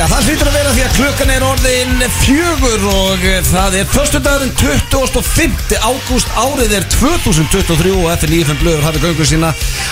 [0.00, 3.90] Já, það hlýtur að vera því að klukkan er orðin fjögur og eh, það er
[3.92, 4.54] förstundagurinn
[4.88, 5.74] 25.
[5.76, 9.50] ágúst árið er 2023 og eftir 95 blöður hafið göngu sína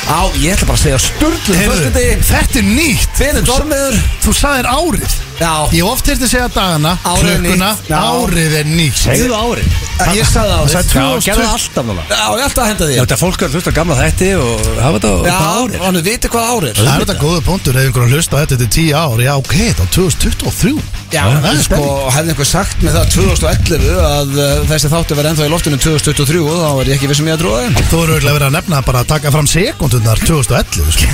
[0.09, 3.13] á, ég ætla bara að segja Heyrðu, förstundagi Þetta er nýtt.
[3.21, 5.21] Fyrir dormiður Þú sagðir árið.
[5.43, 7.95] Já, Ég oft hefði að segja dagana Árið er Klukkuna nýtt.
[8.01, 9.01] Árið er nýtt.
[9.05, 9.88] Segðu árið
[10.19, 12.91] ég sagði á Það 2020 gerðu það alltaf núna Já, ég ætla að henda Já,
[12.93, 15.79] því þetta fólk er að hlusta á gamla þætti og hafa þetta á Já, árið.
[15.85, 18.73] hann viti hvað árið Það er þetta góða punktur ef einhverjum hlusta á þetta er
[18.79, 23.07] 10 ár Já, ok, þá 2023 Já, það er sko, hefði einhver sagt með það
[23.15, 27.31] 2011 að uh, þessi þáttu verið ennþá í loftinu 2023 þá er ég ekki vissum
[27.31, 27.79] ég að trúa þeim.
[27.89, 31.07] Þú eru örugglega verið að nefna bara að taka fram sekundunar 2011 sko.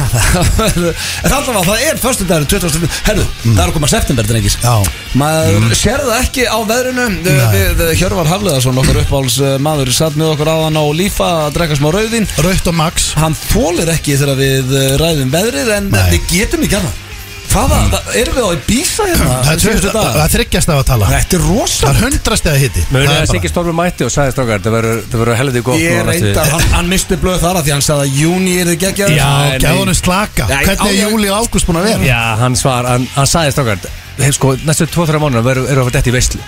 [1.30, 2.90] Alltaf að það er förstu dagur 20.
[3.06, 4.26] Herru, það er að koma september
[8.74, 11.88] á Hafleðarsson, okkar uppáhalds uh, maður satt með okkur áðan á lífa að drekka smá
[11.94, 13.12] rauðin Raut og Max.
[13.20, 16.04] Hann þólir ekki þegar við uh, ræðum veðrið en Nei.
[16.16, 17.00] við getum ekki annað.
[17.54, 19.34] Hvaða, það, erum við á í bísa hérna?
[19.46, 19.60] Það er
[20.24, 23.14] er þryggjast af að tala Þetta er rosa Það er hundrast eða hitti Mörgum Það
[23.14, 25.04] að er Siggi Stormi mætti og sagði strákar Það verður-
[25.38, 28.56] helviti gott Ég reyndar, hann, hann misti blöð þar að því hann sagði að júni
[28.58, 29.62] er þið geggjaður Já, Nei, nei.
[29.68, 30.48] gæðunum slaka.
[30.50, 31.06] Já, Hvernig er já, já.
[31.14, 32.08] júli og ágúst búin að vera?
[32.10, 33.86] Já, hann svar, hann, hann sagði strákar
[34.18, 36.42] hef, sko, Næstu 2-3 mánuðar verður eru að fara dætt í veistlu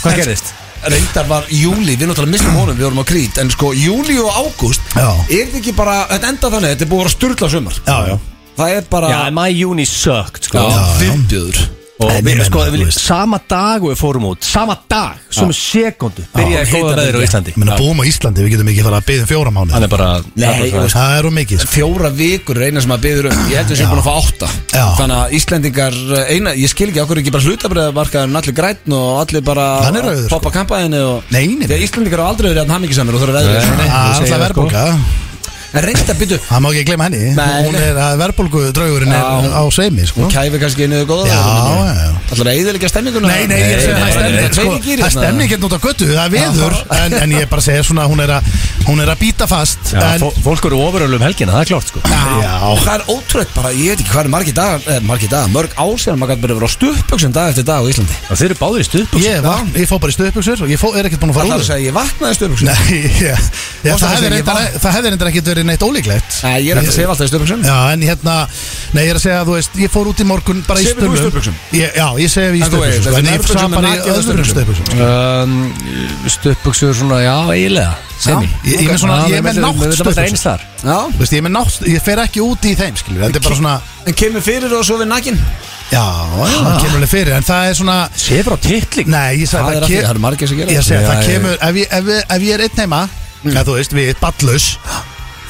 [0.00, 0.54] Hvað gerðist?
[0.88, 4.30] Reyndar var júli, við náttúrulega mistum honum, við vorum á krít En sko, júli og
[4.32, 5.10] ágúst Já.
[5.28, 7.98] Er þetta ekki bara, þetta enda þannig, þetta er búið að vera sturla sumar Já,
[8.08, 8.16] já
[8.60, 10.64] Það er bara Já, mæ júni sögt sko.
[10.64, 10.96] Já, já.
[11.04, 11.60] viðbjöður
[12.00, 13.00] Og ég við, meina, sko, þú við, veist.
[13.04, 17.20] sama dag og við fórum út Sama dag, svona sekundu Byrjaði góða veður á.
[17.26, 19.74] Íslandi Ég meina, búum á Íslandi, við getum ekki fara að byggja um fjóra mánu
[19.74, 20.08] Hann er bara
[20.40, 21.70] Nei, Það er úr mikið sko.
[21.74, 24.08] Fjóra vikur er eina sem að byður um Ég held að við séum búin að
[24.08, 24.84] fá átta Já.
[25.00, 29.08] Þannig að Íslendingar, eh, eina, ég skil ekki okkur ekki bara hlutabriðamarkaðurinn allir grætn og
[29.26, 30.38] allir bara Hann er rauður, sko.
[30.38, 31.76] poppa kampaðinu og Nei, nei, nei.
[31.76, 33.90] Að Íslendingar hafa aldrei verið að hamingisamir og þurfa veðrið Nei.
[33.90, 34.44] Það er það, sko.
[34.46, 34.86] verðbólka
[35.70, 37.18] En reynda byttu Það má ekki gleyma henni.
[37.36, 37.82] Nei, Hún nei.
[37.90, 39.54] er að verðbólgu draugurinn er Já.
[39.54, 40.26] á seimi sko.
[40.32, 42.08] Kæfi kannski niður góða Já, já, já.
[42.30, 43.28] Ætlar að eðilegja stemminguna?
[43.30, 46.24] Nei, nei, ég það er stemning sko, Það er stemning hérna út á göttu, það
[46.24, 48.50] er veður en, en ég er bara að segja svona, hún er að
[48.88, 51.70] Hún er að býta fast Já, en, fó- Fólk eru ofurölu um helgina, það er
[51.70, 52.02] klárt sko.
[52.10, 55.50] Já, það er ótrúlega bara, ég veit ekki hvað er margir dagar, eh, margir dagar,
[55.54, 58.16] mörg ásíðan maður gæti bara verið á stuppöksum dag eftir dag á Íslandi.
[58.30, 60.80] Og þeir eru báðir í stuð Ég, var, ég fó bara í stöðbuxur og ég
[60.80, 62.66] fó, er ekkert búin að Það fara er að úr segja, ég vaknaði í stuppöksum
[62.70, 63.36] Nei, já,
[63.84, 66.30] já, Varstu það að hefði segja, ég reyndar, það hefði reyndar ekkert verið neitt ólíklegt.
[66.44, 68.34] Nei, ég er eftir að segja alltaf í stuppöksum Já, en hérna,
[68.94, 71.02] nei, ég er að segja, þú veist, ég fór út í morgun bara í Sefur
[71.02, 71.54] þú í stöðbuxum stuttbuxum?
[71.80, 73.80] Ég- Já, ég segi í En þú veist, stöðbuxum, þessi en ég nærbuxur sá bara
[73.80, 78.44] í nakið eða öðrum stöðbuxum um, Stuppbuxur svona, já, eiginlega Semi.
[78.44, 81.18] Já, ég- ég er með svona- ég er með nátt erum eins þar Já, Þú
[81.20, 83.56] veist, ég, er með nátt, ég fer ekki út í þeim, skilur Þetta er bara
[83.60, 83.74] svona,
[84.06, 85.38] en kemur fyrir og svo við nakin?
[85.90, 89.48] Já, já, það kemur alveg fyrir En það er svona, Sefur á titling nei, ég
[89.48, 91.74] sagði Það er að því, það eru margir sem gera Ég segi, það kemur, ef
[91.80, 93.00] ég, ef, ég- ef ég er einn heima
[93.40, 94.66] eða þú veist, við, ballaus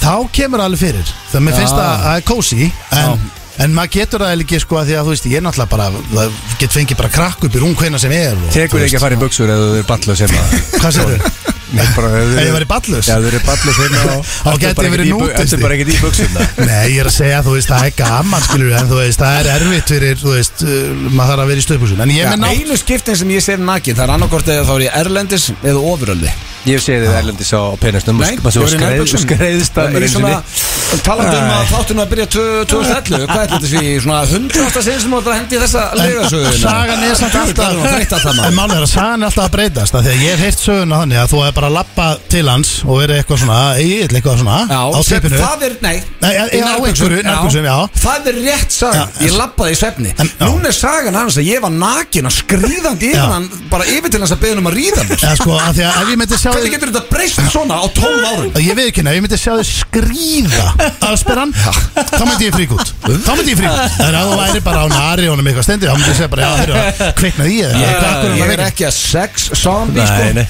[0.01, 3.25] þá kemur alveg fyrir það mér finnst að það er kósi en,
[3.67, 5.89] en maður getur það ekki sko að því að þú veist, ég er náttúrulega bara
[6.15, 9.01] það get fengið bara krakk upp í rúm hvena sem er og, Tekur þú ekki
[9.01, 11.60] að fara í buxur eða þú er ballu sem að hvað sér þau?
[11.71, 13.09] Nei, bara ef Ef ég væri ballaus?
[13.09, 15.39] Já, þú eru ballu sem að Þá gæti ég verið nútisti.
[15.41, 17.97] Þetta er bara ekkert í buxurna Nei, ég er að segja, þú veist, það er
[18.01, 20.71] gaman skilur, en þú veist, það er erfitt fyrir þú veist, uh,
[21.15, 23.47] maður þarf að vera í stöðbúsun en ég er með nátt Einu skiptin sem ég
[23.47, 26.35] sér nakin, það er annarkort eða þá er ég erlendis eða ofuröldi.
[26.69, 29.23] Ég séð þið erlendis á penastum Nei, og ég var í skreið- nærbuxum.
[29.25, 33.91] skreiðst að Í talandi um að þáttunum að byrja tvö- 2011 Hvað er þetta því,
[34.03, 34.83] svona 100.
[34.83, 38.75] sinn sem þú ætlar að hendi í þessa legasöguna Sagan er samt alltaf En málið
[38.75, 41.21] er að sagan er alltaf að breytast af Því að ég hef heyrt söguna þannig
[41.23, 44.59] að þú er bara að lappa til hans Og verið eitthvað svona, eigill eitthvað svona
[44.71, 45.95] Já, Á sem, tippinu það er, nei.
[46.21, 47.77] Nei, já, í já, nærbuxum, einhverju, nærbuxum, já.
[48.01, 50.13] Það er rétt saga, Já, ég lappaði í svefni.
[50.21, 50.45] En- já.
[50.47, 53.17] Núna er sagan hans að ég var nakin að skrýðandi Já.
[53.21, 55.75] yfir hann Bara yfir til hans að beða um að ríða mér Eða sko, af
[55.77, 58.51] því að ef ég myndi sjá Hvernig þig getur þetta breyst svona á 12 árum?
[58.61, 60.67] Ég veit ekki, ef ég myndi sjá þig skrýða
[61.11, 62.93] Allsperran, þá myndi ég frík út.
[63.05, 64.01] Þá myndi ég frík út.
[64.07, 66.43] En ef þú væri bara á nari og eitthvað stendur Þá myndi ég segja bara,
[66.47, 70.09] já, þeir kveiknaði í Ég, eða hvað, ég er er ekki að sex zombie Nei,
[70.11, 70.23] sko.
[70.39, 70.47] nei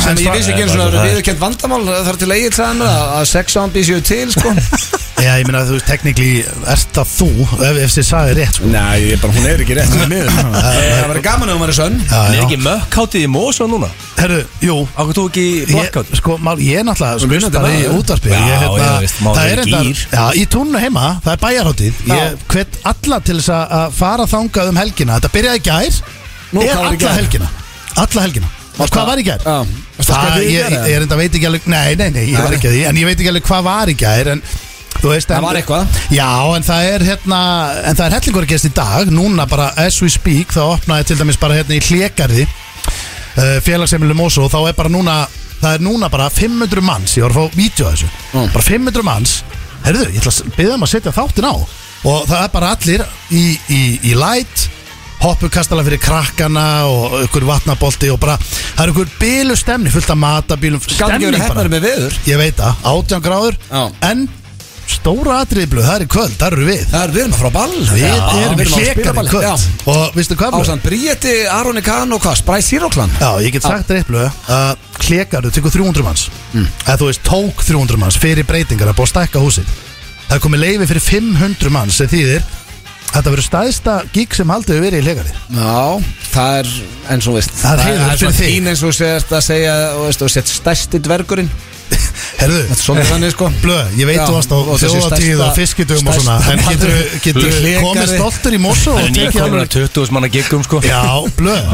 [0.00, 1.06] sem ég vissi ekki eins og það eru það.
[1.10, 4.52] viðurkend vandamál þar til eigið mér að að sex zombies séu til sko.
[5.22, 6.28] Já, ég meina, þú veist, teknikli
[6.72, 7.26] Ert það þú,
[7.62, 8.70] ef, þið sagði rétt sko.
[8.72, 10.30] Nei, ég bara, hún er ekki rétt með miður.
[10.62, 11.98] Það verður gaman ef hún verður sönn.
[12.00, 13.90] Já, Það er ekki mökkátið í Mosó núna.
[14.18, 14.74] Herru, jú.
[14.96, 18.88] Ákveð þú ekki Ég, blokkátt sko, mál, ég er náttúrulega skustari í ég, hérna,
[19.22, 19.82] það er í enda,
[20.16, 24.26] já, í túnnu heima, það er bæjarháttið ég hvet alla til þess að- að fara
[24.30, 25.20] þangað um helgina.
[25.20, 26.02] Þetta byrjaði í gær.
[26.52, 27.52] Er var í alla helgina.
[28.02, 29.46] Alla helgina hvað var í gær?
[30.02, 32.84] Það, ég, er enda veit ekki alveg nei, nei, nei, ég var ekki að því
[32.88, 34.44] en ég veit ekki alveg hvað var í gær en
[35.02, 36.00] veist Það var eitthvað.
[36.14, 37.38] Já, en það er hérna
[37.88, 39.12] en það er hellingur að gerst í dag.
[39.12, 44.16] Núna bara as we speak þá opnaði til dæmis bara hérna í hlékarði uh, félagsheimilu
[44.18, 45.16] Mosó þá er bara núna
[45.62, 48.10] það er núna bara 500 manns ég var að fá af þessu.
[48.32, 48.52] Mm.
[48.54, 49.34] bara 500 manns.
[49.82, 51.54] Herðu, ég ætla að byggja um að setja þáttin á.
[52.02, 54.68] Og það er bara allir í, í, í light
[55.22, 60.18] hoppukastala fyrir krakkana og ykkur vatnabolti og bara það er ykkur bílu stemni fullt af
[60.18, 61.82] matabílum stemning bara
[62.26, 63.82] ég veit það, 18 gráður Já.
[64.10, 64.28] en
[64.92, 67.50] stóra atriðblu, það er í kvöld, það eru við Það er við erum að frá
[67.54, 69.52] ball við Já, erum við hlikar í kvöld Já.
[69.92, 70.64] og vistu hvað Blöð?
[70.66, 72.36] Ásand Bríeti, Aroni Kahn og hvað?
[72.42, 76.66] Spræs Sýróklan Já, ég get sagt þér eitthvað að hlekarðu tekur 300 manns Mm.
[76.84, 79.70] eða þú veist, tók 300 manns fyrir breytingar að búið að stækka húsið
[80.28, 82.42] það er komið leifi fyrir 500 manns sem þýðir
[83.12, 85.82] Þetta verður staðista gig sem við verið í hlekarði Já,
[86.32, 86.70] það er
[87.12, 88.52] eins og veist Það er heiður er fyrir svona þig.
[88.54, 88.94] fín eins og
[89.50, 91.50] segja og veist, og sett stærsti dvergurinn
[92.42, 92.60] Herðu,
[92.98, 93.48] er þannig sko.
[93.62, 97.82] Blöð, ég veit Já, þú varst á þjóðatíð og fiskidum og svona En getur hlégarði.
[97.84, 100.80] komið stoltur í mosso Það og tekið alveg að 20 manna giggum sko.
[100.86, 101.02] Já,
[101.38, 101.70] blöð,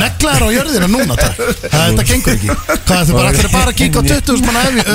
[0.00, 1.40] neglar á jörðina núna takk.
[1.72, 2.58] Það þetta gengur ekki.
[2.90, 4.90] Hvað, þú bara ætlir bara að kíka á 20 manna með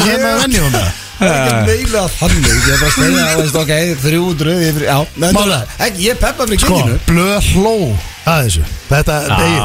[1.15, 3.73] Það er ekki meila þannig Ég er bara að segja, þú ok,
[4.03, 4.97] 300 yfir, Já,
[5.31, 5.61] Mála.
[5.79, 7.75] ekki, ég peppa fyrir Sko, kinginu blöð hló
[8.25, 8.63] að þessu.
[8.89, 9.15] Þetta,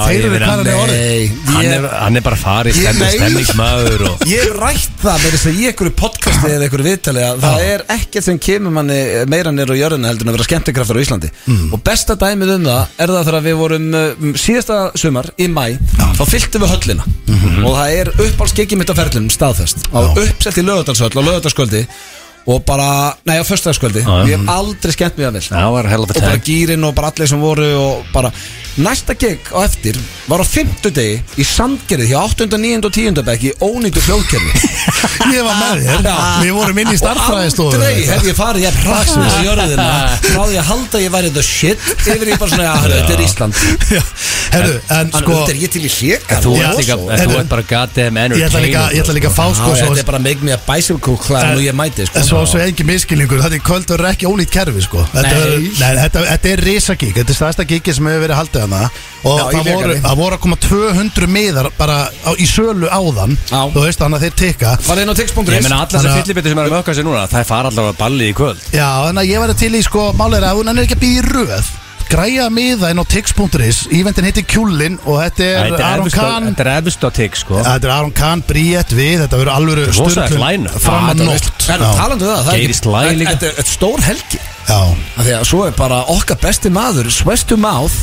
[0.06, 0.98] þeir, eru er orðið.
[1.00, 3.08] Nei, Hann er, bara farið nei.
[3.16, 7.40] stemmingsmaður og Ég rætt það með þess að ég ykkur podcasti eða ykkur viðtali að
[7.44, 8.98] það er ekkert sem kemur manni
[9.32, 11.32] meira nýr á jörðina heldur en að vera skemmtikraftur á Íslandi.
[11.70, 15.64] Og besta dæmið um það er það þegar við vorum um, síðasta sumar í mæ
[16.18, 17.08] þá fylltum við höllina.
[17.64, 19.88] Og það er uppálskikið mitt á ferlunum staðfest.
[19.92, 21.86] Á uppsett í lögadalshöll á lögadalskvöldi
[22.48, 24.28] og bara, nei á föstaskvöldi Já, já.
[24.30, 26.86] ég hef aldrei skemmt mig að vel Það var hell of a og bara gýrin
[26.88, 28.30] og bara allir sem voru og bara
[28.80, 29.98] næsta gig á eftir
[30.30, 32.46] var á fimmtudegi í Sandgerði hjá 8.
[32.56, 32.86] 9.
[32.86, 33.22] og 10.
[33.26, 34.50] bekk í ónýtu hljóðkerfi.
[35.36, 36.08] Ég var með þér.
[36.44, 39.88] Við vorum inn í starffræðistofu og aldrei hef ég farið ég praxis á jörðina
[40.22, 43.24] frá því að halda ég væri the shit yfir ég bara svona, já, þetta er
[43.26, 43.54] Ísland.
[44.54, 47.64] Herru, en sko þetta er ég til í hléka Þú ert bara
[48.40, 49.70] Ég ætla líka, ég ætla líka að fá sko
[52.30, 55.02] svo, ég svo engin miskilningur, þetta er kvöld og ekki ónýtt kerfi sko.
[55.12, 55.46] Þetta, Nei.
[55.46, 58.82] er, nei, þetta, þetta er risagík, þetta er staðsta gíki sem hefur verið haldið hana
[59.20, 63.34] Og Já, það, voru, það voru að koma 200 miðar bara á, í sölu áðan.
[63.50, 63.58] Já.
[63.74, 64.70] Þú veist þannig að þeir tikka.
[64.86, 66.94] Farið inn á Ég tix.is meina allar þessar Þannig að- fyllibiti sem er að mökka
[66.96, 68.64] sér núna Það fara allar að ballið í kvöld.
[68.72, 71.20] Já, þannig að ég var til í sko Málega að hún er ekki að býða
[71.20, 71.70] í röð
[72.10, 76.48] Græja miða inn á tix.is Íventin heitir Kjúlin og þetta er Aron Kahn.
[76.50, 77.60] þetta er efust á tigg sko.
[77.62, 79.94] Þetta er Aron Kahn, Bríett við Þetta verður alvöru er
[80.42, 80.80] line-up.
[80.82, 81.50] fram að er nótt.
[82.00, 82.72] talandu um það, er
[83.38, 84.40] þetta- er stór helgi.
[84.66, 84.80] Já,
[85.18, 87.10] Af Því að svo er bara okkar besti maður
[87.46, 87.94] to mouth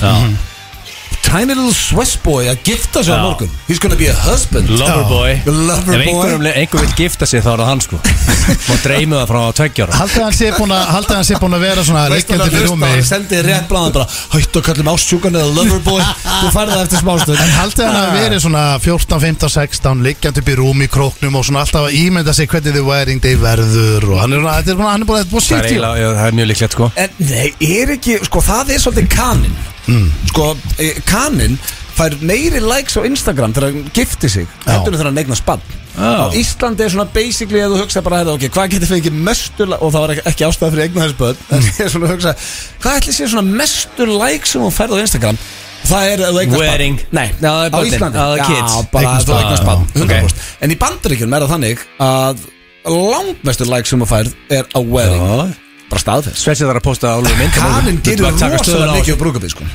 [1.28, 3.50] Tiny little Swiss boy að gifta sig á morgun.
[3.68, 4.70] He's gonna be a husband.
[4.72, 8.00] Loverboy Ef Loverboy einhver, einhver vil gifta sig þá er það hann sko.
[8.70, 11.64] Má dreymu það frá tveggjára Haldið hann sé búin að Haldið hann sé búin að
[11.68, 12.16] vera svona að
[12.48, 16.00] fyrir rúmi Hann sendi rétt bláðan bara Hættu að kallum ásjúkan eða loverboy
[16.40, 20.44] Þú færði það eftir smástund En haldið hann að vera svona 14, 15, 16 Liggjandi
[20.46, 23.36] upp í rúmi í króknum Og svona alltaf að ímynda sig hvernig þið wedding day
[23.44, 25.58] verður Og hann er, svona- þetta er, svona- hann er búin að búin að Það
[25.60, 26.92] er, í eiginlega- já, það er mjög líklegt sko.
[26.96, 27.48] En nei,
[27.84, 29.58] er ekki, sko það er svolítið kanin.
[30.28, 30.46] Sko,
[30.84, 31.58] eh, kanin
[31.98, 35.62] fær meiri likes á Instagram þegar hann gifti sig heldur þegar hann eignar spann.
[35.98, 39.66] Á Íslandi er svona basically að þú hugsa bara hérna, ok, hvað getur fengið mestu
[39.66, 42.14] li- og það var ekki, ástæða fyrir eignar þess börn en ég er svona að
[42.14, 42.34] hugsa,
[42.84, 45.40] hvað ætli sé svona mestu likes sem hún færði á Instagram?
[45.88, 47.02] Það er að eignar Wedding.
[47.18, 47.94] Nei, á börnin.
[47.96, 48.22] Íslandi.
[48.38, 52.46] Já, bara að þú eignar spann, Já, 100% En í bandaríkjum er það þannig að
[52.88, 55.56] langmestu likes sem hún færð er á wedding.
[55.88, 56.44] Bara staðfest.
[56.46, 59.66] Svetsið þarf að posta álur mynd Kanin gerir rosalega mikið á brúkabíð sko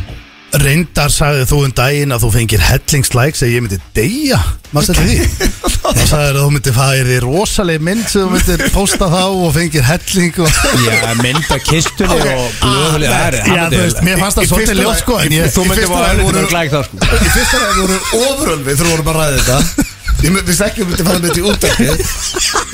[0.53, 4.41] Reyndar sagði þú um daginn að þú fengir hellingslæk Segir ég myndi deyja.
[4.77, 5.49] Mást þetta því?
[5.83, 9.49] Það sagði að þú myndi færi því rosaleg mynd sem þú myndir posta þá og
[9.57, 14.21] fengir helling og Já, mynd að kistunni og blöðuleg Það er Já, þú veist, mér
[14.23, 17.01] fannst það svolítið ljótt sko Þú bara lagi að voru- voru glæk þá sko.
[17.01, 19.89] Í fyrsta ræði voru ofurölvi þegar við vorum að ræða þetta
[20.23, 21.87] Ég vissi ekki að myndi fara með þetta í útdarki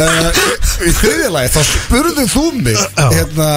[0.05, 0.41] uh,
[0.85, 3.51] Í þriðja lagi þá spurðu þú mig hérna,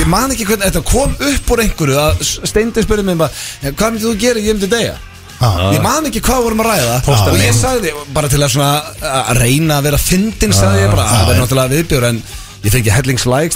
[0.00, 3.32] Ég man ekki hvernig þetta kom upp úr einhverju að Steindi spurði mig bara
[3.62, 4.94] "Eh, Hvað myndir þú gera, ég myndi deyja?
[5.42, 5.48] Já.
[5.74, 6.96] Ég man ekki hvað vorum að ræða.
[7.02, 10.92] Póstar Og ég sagði bara til að svona að reyna að vera fyndin sagði ég
[10.94, 12.20] bara, það er náttúrulega viðbjör en
[12.62, 12.96] ég fengi að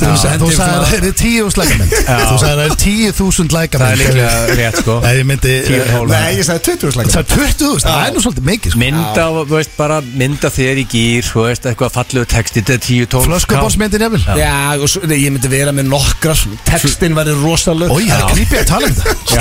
[0.06, 3.50] Þú sagði að það er tíu þúsund lækamynd Þú sagði að það er tíu þúsund
[3.82, 4.94] Það er líklega rétt sko.
[5.04, 5.80] Nei, ég myndi Tíu.
[6.10, 8.80] Nei, ég sagði 20 Það slækar er 20.000, það er nú svolítið mikið sko.
[8.82, 12.82] Mynda, þú veist, bara mynda þér í gýr Þú veist, eitthvað fallegu texti Þetta er
[12.86, 14.22] 10-12 Flöskubólsmyndin jafnvel.
[14.40, 16.34] Já, og svo, nei, ég myndi vera með nokkra
[16.66, 18.26] Textin væri rosalega það
[18.58, 18.94] er tala um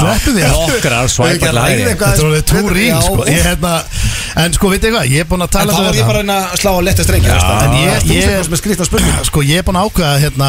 [0.55, 1.25] Nokkrar sko.
[3.29, 3.73] Ég, hérna,
[4.35, 4.67] En sko,
[5.07, 5.71] ég er búin að En tala
[9.55, 10.47] ég er búin að ákveða hérna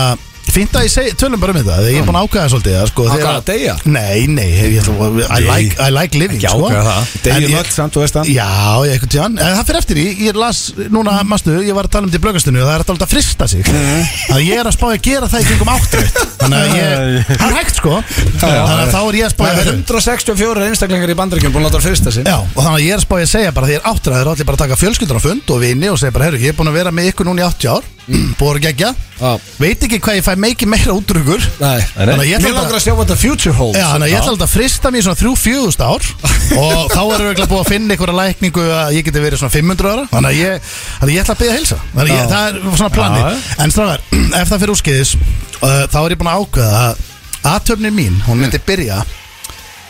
[0.56, 2.76] fínt að ég segi, tölum bara um þetta Þegar ég er búin að ákvæða svolítið
[2.80, 3.74] að, sko, Ákveða þegar- að deyja?
[3.84, 6.68] Nei, nei, ég, ætla- I, like, I like living Ekki sko.
[6.70, 7.02] ákveða það.
[7.06, 8.30] En Degjum ég- öll samt, þú veist það.
[8.36, 8.48] Já,
[8.86, 10.60] ég eitthvað tján En það fyrir eftir í, ég las
[10.90, 13.48] núna, mastu, ég var að tala um í blöggastunni og það er alltaf að frista
[13.48, 13.62] sig.
[13.66, 17.46] Að ég er að spája að gera það í kringum áttriðt Þannig að ég, það
[17.50, 17.94] er hægt sko.
[18.40, 21.64] Þannig að þá er ég að spája Það að er 164 einstaklingar í bandaríkjum búin
[21.64, 22.24] að láta það fyrsta sig.
[22.26, 24.14] Já, og þannig að ég er að spája að segja bara því ég er áttriðt
[24.16, 26.38] Það er allir bara að taka fjölskyldur á fund og vini og segja bara, herru,
[26.40, 27.84] ég er búin að vera með ykkur núna í 80 ár
[28.38, 29.30] Búið að gegja Já.
[29.58, 31.80] Veit ekki hvað ég fæ mikið meira út úr ykkur Nei.
[31.96, 33.78] Þannig að ég ætla Mér bara- langar að sjá what the future holds.
[33.78, 36.06] Já, þannig að ég ætla alltaf að frista mér í svona þrjú fjögust ár.
[36.62, 39.54] Og þá erum við ekki búið að finna einhverja lækningu að ég geti verið svona
[39.56, 40.04] 500 ára.
[40.14, 41.78] Þannig að ég, þannig að ég ætla að byggja að heilsa.
[41.92, 43.28] Þannig að ég, það er svona plani Já.
[43.66, 44.00] en strafgar,
[44.40, 47.04] ef það fyrir úrskeiðis uh, þá er ég búin að ákveða að
[47.52, 49.00] aðtöfnin mín, hún myndi byrja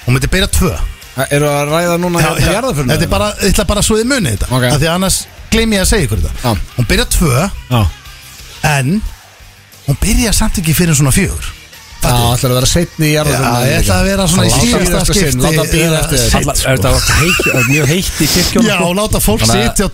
[0.06, 0.72] hún myndi byrja tvö.
[1.32, 2.90] Eru að ræða núna Já, hérna já, jarðarförnum?
[2.92, 4.48] Þetta er bara, ég ætla bara að svo þið muni þetta.
[4.52, 4.64] Ok.
[4.68, 5.16] af því að annars
[5.50, 6.52] gleym ég að segja ykkur þetta.
[6.76, 7.46] Hún byrja tvö.
[7.70, 7.80] Já.
[8.76, 8.90] En
[9.86, 11.55] hún byrja samt ekki fyrir svona fjögur
[12.06, 15.14] Já, ætlar að vera setni í Já, jarðarförnum ég ætla að vera svona í síðasta
[15.16, 19.42] skipti Láta býða eftir Er þetta heitt- er mjög heitt í kirkjónu Já, láta fólk
[19.42, 19.90] að sitja á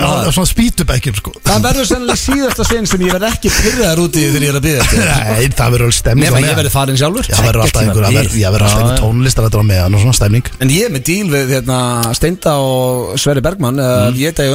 [0.00, 0.32] þar.
[0.34, 1.30] svona spýtubekkjum sko.
[1.44, 4.64] Það verður sennilega síðasta sinn sem ég verð ekki pyrraðar úti þegar ég er að
[4.66, 4.98] býða eftir.
[5.10, 7.24] Nei, það verður alveg stemning Nefn að ég verði farin sjálfur.
[7.28, 9.94] Já, það verður alltaf einhver að verð- já, verður alltaf einhver tónlistar þetta á meðan
[9.94, 10.44] og svona stemning.
[10.60, 11.78] En ég er með díl við hérna,
[12.14, 14.16] Steinda og Sverri Bergmann mm.
[14.20, 14.50] Ég degi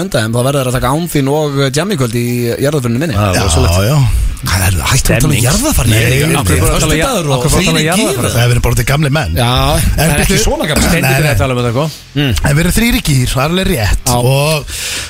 [4.44, 4.66] að Það?
[4.66, 5.34] Er hægt að tala um
[6.96, 8.26] er að tala um að um.
[8.26, 9.36] Það hefur verið bara til gamli menn.
[9.40, 9.52] Já,
[9.96, 10.68] það er ekki svona
[11.32, 11.86] að tala um þetta sko.
[12.16, 14.12] En við erum þrýri gýr, það er alveg rétt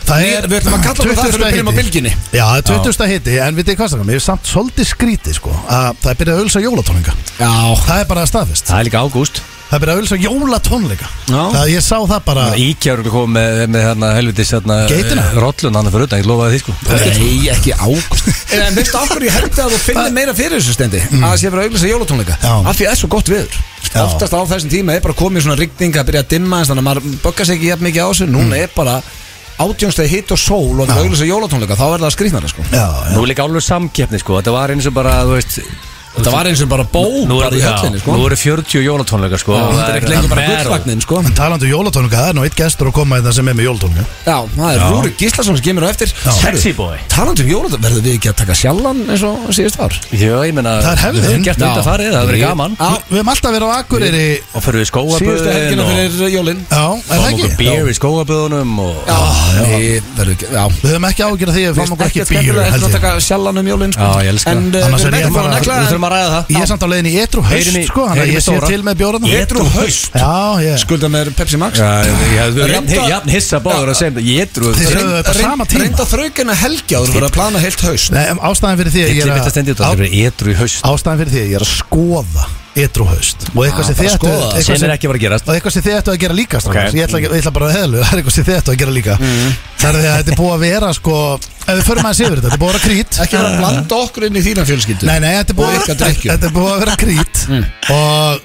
[0.05, 1.36] það Við- er við ætlum að kalla okkur það 20.
[1.36, 1.82] þegar við byrjum á hiti.
[1.82, 2.13] bylgjunni.
[2.32, 3.08] Já, það er 20.
[3.15, 6.20] hitti En við þið hvað sagðum, ég er samt svolítið skrítið sko Að það er
[6.22, 7.13] byrjað að ölsa jólatónleika.
[7.39, 7.51] Já,
[7.86, 8.65] Það er bara staðfest.
[8.70, 9.41] Það er líka ágúst
[9.75, 11.08] Það er byrjað að ölsa jólatónleika.
[11.27, 11.39] Já.
[11.51, 15.25] Það ég sá það bara Íkja eru komið með, með hérna helvitis hérna, Geitina?
[15.25, 16.75] eh, Rollun hann fyrir utan, ég lofaði því sko.
[16.88, 18.29] Nei, ekki ágúst.
[18.55, 21.36] En veistu af hverju ég held að þú finnir meira fyrir þessu stendi Að það
[21.41, 22.38] sé fyrir að auglýsa jólatónleika?
[22.39, 22.53] Já.
[22.55, 24.00] Af því það er svo gott viður Já.
[24.05, 26.84] Oftast á þessum tíma er bara komið svona rigning að byrja að dimma eins Þannig
[26.86, 28.27] að maður böggar sig ekki jafn mikið á þessu.
[28.32, 28.96] Núna er bara
[29.65, 32.65] átjónstæði hitt og sól Og það er auglýsa jólatónleika Þá er það skrýtnara sko.
[32.72, 33.12] Já, já.
[33.17, 34.39] Nú er líka alveg samkeppni sko.
[34.39, 35.60] Þetta var eins og bara, þú veist
[36.16, 38.84] Það var eins og bara bó Nú bara í já, höllinni sko nú eru 40
[38.86, 40.64] jólatónleikar sko og Þetta er ekki lengur bara barrel.
[40.66, 43.50] gullvagnin sko En talandi um jólatónleika, það er nú eitt gestur að koma þetta sem
[43.52, 44.88] er með jólatónleika Já, það er Já.
[44.96, 48.38] Rúri Gíslason sem kemur á eftir Sexy boy Talandi um jólatónleika Verður við ekki að
[48.42, 51.22] taka sjallan eins og síðust var Já, ég meina Það er hefðin.
[51.26, 51.68] Við höfum gert Já.
[51.68, 52.90] undan farið, það hefur verið gaman Já.
[53.10, 56.86] Við höfum alltaf verið á Akureyri Og fyrir við Síðustu helgina skóaböðin fyrir jólin Já,
[56.86, 57.60] er það Fáum okkur ekki?
[57.60, 59.20] beer í skóaböðunum og Já,
[59.76, 62.32] við verðum ekki Já Við höfum ekki ágjörð því að við fáum okkur ekki Ekki
[62.36, 64.06] skemmtilega held að ég taka sjallan um jólin sko.
[64.06, 64.76] Já, ég elska En það.
[64.76, 66.50] uh, Annars við er ég erum bara- bara að negla Við þurfum að ræða það.
[66.56, 67.42] Ég er samt á leiðin í Etru
[67.82, 70.12] í- sko Þannig að ég sé til með bjóran Etru haust.
[70.16, 70.34] Já,
[70.66, 71.80] ég Skulda með Pepsi Max.
[71.80, 74.42] Já, ég hefði verið Reynda- jafn- hissa báður að segja Ég
[75.70, 75.84] tíma.
[75.86, 78.12] Reynda þraukina helgja Þú voru að plana heilt haust.
[78.12, 80.56] Nei, em, ástæðan fyrir því að ég ætla að stendi þetta á- Það edru í
[80.62, 80.84] haust.
[80.86, 83.46] Ástæðan fyrir því að ég er að skoða Etru haust.
[83.55, 84.27] Og eitthvað Ah, sem þið ættu
[84.86, 84.91] er
[85.48, 86.89] Og eitthvað sem þið ættu að gera líka strákar.
[86.89, 86.98] Ok.
[87.00, 88.96] ég, ætla, ég ætla bara að heðlu Það er eitthvað sem þið ættu að gera
[88.98, 89.15] líka.
[89.79, 91.15] Það er því að þetta er búið að vera sko
[91.65, 93.20] Ef við förum aðeins yfir þetta Þetta er búið að vera krít.
[93.25, 95.08] Ekki vera að blanda okkur inn í þína fjölskyldu.
[95.10, 96.29] Nei, nei, þetta er búið, að vera, drykkju.
[96.36, 97.46] þetta er búið að vera krít.
[97.96, 98.44] Og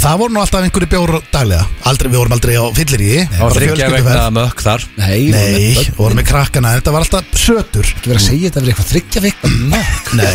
[0.00, 1.66] það voru nú alltaf einhverju bjór daglega.
[1.90, 4.86] Aldrei, Við vorum aldrei á fyllir í Það var þryggja vegna mökk þar.
[4.96, 6.72] Nei, Nei, við vorum með krakkana.
[6.78, 7.90] Þetta var alltaf sötur.
[7.96, 10.12] Ekki vera að segja þetta fyrir eitthvað þryggja vikna mökk.
[10.20, 10.30] Nei,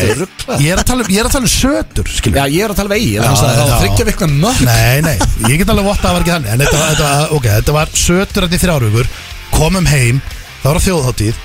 [0.61, 2.39] ég er að tala um, ég er að tala um sötur skilur.
[2.39, 3.15] Já, ég er að tala eigi.
[3.17, 4.63] Já, Það var þryggja vikna mökk.
[4.69, 5.15] Nei, nei,
[5.49, 6.53] ég get alveg votta að það var ekki þannig.
[6.55, 9.11] En þetta var, þetta var, okay, þetta var sötur þetta í þrjárvíkur
[9.55, 10.21] Komum heim,
[10.61, 11.43] það var þjóðháttíð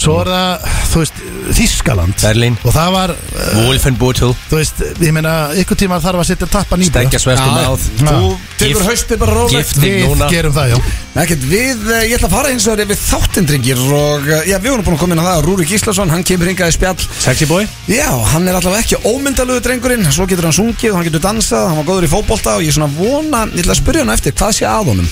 [0.00, 1.18] Svo er það, þú veist,
[1.60, 2.54] Þískaland Berlín.
[2.64, 6.78] Og það var, uh, Wolfenbútul þú veist, ég meina Ykkur tíma þarf að setja tappa
[6.80, 8.30] nýbúða Stekja svestum Já, áð Þú
[8.62, 10.30] tekur haustið bara Gifting Við núna.
[10.32, 10.78] gerum það, já
[11.10, 14.84] Ekkert við, eh, ég ætla að fara hins vegar yfir þáttindringir og já, við vorum
[14.86, 17.06] búin að koma inn á það Rúri Gíslason, hann kemur hingað í spjall.
[17.18, 17.66] Sexy boy?
[17.90, 20.06] Já, hann er allavega ekki ómyndalögu drengurinn.
[20.14, 22.70] Svo getur hann sungið og hann getur dansað Hann var góður í fótbolta og ég
[22.70, 25.08] er svona vona Ég ætla að spyrja hann eftir hvað sé að honum?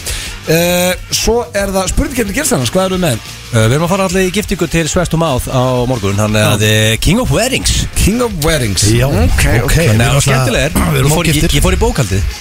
[0.48, 3.26] Uh, Svo er það spurningkefni Gilsarnas, hvað eru með?
[3.48, 6.52] Uh, Við erum að fara allir í giftingu til svestum áð á morgun Hann er
[6.54, 7.82] að uh, King of Weddings.
[7.98, 8.86] King of Weddings.
[8.92, 11.10] Já, ok, ok Við Þannig að skemmtilega er Við
[11.58, 12.32] ég, fór í bókaldið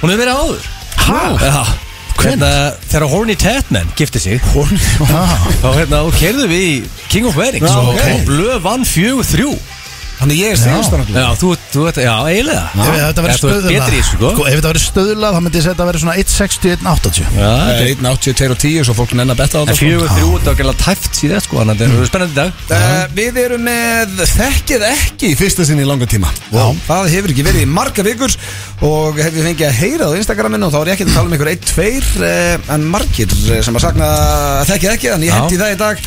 [0.00, 0.66] Hún hefur verið áður.
[1.04, 1.64] Ha?
[2.20, 2.50] Hérna,
[2.90, 4.40] þegar Horny Tatman gifti sig
[5.08, 6.74] Ah, þá hérna, kerðu við í
[7.08, 8.08] King of Weddings Já, og, ok.
[8.12, 9.52] og blöð vann fjögur þrjú
[10.20, 12.64] Þannig ég er síðustan Já, þú, þú, þú, já, eiginlega.
[12.76, 13.86] Ef þetta ert stöðlað.
[13.90, 14.30] þessu, sko.
[14.44, 17.50] Ef þetta verið stöðlað þá myndi ég segja að þetta verið svona 1.60, 1.80 Já,
[17.64, 20.28] þetta er 1.82 og 10 svo fólk nenn að betta á En þetta sko.
[20.44, 22.50] var gæla tæft síðan sko Þannig að þetta er spennandi dag.
[22.70, 26.28] Uh, við erum með þekkið ekki í fyrsta sinni í langa tíma.
[26.50, 26.64] Já.
[26.68, 28.36] og það hefur ekki verið í marga vikur
[28.84, 31.28] og hef ég fengið að heyra á Instagraminu og þá er ég ekki að tala
[31.28, 31.88] um ykkur 1-2
[32.20, 33.34] uh, en margir
[33.64, 34.08] sem að sakna
[34.70, 36.00] þekkið ekki þannig ég hendi það í dag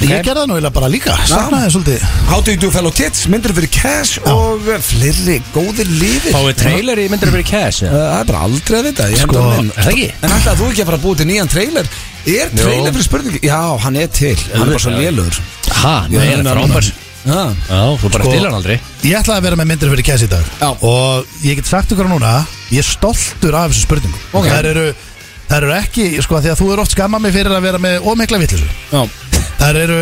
[4.03, 7.99] Cash og uh, fleiri góðir lífir Fáið trailer í myndir að vera cash eða?
[8.03, 10.07] Það er bara aldrei að vita Sko, er það ekki?
[10.19, 11.87] En ætlaði þú ekki að fara að búið til nýjan trailer?
[12.33, 13.39] Er trailer fyrir spurningi?
[13.47, 14.33] Já, hann er til.
[14.49, 15.39] Hann er bara svo lélugur
[15.77, 16.89] Ha, Já, það er frábær.
[17.23, 17.39] Já,
[18.03, 18.75] þú bara Sko- stilar hann aldrei.
[19.07, 20.51] Ég ætlaði að vera með myndir fyrir kæs í dag.
[20.59, 20.69] Já.
[20.89, 22.33] Og ég get sagt ykkur núna
[22.75, 24.49] Ég er stoltur af þessu spurningu Ok.
[24.51, 24.85] Það eru
[25.47, 28.05] Það eru ekki, sko, því að þú er oft skammað mig fyrir að vera með
[28.09, 29.01] ómikla vittlisu já.
[29.59, 29.97] Það eru,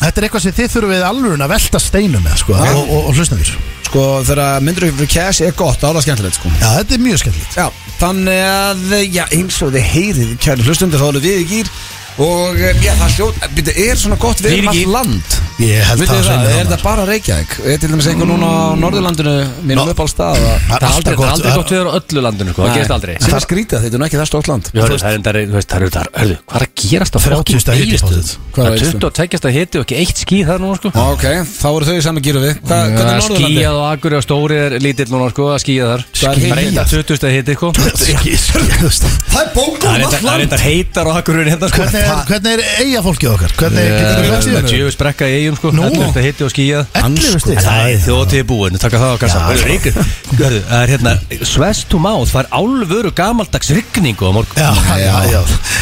[0.00, 3.04] þetta er eitthvað sem þið þurfum við alveg að velta steinum með, sko, og, og,
[3.10, 3.54] og hlusna þér
[3.90, 6.50] Sko þegar myndir fyrir cash er gott, þá er það skemmtilegt sko.
[6.60, 7.56] Já, þetta er mjög skemmtilegt.
[7.58, 11.72] Já, þannig að, já, eins og þið heyrið kæri hlustundir, þá erum við í gýr
[12.20, 14.90] og eh, já, það hljóð, byrju, er svona gott við Við um í allt gír.
[14.94, 15.36] land?
[15.60, 17.50] Ég held Vitið það þið það, er það bara Reykjavík?
[17.70, 19.34] Er til dæmis einhver núna á Norðurlandinu
[19.68, 19.92] mínum Nó.
[19.92, 21.92] upp á stað að- Það er er aldrei, það er gott aldrei gott viður á
[22.00, 23.14] öllu landinu sko, það gerist aldrei.
[23.20, 24.64] Sem er skrítið, þetta er nú ekki það stórt land.
[24.72, 27.20] Já, það er enda, þú veist, það eru það, hörðu, hvað er að gerast á
[27.20, 28.30] 30 fokkin stiga hiti pottet.
[28.50, 29.00] Hvað Það er er Egilsstöðum?
[29.00, 30.88] 22 stað hiti og ekki eitt ský það núna, sko.
[30.96, 31.24] Á, Ok,
[31.60, 32.54] þá eru þau í saman gýru við.
[32.64, 33.50] Hva, Hvernig er er Norðurlandi?
[33.50, 36.00] skíjað og akkur og stóri er lítill núna, sko, að skíja þar.
[36.00, 36.68] Er Það er hitinn?
[36.70, 37.68] enda 20 stað hiti, sko.
[37.70, 41.82] Það er bóngum Það er það er land heitar og akkur hérna, sko.
[41.84, 43.52] Hvernig er, hvernig er eiga fólkið okkar?
[43.60, 44.68] Hvernig getur Það við er vextið?
[44.70, 45.70] djöfus brekka í eigum, sko.
[45.76, 45.82] Nú.
[45.90, 47.60] 11 stað hiti og skíjað 11 stig?
[47.64, 49.68] Það er þjóðtíð búin, taka það Það er sko.
[49.70, 49.98] ríkur
[50.40, 51.14] Hörðu, Það er hérna,
[51.50, 54.60] Svest to mouth Það er álfuru gamaldags rigningu á morgun.
[54.60, 55.40] Já, já, já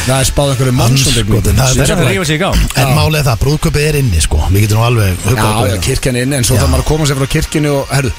[0.09, 2.63] Það er spáð einhverju mannsundegning það Það er er að rífa sig í gang.
[2.79, 4.41] En er það, brúðköpið er inni, sko.
[4.49, 5.77] Við getum nú alveg það.
[5.89, 8.11] kirkjan er inni En svo þarf maður að koma sér frá kirkjunni og, herru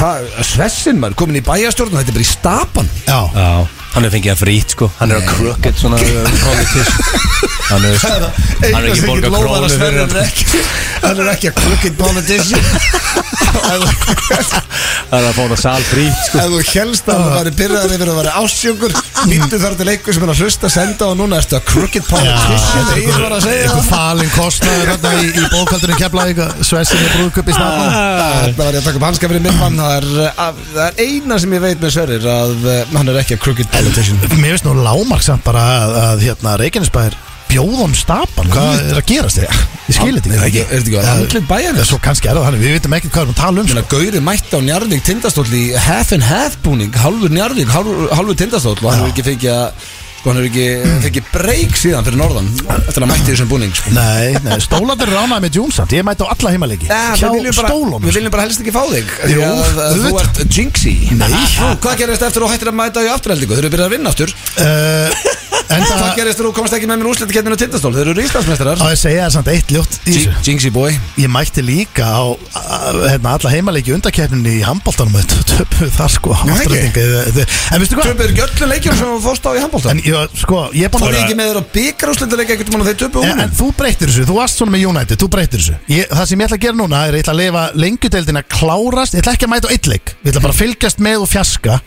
[0.00, 2.86] Hvað, svessin maður, komin í bæjastjórn og þetta er bara í stapan.
[3.04, 3.50] Já, Já,
[3.94, 4.90] hann er fengið að frýtt sko.
[5.00, 6.04] Hann er á crooked svona uh,
[7.70, 10.62] Hann er, hann er ekki borga krónu fyrir hann er ekki.
[11.04, 12.64] Hann er ekki að crooked politician.
[15.10, 16.38] Það er að hann að sal frýtt sko.
[16.38, 18.92] Ef þú helst að hann væri byrjaðar yfir að vera ásjókur
[19.30, 21.40] Býttu þar til einhver sem er að hlusta Senda og núna.
[21.40, 22.86] Ertu að crooked politician?
[22.90, 23.90] Það ég var að segja Eitthvað það.
[23.90, 29.00] falin kostnaður í, í bókaldurinn Keflavík Svessinni brúðköp í snabba Þetta var ég að taka
[29.00, 30.08] upp hanska fyrir minn Það er,
[30.46, 33.42] að, það er eina sem ég veit með Sverrir Að uh, hann er ekki að
[33.46, 37.14] crooked politician Mér finnst nú lágmarksamt bara að, að hérna, Reykjanesbæðir
[37.50, 39.62] bjóðum stapan Hvað er að gerast þig?
[39.90, 41.88] Ég skilir þetta Er ekki- er þetta ekki að andlit bæjarins?
[41.90, 43.82] Svo kannski er það þannig, við veitum ekki hvað við erum að tala um sko.
[43.94, 48.86] Gauri mætti á Njarvík tindastóll í half and half búning Halvur Njarvík, halvur, tindastóll Og
[48.92, 49.88] hann hefur ekki fengið að
[50.20, 50.64] Sko hann hefur ekki
[51.06, 53.92] fengið breyk síðan fyrir norðan Eftir að mætti þessum búning sko.
[53.96, 57.38] Nei, nei, stólandir er ánægð með Júnsamt Ég mæti á alla heimalegi Ja, Hjá við,
[57.40, 60.04] viljum bara, stólunum við viljum bara helst ekki fá þig Því Jú, að, að Þú
[60.10, 60.40] auðvitað.
[60.44, 61.28] ert jinxi Nei.
[61.32, 63.56] Nú, Hvað gerist eftir að þú hættir að mæta í afturheldingu?
[63.56, 65.22] Þeir eru byrjað að vinna aftur uh,
[65.70, 67.92] En Hvað það gerist þegar þú komast ekki með mér úrslitaketninu tindastól?
[67.94, 71.30] Þeir eru íslandsmeistarar Á ég segja það samt eitt ljótt í þessu Jinxi boy Ég
[71.30, 75.14] mætti líka á að, hérna, alla heimalegi undarkeppninni í handbóltanum
[75.46, 76.80] Töpu það sko Nú, ekki?
[76.90, 77.46] afturreitingu.
[77.70, 78.10] En veistu hvað?
[78.10, 80.09] Töpuður ekki öllum leikjum sem þú fórst á í handbólta En ég,
[80.40, 82.98] sko, ég er búin að ég ekki með þér á byggarúslitaleika ekkert um að þeir
[83.02, 85.76] töpu En, en þú breytir þessu, þú varst svona með United, þú breytir þessu.
[85.90, 88.40] Ég, Það sem ég ætla að gera núna er að ég ætla að leifa lengjudeildin
[88.40, 90.14] að klárast Ég ætla ekki að mæta á eitt leik.
[90.24, 91.78] Ég ætla bara að fylgjast með og fjaska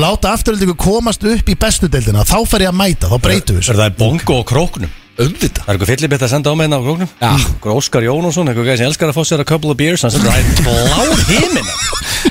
[0.00, 3.72] Láta afturöldingu komast upp í bestu deildina Þá fer ég að mæta, þá breytum við
[3.74, 4.92] Er það bongo og króknum?
[5.14, 5.62] Auðvitað.
[5.62, 7.30] Það er eitthvað fyllibitt að senda á mig hérna á króknum Já.
[7.38, 10.10] Eitthvað Óskar Jónusson, eitthvað gæði sem elskar að fá sér a couple of beers Hann
[10.10, 11.74] sendur það í blár himina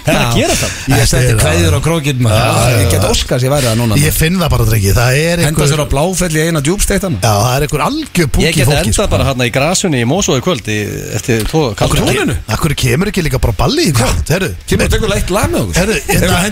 [0.03, 0.71] Það er að gera það.
[0.91, 2.73] Ég setti er- kveður á krókinn maður.
[2.81, 5.47] Ég get óskast ég væri það núna Ég finn það bara drengi, það er Henda
[5.47, 8.65] einhver sér á bláfell í eina djúbsteittan Já, það er einhver algjör Ég púki geti
[8.67, 9.07] fólki endað sko.
[9.13, 12.35] bara hérna í grasunni í Mósói kvöld Eftir tvo kaldur túninu?
[12.51, 14.27] Akkur kemur ekki líka bara balli í kvöld?
[14.33, 15.75] Herru, Kemur að tekur leitt lag með okkur?
[15.79, 16.51] Herru, Þegar hérna- er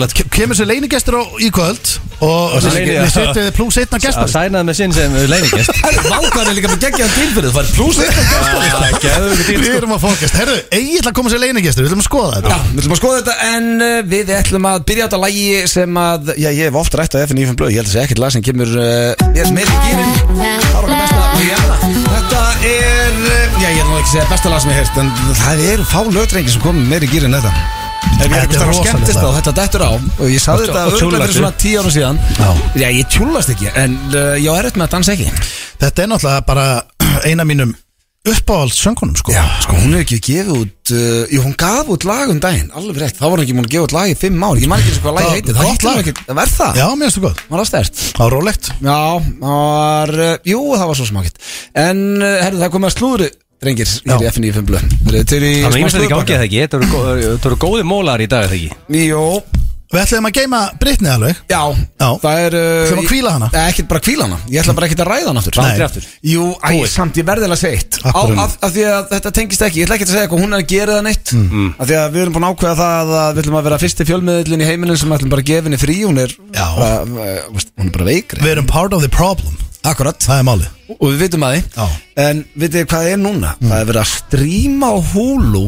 [0.00, 2.60] hérna, kemur sér leinigestur á, í kvöld Og Og
[3.90, 5.70] einna Að gestur sænaði með sinn sem leiningest
[6.12, 7.98] Vákan er líka með geggjaðan til fyrir Það er pluss
[9.00, 9.78] Gæðu ekki til Við sko.
[9.80, 12.58] erum að fókast Herru, Egil að koma sér leinigestur, við ætlum að skoða Já, þetta
[12.70, 16.00] við ætlum að skoða þetta en uh, við ætlum að byrja á þetta lagi sem
[16.04, 18.22] að, já ég hef oft rætt á FNÍFN Blöð, ég held að það sé ekkert
[18.24, 18.84] lag sem kemur uh,
[19.34, 21.76] ég er meiri í gýrin, það er okkar besta Rihanna.
[22.14, 25.00] Þetta er, uh, já ég er nú ekki að segja besta lag sem ég hef
[25.00, 28.36] en það eru fá lögdrengi sem komið meiri í gýrin en þetta Ef ég er
[28.36, 29.24] er eitthvað starf rosalegt skemmtist lag.
[29.24, 29.90] þá, þetta dettur á.
[30.20, 32.18] Og ég sagði þetta örgulega fyrir svona tíu ára síðan.
[32.36, 32.48] Já.
[32.82, 35.30] Já, ég tjúllast ekki, en uh, ég á erfitt með að dansa ekki.
[35.80, 36.66] Þetta er náttúrulega bara
[37.28, 37.72] eina mínum
[38.30, 39.32] uppáhalds söngunum sko.
[39.32, 42.68] Já, sko hún er ekki gefið út uh, Jú, hún gaf út lag um daginn,
[42.76, 43.16] alveg rétt.
[43.16, 44.60] Þá var hún ekki múin að gefa út lag í fimm ár.
[44.60, 45.54] Ég man ekki eins og hvað Það- heitir.
[45.56, 45.96] Gott Það heitir lag.
[45.96, 46.80] nú ekki, það verð það?
[46.82, 47.40] Já, mér finnst það gott.
[47.48, 48.02] Var það stert?
[48.10, 48.68] Það var rólegt.
[48.84, 48.98] Já,
[49.40, 51.40] það var, uh, jú, það var svo smakit
[51.80, 53.30] En, uh, herru, það er komið að slúðri
[53.60, 54.84] drengir hér í FNÍ5 blöð.
[55.06, 56.12] Það er slúðurpakka?
[56.14, 56.62] gangi það ekki?
[56.66, 59.00] Þetta eru góði mólar í dag eða ekki?
[59.08, 59.24] Jó,
[59.90, 61.38] Við ætlum að geima Britney alveg.
[61.50, 61.62] Já,
[61.98, 62.06] Já.
[62.22, 63.46] það er uh, Ætlum að hvíla hana?
[63.58, 65.56] Ekkert bara kvíla hana, ég ætla bara ekkert að ræða hana aftur.
[65.64, 66.04] Aldrei aftur.
[66.30, 67.98] Jú, æ, samt, ég verði alveg að segja eitt.
[68.06, 70.62] Á, Af því að þetta tengist ekki, ég ætla ekki að segja hvað hún er
[70.62, 71.32] að gera það neitt.
[71.34, 71.72] Mm.
[71.74, 74.06] Af því að við erum búin að ákveða það að við ætlum að vera fyrsti
[74.12, 75.98] fjölmiðlinn í heimilin sem ætlum bara að gefa henni frí.
[76.06, 78.44] Hún er, bara, uh, veist, hún er bara veikri.
[78.46, 80.18] Við erum part of the problem Akkurat.
[80.20, 80.66] Það er málið.
[80.98, 81.62] Og við vitum að því.
[81.76, 81.86] Já.
[82.26, 83.54] en vitið þið hvað það er núna?
[83.62, 85.64] Það er verið að stríma á Hulu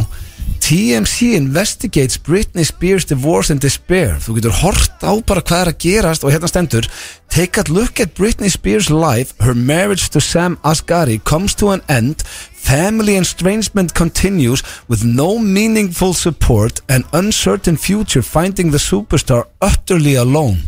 [0.63, 4.15] TMC investigates Britney Spears divorce and despair.
[4.23, 6.87] Þú getur hort á bara hvað er að gerast og hérna stendur
[7.33, 11.83] take a look at Britney Spears life her marriage to Sam Asghari comes to an
[11.89, 20.15] end family estrangement continues with no meaningful support and uncertain future finding the superstar utterly
[20.15, 20.63] alone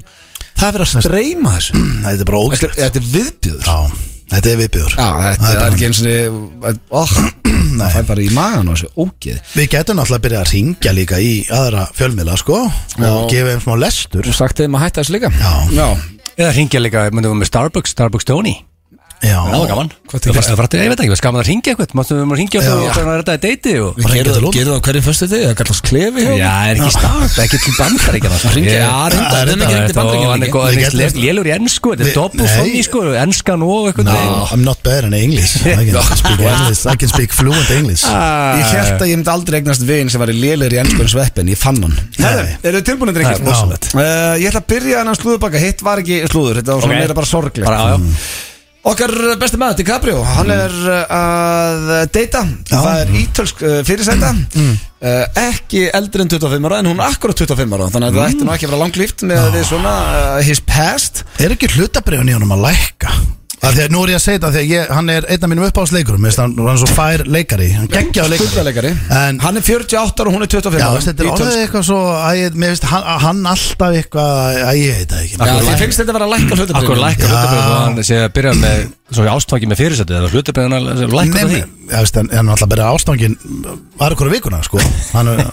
[0.55, 1.85] það er verið að streyma þessu.
[2.05, 3.71] Þetta er bara er- þetta er viðbjöður
[4.35, 6.03] þetta er viðbjöður Já, þetta er ekki eins
[6.91, 7.09] og
[7.75, 8.89] Það fær bara í magan og þessu.
[9.03, 9.39] Ógeð.
[9.57, 13.63] Við getum náttúrulega að byrja að ringja líka í aðra fjölmiðla sko og gefa þeim
[13.65, 14.27] smá lestur.
[14.29, 15.31] Þú sagt þeim að hætta þessu líka.
[15.41, 15.53] Já.
[15.75, 15.89] Já.
[16.35, 18.55] Eða ringja líka, myndum við með Starbucks, Starbucks Tony
[19.25, 19.89] Já, Það var gaman.
[20.05, 21.93] Hvað Það var Ég veit ekki, það var gaman að ringja eitthvað.
[21.99, 24.35] Máttu við að ringja og það er að redda í deiti og Við Bara gerum
[24.35, 26.91] til það- gerum það á hverjum föstu degi Það kallast klefi hjá Já, er ekki
[26.95, 28.37] start, ekki til bandaríkjana.
[28.55, 31.19] Hringja, Ég- já, það er það er ekki hann er bandaríkjana Við hann getum- er
[31.25, 32.55] lélur í ennsku Þetta Við- er doppel Nei.
[32.59, 35.55] fonni sko, enskan og eitthvað No, I'm not better in English.
[35.65, 38.05] I can speak fluent English.
[38.05, 41.49] Ég held að ég myndi aldrei eignast veginn sem var í lélir í ennskunn sveppin.
[41.53, 41.97] Ég fann hann.
[42.63, 43.15] Eru þið tilbúinir?
[43.25, 43.91] Það er rosalegt.
[43.95, 47.15] Uh, Ég ætla að byrja hennan slúðubakka Hitt var ekki slúður, þetta var svona meira
[47.17, 47.65] bara sorglegt.
[47.65, 48.54] Bara, já, já.
[48.85, 52.43] Okkar besti maður, DiCaprio, hann er uh, að deyta.
[52.69, 54.33] Það er ítölsk uh, fyrirsæta.
[54.61, 58.31] Uh, Ekki eldri en 25 ára En hún er akkurat 25 ára Þannig að það
[58.31, 59.93] ætti nú ekki að vera langlíft Með við svona
[60.47, 61.25] his past.
[61.45, 63.13] Er ekki hlutabriðun í honum að lækka?
[63.65, 65.51] Að því að nú er ég að segja þetta Þegar ég, hann er einn af
[65.53, 66.27] mínum uppáhaldsleikurum.
[66.29, 68.49] Hann hann er svo fær leikari Hann geggjaði leikari.
[68.51, 71.61] Skuldalegari En- Hann er 48 ára og hún er 25 Já, veist, þetta er orðið
[71.65, 75.39] eitthvað svo að ég, Mér finnst hann, hann alltaf eitthvað Að ég veit það ekki.
[75.39, 77.33] Já, því finnst þetta að vera að lækka Akkur hlutabrið lækka Já.
[77.33, 80.89] hlutabrið og hann sé að byrja með Svo ástfangi með fyrirsættu Það var hlutabrið hann
[81.15, 81.61] lækka Nei, það því
[81.93, 83.37] veist, en hann alltaf byrja ástangin
[84.01, 84.81] Var ykkur vikuna, sko.
[85.15, 85.45] Hann er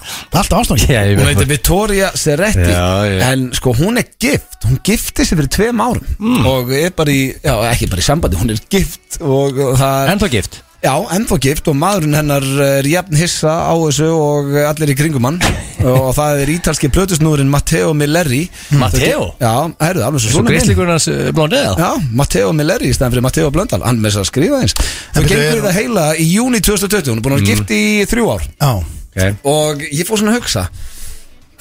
[0.41, 3.19] alltaf ég Hún heitir Vittoria Serretti Já, já.
[3.31, 4.59] En sko hún er gift.
[4.65, 6.03] Hún gifti sig fyrir tveim árum.
[6.19, 6.43] Mm.
[6.49, 10.13] Og er bara í, já ekki bara í sambandi Hún er gift og það er
[10.15, 14.89] Ennþá gift Já, ennþá gift og maðurinn hennar er jafn hissa á þessu og allir
[14.89, 15.35] í kringum hann.
[15.85, 18.47] Og það er ítalski plötusnúðurinn Matteo Milleri.
[18.81, 19.27] Matteo?
[19.37, 20.55] Já, herðu, alveg svo Svo svona minn.
[20.57, 23.83] greiðslíkurinn hans eh, blondið Já, Matteo Milleri í stæðan fyrir Matteo Blöndal.
[23.85, 24.75] Hann með þess að skrifa eins.
[25.13, 27.49] Þau byrju, gengur í er- það heila í júni 2020 Hún er búin að vera
[27.51, 28.47] gift í þrjú ár.
[28.57, 28.71] Já,
[29.13, 29.37] okay.
[29.53, 30.65] Og ég fór svona að hugsa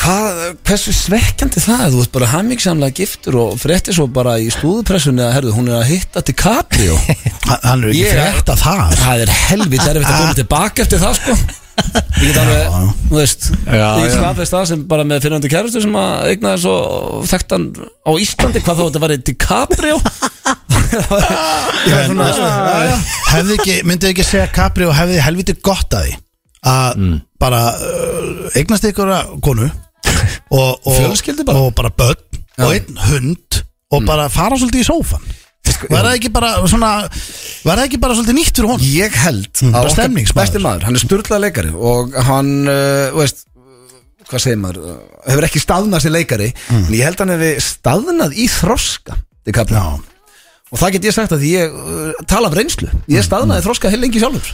[0.00, 1.90] Hvað, hversu svekkjandi það er?
[1.92, 5.80] Þú ert bara hammingsamlega giftur og fréttir svo bara í stúðupressunni að herðu, hún er
[5.82, 6.94] að hitta til Caprio
[7.50, 10.86] hann hann er ekki Ég- frétt að það Það er helvit erfitt að koma tilbaka
[10.86, 11.36] eftir það sko.
[12.20, 14.14] Ég get alveg, þú veist Já, Ég já.
[14.16, 16.74] skapist það sem bara með fyrirhandi kærustu sem að eignaði svo
[17.30, 20.00] þekktan á Íslandi hvað þó þetta var DiCaprio?
[20.90, 22.96] Ég var svona já, já.
[23.30, 26.18] Hefði ekki, myndið ekki segja Capri og hefði helviti gott að því
[26.70, 27.04] Að
[27.40, 29.70] bara uh, eignast ykkur að konu
[30.50, 31.58] og, og, bara.
[31.66, 35.24] Og bara börn Og einn hund Og bara fara svolítið í sófan
[35.90, 36.90] Var það ekki bara svona
[37.64, 40.40] Var það ekki bara svolítið nýtt fyrir honum Ég held Mm, að bara okkar stemningsmaður.
[40.40, 43.42] besti maður, hann er sturlað leikari og hann, uh, veist
[44.30, 46.84] hvað segir maður, uh, hefur ekki staðnað sér leikari, Mm.
[46.86, 49.76] en ég held hann hefur staðnað í þroska DiCaprio.
[49.80, 50.09] Já,
[50.70, 53.90] og það get ég sagt að því ég uh, tala af reynslu, ég staðnaði þroska
[53.92, 54.50] heil lengi sjálfur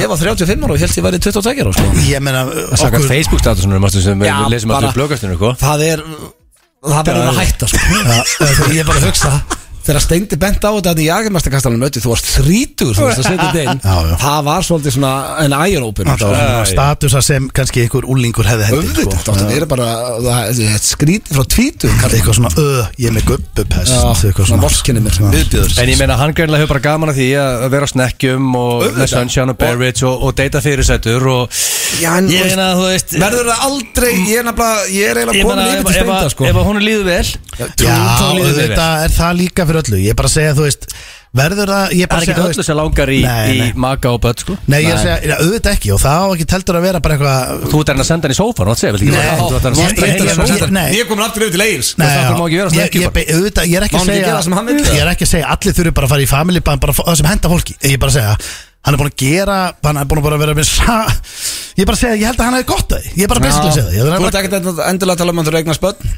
[0.00, 1.88] ég var 35 ára og held ég væri 22 ára sko.
[2.08, 5.52] ég meina Sakar okkur Facebook statusunum sem Já, við lesum bara- alltaf í blögastunum sko.
[5.60, 6.06] það er
[6.82, 7.82] það verður að hætta sko.
[8.72, 12.28] Ég er bara að hugsa þegar Steindi bent á þetta í Jagermastakastalunum mötti, þú varst
[12.36, 13.80] þrítur þú varst að setja þetta inn.
[13.92, 14.14] Já, já.
[14.22, 19.06] það var svolítið svona en Það var svona statusa sem kannski einhver úlingur hefði hendi
[19.06, 19.34] sko.
[19.36, 19.88] það er bara
[20.22, 25.02] það er skrítið frá tvítum Eitthvað svona, öð, ég er með gubbupest Eitthvað svona vorkinni
[25.04, 25.18] mér.
[25.34, 28.50] Viðbjöður En ég meina hann greinlega hefur bara gaman að því að vera á snekkjum
[28.62, 31.62] og með Sunshine og Bear Ridge og, og data fyrirsætur og
[32.02, 34.52] ég meina þú veist verður það aldrei ég er
[35.12, 36.46] er eiginlega komin yfir ef, til steinda ef, sko.
[36.48, 37.26] ef hún líður vel
[37.82, 38.68] Já, þá líður þér vel.
[38.72, 39.98] þetta er það líka fyrir öllu.
[40.04, 40.86] Ég er bara að segja, þú veist
[41.32, 43.08] Verður það, ég er Það bara er að ekki segja þú öllu veist, sem langar
[43.08, 43.68] í, Nei, í nei.
[43.80, 44.52] maga og börn sko.
[44.68, 46.98] Nei, ég er að segja, já, auðvitað ekki Og það á ekki teltur að vera
[47.00, 49.00] bara eitthvað Þú ert enn að senda hann í sófan, þú ætti að segja, Nei,
[49.00, 50.84] vel ekki Þú ert að ég- senda ég- hann í ég- sófan Nei.
[50.92, 52.90] ég er komin aftur yfir til Egil's Nei, það já, má ekki vera svona ég,
[52.92, 53.24] ekki ég, bara.
[53.32, 54.84] auðvitað, ég er ekki Má að hann ekki segja gera það sem hann vill?
[54.92, 56.92] Ég er ekki að segja að allir þurfi bara að fara í family bara, bara
[57.00, 57.74] það sem henda fólki.
[57.80, 58.36] Ég er bara að segja
[58.82, 59.56] Hann er búin að gera,
[59.86, 62.40] hann er búin að bara vera með sa Ég er bara að segja, ég held
[62.42, 63.10] að hann hefði gott að því.
[63.14, 63.94] Ég er bara basically að segja það.
[63.94, 66.10] Ég er þú bara- ert ekkert endilega að tala um að þú eignast börn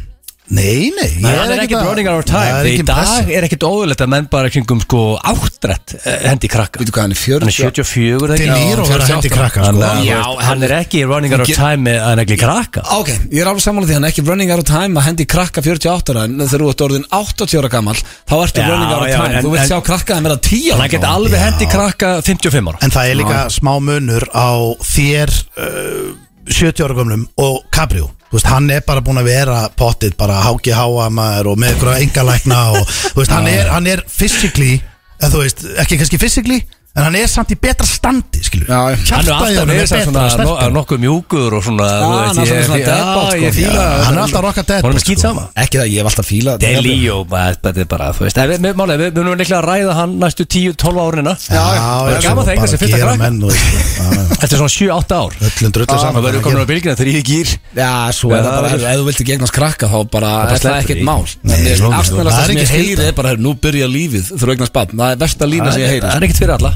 [0.52, 2.68] Nei, nei ég Nei, hann er ekkert að- running out of Það time er Því
[2.68, 6.82] í ekki dag er ekkert óðurlegt að menn bara kringum sko áttrætt eh, hendi krakka
[6.82, 7.40] Veitu hvað, hann er 40?
[7.40, 8.50] Hann er 74 Til ekki?
[8.52, 9.80] nýr og vera 48 hendi krakka sko.
[9.80, 13.48] er- Já, hann er ekki running out of time að negli krakka Ok, ég er
[13.54, 16.24] alveg sammála því hann er ekki running out of time að hendi krakka 48 ára
[16.28, 19.44] en þegar þú ert orðin 80 ára gammal þá ertu running out of time en-
[19.48, 21.16] þú vilt sjá krakka þeim vera 10 ára Hann gamall.
[21.24, 24.52] alveg hendi krakka 55 ára En það er líka smá munur á
[24.92, 26.12] þér uh,
[26.50, 30.74] 70 ára gömlum og Cabrio veist, hann er bara búin að vera pottið bara háki
[30.74, 34.80] háa maður og með ykkur engalækna og veist, hann er, hann er physically,
[35.20, 36.60] eða þú veist, ekki kannski physically
[36.94, 38.78] en hann er samt í betra standi, skilur Já.
[38.94, 42.38] Hann er alltaf er verið betra svona og nokkuð mjúkur og svona Já, þú veist,
[42.38, 43.38] hann er svona deadbot, sko.
[43.42, 45.42] ég fíla Já, Hann er alltaf að rocka dead Hún er skýt sama.
[45.64, 48.76] Ekki það, ég hef alltaf fílað Delíó, þetta er bara, þú veist en við- við-
[48.78, 51.32] Málega, við við munum líklega að ræða hann næstu 10-12 árina.
[51.34, 54.22] Já, það er gaman það og- Já, já.
[54.34, 55.32] Þetta er svona 7-8 ár.
[55.50, 56.14] Öllum drullu saman.
[56.14, 58.68] Það verður komin á bylgina þegar ég gýr Já, svo er það bara,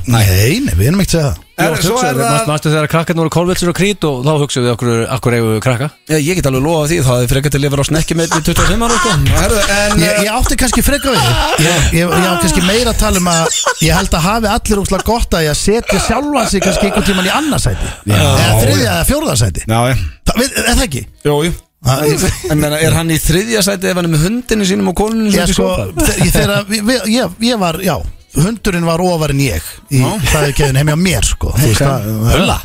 [0.08, 1.44] ekkert Nei, ég ég ekkert Nei, við erum ekki að segja það.
[1.58, 4.72] Er- Svo er það Mástu þegar krakkarnir voru kólvilsur og krít og þá hugsaðu við
[4.76, 5.88] okkur, okkur eigum við krakka?
[6.08, 8.34] Já, Ég get alveg lofa því, það er frekar til að lifra á snekki með
[8.38, 9.14] 25 ára sko.
[9.42, 11.22] Herðu, En Ég, ég átti kannski freka við
[11.66, 14.82] ég, ég, ég á kannski meira að tala um að ég held að hafi allir
[14.84, 19.08] úrslega gott að ég setja sjálfan sig kannski einhvern tíman í annarsæti eða þriðja eða
[19.10, 19.96] fjórðarsæti Já, já.
[20.30, 21.02] Það, við, er það ekki?
[21.26, 21.56] Jú, jú.
[21.88, 24.88] Það- ég- En meina, er hann í þriðja sæti ef hann er með hundinu sínum
[24.92, 25.68] og koninu Ég, sko,
[25.98, 27.96] þe- ég, þegar, við, við, ég, ég var, já
[28.46, 30.08] hundurinn var ofar en ég í Já.
[30.32, 31.52] fæðikeðin heim á mér sko.
[31.58, 32.58] Hulla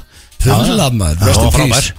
[0.43, 1.93] Hulla maður, rest in peace.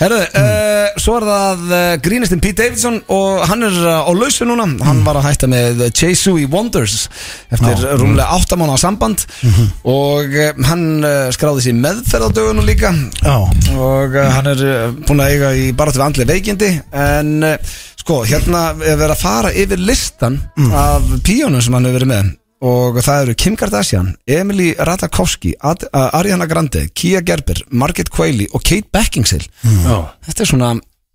[0.00, 4.46] Herðu, uh, svo er það uh, grínistinn Pete Davidson og hann er uh, á lausu
[4.48, 4.64] núna.
[4.82, 7.04] Hann var að hætta með Chasui Wonders
[7.52, 9.26] eftir rúmlega 8 mánu samband.
[9.86, 12.90] Og uh, hann skráði sér í meðferð á dögunum líka
[13.76, 14.66] og hann er
[15.04, 16.72] búin að eiga í bara til andlega veikindi.
[16.90, 17.34] En
[18.00, 20.40] sko, hérna er verið að fara yfir listan
[20.72, 25.88] af píónum sem hann hefur verið með og það eru Kim Kardashian, Emily Ratajkowski Ad,
[25.90, 29.48] uh, Ariana Grande, Kia Gerber Margaret Qualley og Kate Beckinsale.
[29.66, 29.96] Já,
[30.28, 30.70] þetta er svona,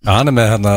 [0.08, 0.76] hann er með hérna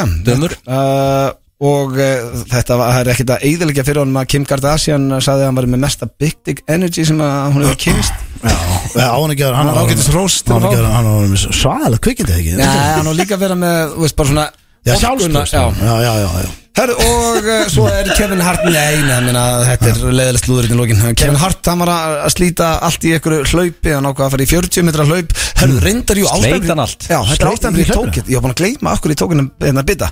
[0.00, 0.08] já.
[0.26, 0.56] Dömur.
[0.66, 1.28] uh,
[1.60, 5.50] og uh, þetta var, er ekkert að eiðilegja fyrir honum að Kim Kardashian sagði að
[5.50, 9.34] hann var með mesta big dick energy sem að hún hefur kynst já, á hann
[9.34, 12.36] ekki að Hann var ágætis hrós til Hann ekki að hann var með svaðalega kvikindi
[12.38, 12.54] ekki?
[12.56, 14.46] Nei, hann var líka að vera með, þú veist, bara svona
[14.86, 15.62] Já, orkuna, sjálfstöðst já.
[15.84, 16.50] Já, já, já, já.
[16.80, 20.78] Herru, og uh, svo er Kevin Hart Nei, nei, minna, þetta er leiðilegt slúðurinn í
[20.78, 24.36] lókin Kevin Hart, hann var að að slíta allt í einhverju hlaupi Hann ákvað að
[24.36, 25.34] fara í 40 metra hlaup.
[25.60, 27.10] Herru, reyndar jú ástæðan hann allt?
[27.10, 27.82] Er
[28.30, 30.08] ég var búin að gleyma okkur í tókunum hérna bita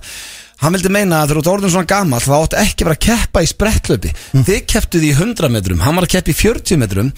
[0.59, 2.97] Hann vildi meina að þegar þú ert orðin svona gamall þá áttu ekki að vera
[2.99, 4.12] að keppa í sprettlöpi
[4.49, 7.11] Þið kepptuð í 100 metrum, hann var að keppa í 40 metrum.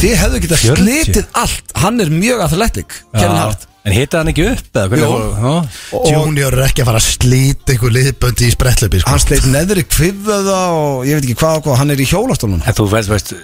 [0.00, 0.84] Þið hefðu getað 40?
[0.84, 1.74] slitið allt.
[1.82, 3.66] Hann er mjög athletic, Kevin Hart.
[3.86, 7.92] En hitaði hann ekki upp eða hvernig Junior er ekki að fara að slíta einhver
[7.94, 9.12] liðböndi í sprettlöpi sko.
[9.12, 12.64] Hann sleit neðri kviföða og ég veit ekki hvað og hvað, hann er í hjólastólunum
[12.66, 13.36] En þú veist, veist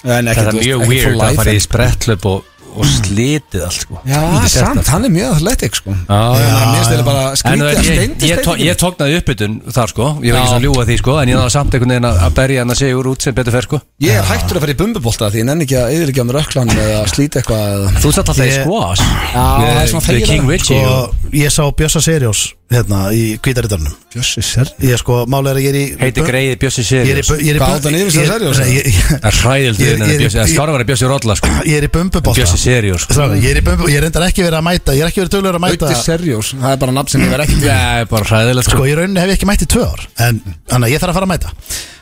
[0.00, 4.00] En þetta er mjög weird að fara í sprettlöp og, og slitið allt sko.
[4.06, 4.90] Já, samt, það.
[4.94, 5.94] hann er mjög athletic sko.
[5.96, 6.60] Já, En já.
[6.70, 10.10] Mér þetta bara skrítið að steindi ég, ég tóknaði uppbytun þar sko.
[10.26, 12.36] Ég var ekki svona að ljúga því sko En ég náða samt einhvern veginn að
[12.38, 13.82] berja hann að sigur út sem betur fer sko.
[14.04, 16.72] Ég er hættur að fara í bumbubólta því ég nenni ekki að yfirleikja mér öklan
[16.76, 19.10] eða slíta eitthvað eða Þú satt alltaf í squash.
[19.34, 24.68] Já, það er svona og og ég sá Bjössa Seriós hérna í Kvítarittarnum Bjössi sér
[24.86, 27.42] ég sko, máli er að ég er í heiti greiði Bjössi ég er í, Sirius
[27.42, 29.80] ég er í átti hann yfir sig ég- Seriós, nei, ég- ég- Það er hræðild
[29.80, 31.48] Ég- ég- ég- Skára var að Bjössi Rolla sko.
[31.66, 32.38] Ég er í bumbubólta.
[32.40, 33.12] Bjössi Sirius sko.
[33.16, 35.20] Strákar, Ég er í bumbu, ég er reyndar ekki verið að mæta Ég er ekki
[35.24, 38.00] verið duglegur að mæta Auti Serjós, það er bara nafn sem ég verð ekki Það
[38.00, 40.06] er bara hræðilegt Sko, sko í rauninni hef ég ekki mætt í tvö ár.
[40.28, 41.50] En þannig að ég þarf að fara að mæta.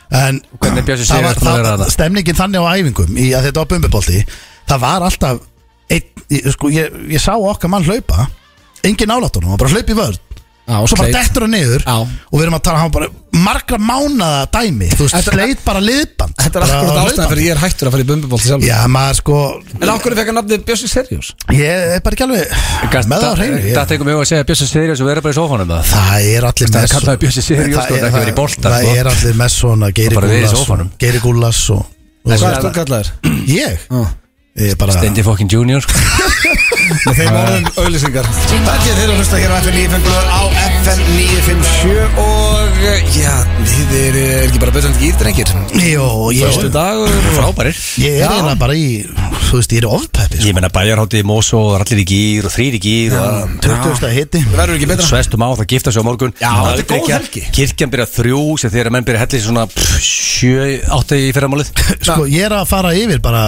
[0.09, 1.93] En Hvernig er Bjössi það var- Sirius búin að vera það- þarna?
[1.97, 4.25] Stemningin þannig á æfingum Í að þetta var bumbubólti
[4.69, 5.39] Það var alltaf
[5.89, 8.27] einn, ég, sko, ég, ég sá okkar mann hlaupa
[8.83, 10.17] Engin nálatunum, hann bara hlaup í vörð
[10.69, 13.07] og svo bara dettur hann niður og við erum að tala hann bara
[13.39, 16.33] margra mánada dæmi þú veist, sleit bara liðband.
[16.39, 19.17] Þetta er akkurat ástæðan fyrir ég er hættur að fara í bumbubólta sjálf Já, maður
[19.19, 19.37] sko
[19.79, 21.29] En ákveður fekk hann nafnið Bjössi Serjós?
[21.53, 22.45] Ég er bara ekki alveg
[23.09, 25.39] með það á hreinu Það tekur mig að segja Bjössi Sirius og vera bara í
[25.39, 28.33] sófanum það Það er allir Það er með Það sko, er- það er ekki verið
[28.33, 28.95] í bolta, Það sko.
[28.99, 31.85] er allir með svona Geiri bara verið í Gúlas og- Geiri Gúlas og,
[34.59, 34.75] Ég?
[34.75, 35.95] Ég Stendi fucking junior sko.
[37.05, 40.41] Með þeim orðum auðlýsingar Það er þeir að hlusta hér á FM 957 á
[40.79, 43.33] FM 957 og eh, já,
[43.73, 45.53] þið er, er ekki bara betur en gýrdrengir
[45.85, 47.83] Jó, ég, dagur og Frábærir.
[48.01, 48.87] Ég er eiginlega bara í
[49.49, 50.45] Þú veist, ég er ofpeppi sko.
[50.45, 54.09] Ég menna bæjarhátti í Mosó og allir í gýr og þrýr í gýr og 20.
[54.13, 54.41] hitti
[55.07, 56.35] Svestum á það gifta sig á morgun.
[56.37, 57.41] Já, þetta er góð helgi.
[57.57, 59.63] Kirkjan byrja þrjú sem þegar menn byrja helli svona
[60.05, 61.71] 7-8 í fyrramálið.
[61.97, 63.47] Sko, ég er að fara yfir bara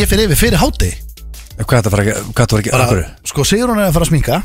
[0.00, 0.90] Ég fyrir yfir fyrir háti
[1.60, 4.06] Hvað þetta fara ekki Hvað þetta var ekki bara, Akkur Sko, Sigrún er að fara
[4.06, 4.38] að sminka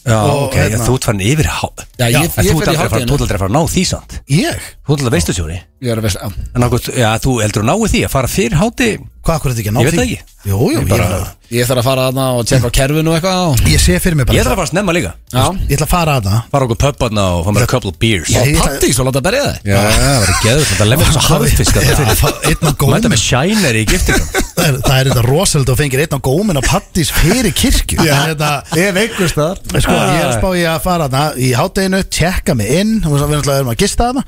[0.00, 1.66] Já, Og ok, hérna- þú ert farin yfir há
[2.00, 3.10] Já, ég- En ég þú fer í ert aldrei að fara- hádeginu.
[3.10, 4.12] þú ert aldrei að fara að ná því samt.
[4.32, 4.68] Ég?
[4.86, 7.70] Þú ert aldrei veistustjóri Ég er að veist, já En okkur, já, þú heldur að
[7.70, 8.88] náu því að fara fyrir háti?
[9.20, 10.18] Hvað, hvað er þetta ekki að ná Ég veit það ekki.
[10.40, 11.28] Jú, jú, Ég ég, bara- bara...
[11.50, 14.16] Ég þarf að fara þarna og tjekka á kerfinu og eitthvað og- ég sé fyrir
[14.16, 15.10] mig bara Ég þarf að fara snemma líka.
[15.34, 15.42] Já.
[15.68, 17.98] Ég ætla að fara að það Fara okkur pubbarna og fá mér a couple of
[18.00, 18.28] beers.
[18.30, 21.20] Já, Og ég- pattís og láta berja það Já, það var geður Þetta lemur þess
[21.20, 24.78] að harðfiska Já, það fá einn á Mæta gómin með shiner í giftingum Það er,
[24.86, 27.98] það er þetta rosalega og fengir einn á gómin á pattís fyrir kirkju.
[28.04, 31.52] Já, þetta, Ég veikust þar sko, ég er að spá ég að fara þarna í
[31.56, 34.24] hátteginu, tjekka mig inn og við náttúrulega erum að gista þarna.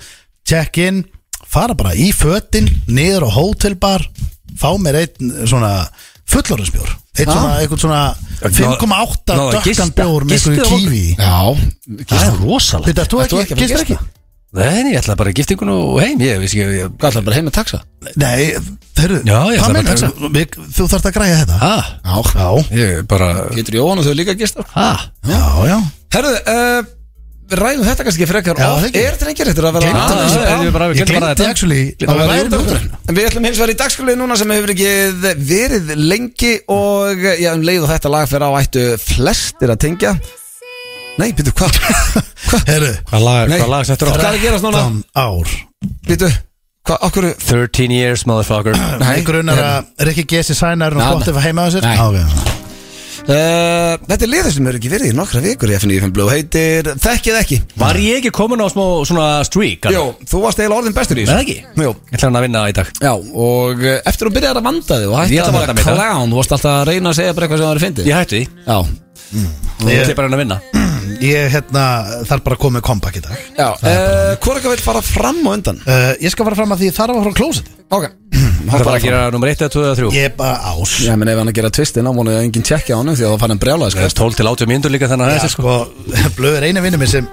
[0.49, 1.05] Check in,
[1.53, 4.07] fara bara í fötin niður á hótelbar
[4.59, 5.73] fá mér einn svona
[6.33, 6.91] fullorðinsbjór.
[7.19, 8.03] Einn svona, eitthvað svona
[8.43, 11.05] 5,8 Náðu að dökkan gista- bjór með eitthvað kífi.
[11.19, 11.37] Já
[12.09, 13.97] Það er rosalega Veit, þú ekki, að að gistir ekki?
[13.99, 14.09] gista?
[14.53, 16.19] Nei, ég ætla bara í giftingun og heim.
[16.21, 16.43] Ég
[17.01, 17.79] ætlar bara heim að taxa?
[18.21, 18.53] Nei,
[18.97, 21.59] þeirru, ætla hvað að Við- Þú þarft að græja þetta?
[21.63, 22.17] Ha, Já.
[22.37, 24.91] Já, ég bara Getur Jóhann og þau líka gista Ha,
[25.25, 25.79] já, já.
[26.13, 27.02] Herðu, uh, við
[27.53, 28.83] ræðum þetta kannski frekar Já, oft.
[28.83, 29.01] það ekki.
[29.09, 30.43] Er drengir eftir að vera Gleymdi Ah, þessu.
[30.43, 31.49] já, ég bara- við Ég bara glemdi þetta.
[31.51, 32.91] actually Það að væri væri þátturinn.
[33.09, 34.93] En Við ætlum hins vegar í dagskrálið núna sem hefur ekki
[35.53, 40.15] verið lengi og já, um leið og þetta lag fyrir á ættu flestir að tengja
[41.19, 41.77] Nei, býtu, hvað?
[42.71, 43.59] Herru, Hvað lag, Nei.
[43.61, 44.13] hvað lag settur á?
[44.17, 44.81] Hvað er að gerast núna?
[44.81, 45.53] 13 ár
[46.09, 46.31] Býtu,
[46.89, 51.29] hvað, okkur 13 years, motherfucker Nei, Nei, grunar að Rikki Gessi sænar og Nei, gott
[51.29, 51.97] ef að heima á sér Nei.
[52.01, 52.62] Á, ok.
[53.29, 56.91] Uh, Þetta er liður sem hefur ekki verið í nokkra vikur í FNÍFM Blue heitir
[57.03, 57.59] Þekkið ekki.
[57.83, 59.89] Var ég ekki komin á smá svona streak?
[59.95, 61.57] Jó, þú varst eiginlega orðin bestur í Er það ekki?
[61.83, 61.93] Jú.
[61.93, 62.93] Ég ætla hann að vinna í dag.
[63.03, 63.13] Já,
[63.47, 65.73] og eh, eftir að byrja að vanda þig og hætti Ég ætla að að vera
[65.73, 66.01] vanda mig í dag.
[66.03, 68.11] clown Þú varst alltaf að reyna að segja bara eitthvað sem það er fyndið.
[68.13, 68.43] Ég hætti.
[68.43, 68.79] Því Já,
[69.93, 70.61] Ég ætla bara hann að vinna
[71.23, 71.85] Ég hérna,
[72.29, 73.45] þarf bara að koma með kompakk í dag.
[73.59, 75.79] Já uh, Hvor ekki vil fara fram og undan?
[75.87, 78.07] uh, Ég skal fara fram að því þarf að fara á klóset Ok.
[78.73, 80.93] Það er bara að gera nummer 1 eða 2 eða 3 Ég er bara ás.
[81.05, 83.33] Já, menn ef hann að gera tvistin á múnu enginn tjekkja á hann því að
[83.35, 85.55] það fann hann Það er sko 12 til 80 mínútur líka þannig að Já, þessi
[85.57, 85.75] sko.
[85.83, 87.29] sko, blöð er einu vinnu minn sem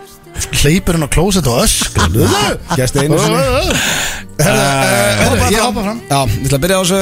[0.60, 2.12] hleypur hann á klóset og öskar
[2.78, 3.40] Gæsti einu sinni.
[4.40, 7.02] Herðu, eh, herðu, ég hoppa fram Já, ég ætla að byrja á þessu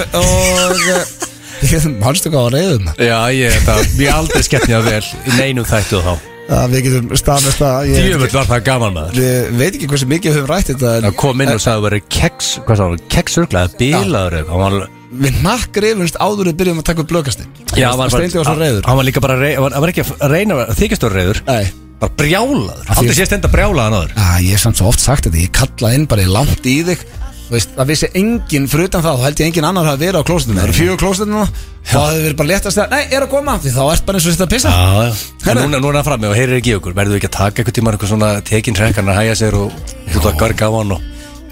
[1.88, 3.60] eh, Manstu hvað á reyðum Já, ég,
[4.04, 6.16] ég aldrei skemmt mér vel í neinum þættu þá
[6.48, 9.18] Já, við getum staðnest að ég, Djöfull var það gaman maður.
[9.20, 11.82] Ég veit ekki hversu mikið við höfum rætt þetta en Það kom inn og sagði
[11.82, 14.64] að vera keks, hvað sagði, keksörglaði, bílaður eitthvað.
[14.64, 17.46] Hann var, Við nakk reyfumst áður við byrjum að taka upp blökasti
[17.80, 19.86] já, hann var, Steindi var svo reyður hann var líka bara, rey, hann var, hann
[19.86, 21.70] var ekki að reyna að þykjast vera reyður Nei.
[22.02, 24.12] Bara brjálaður, aldrei sé stenda brjálaðan áður.
[24.20, 26.76] Já, ég hef samt svo oft sagt þetta, ég kalla inn bara í langt í
[26.86, 27.06] þig
[27.52, 30.28] veist, það vissi enginn fyrir utan það, þá held ég enginn annar hafi verið á
[30.28, 31.44] klósetinu Það eru fjögur klósetinu
[31.88, 34.28] þá hefði verið bara léttast að, nei, er að koma Því þá ert bara eins
[34.28, 34.72] og þetta að pissa.
[34.74, 35.52] Já, já.
[35.54, 37.78] En núna, núna er hann frammi og heyrir ekki okkur Verður ekki að taka eitthvað
[37.80, 39.78] tíma eitthvað svona tekin trekkan að hæja sér og
[40.12, 41.06] þú ert að garga á hann og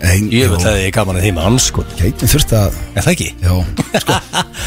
[0.06, 1.86] Ein, Ég veit að ég er gaman að með hans sko.
[1.96, 3.28] Keitin þurfti að, Er það ekki?
[3.40, 3.54] já.
[4.04, 4.18] Sko,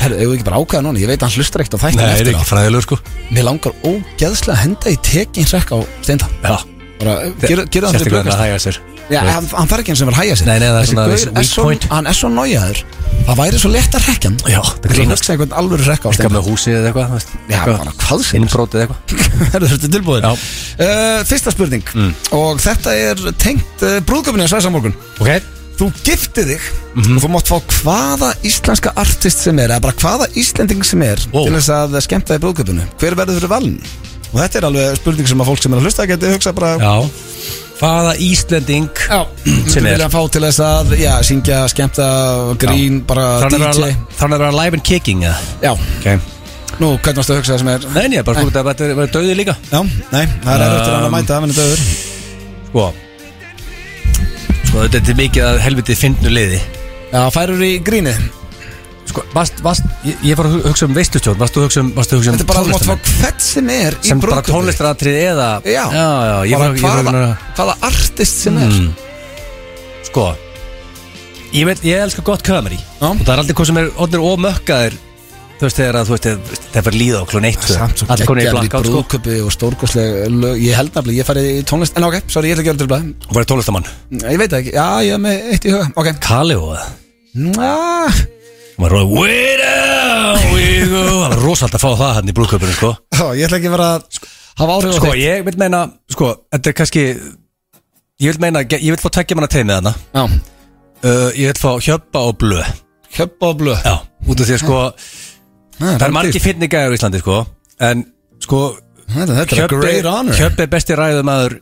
[0.01, 1.03] herru, eigum við ekki bara ákvæða núna?
[1.03, 2.99] Ég veit að hann hlustar ekkert á þættin Nei, er eftir ekki fræðilegur sko.
[3.37, 6.31] Mér langar ógeðslega að henda í tekin hrekk á steinda.
[6.41, 6.57] Já.
[6.99, 10.03] Bara, gerðu það fyrir Sérstaklega að blökast hæja sér Já, hann, hann þarf ekki eins
[10.05, 10.47] og verið að hæja sig.
[10.49, 11.85] Nei, nei, það er svona gaur þessi er weak svo- point.
[11.93, 12.81] Hann er svo nájaður
[13.29, 14.37] Það væri svo lett að rekja hann.
[14.49, 17.09] Já, það Það grínast grínast einhvern alveg rekka á Eitthvað steinda með húsið eða eitthvað
[17.09, 17.79] þú veist, Já, eitthvað.
[17.79, 18.99] bara hvað sem Innbrótið eitthvað.
[19.53, 20.33] Herðu, þetta er tilbúin Já.
[20.33, 21.85] uh, Fyrsta spurning.
[22.39, 25.31] Og þetta er tengt uh, brúðköpunni á Sæsamorgun Ok.
[25.79, 26.69] Þú giftið þig
[26.99, 31.21] og þú mátt fá hvaða íslenska artist sem er eða bara hvaða íslending sem er
[31.33, 31.45] Wow.
[31.47, 33.77] til þess að skemmta í brúðköpunni Hver verður fyrir valin?
[34.33, 36.73] Og þetta er alveg spurning sem að fólk sem er að hlusta geti hugsa bara
[36.83, 36.97] Já
[37.79, 39.21] Hvaða Íslending Já,
[39.73, 39.93] Sem er.
[39.95, 42.09] vilja fá til þess að já, syngja, skemmta,
[42.59, 45.39] grín, bara að DJ þannig að vera live and kicking eða?
[45.63, 46.35] Já, Ok.
[46.79, 47.87] Nú, hvernig varstu að hugsa það sem er?
[47.95, 49.55] Nei, nei, bara þú veit að þetta er döðið líka.
[49.73, 49.81] Já,
[50.13, 51.81] nei, það er hann að mæta, það finnir döður
[52.69, 52.85] Sko.
[54.69, 56.61] Sko þetta er mikið að helvitið fyndnu liði.
[57.09, 58.21] Já, færur í grínið
[59.09, 61.91] Sko, varst, varst, ég, ég var að hugsa um veistustjórn Varst þú að hugsa um,
[61.97, 63.23] varstu að hugsa um Þetta er bara að þú mátt fá tónlistarmenn?
[63.23, 66.77] hvert sem er í Sem bara brúðköpi tónlistaratrið eða Já, já, já ég bara var,
[66.77, 68.77] ég var, hvaða, var, hvaða artist sem er.
[68.77, 68.93] Mm,
[70.11, 70.27] Sko
[71.57, 73.09] Ég veit, ég elskar gott comedy Já.
[73.09, 74.99] Og það er aldrei hvað sem er Odnir og mökkaðir
[75.59, 78.29] Þú veist þegar að þú veist Það fyrir líða á klón 1 Samt svo Allir
[78.29, 78.95] konið í geggjar í blackout sko.
[78.95, 80.61] brúðköpi og stórkostleg lög.
[80.63, 83.27] Ég held nefnilega, ég færi í tónlist En ok, sorry, ég ætla að gera til
[83.27, 83.91] Og var tónlistamann?
[84.23, 85.91] Ég veit það ekki, já, ég er með eitt í huga.
[85.99, 88.38] Ok, Kali og það
[88.79, 92.35] Það var róið Way down we go Það var rosalega að fá það hann í
[92.37, 92.91] brúðköpunum sko.
[93.19, 94.19] Ó, ég ætla ekki að vera að
[94.61, 95.81] hafa áhrif á Sko þig ég vil meina
[96.15, 97.05] Sko þetta er kannski
[98.23, 101.73] Ég vil meina Ég vil fá tveggja manna teimið hana Já, uh, Ég vil fá
[101.89, 102.63] hjöppa og blö.
[103.19, 103.97] Hjöppa og blöð Já
[104.29, 104.79] Út af því að sko
[105.79, 107.41] Það er margir finni gæður í Íslandi sko.
[107.87, 108.07] En
[108.43, 108.63] sko
[109.09, 110.37] Þetta þetta er a great honor.
[110.37, 111.55] Hjöppi er besti ræðumadur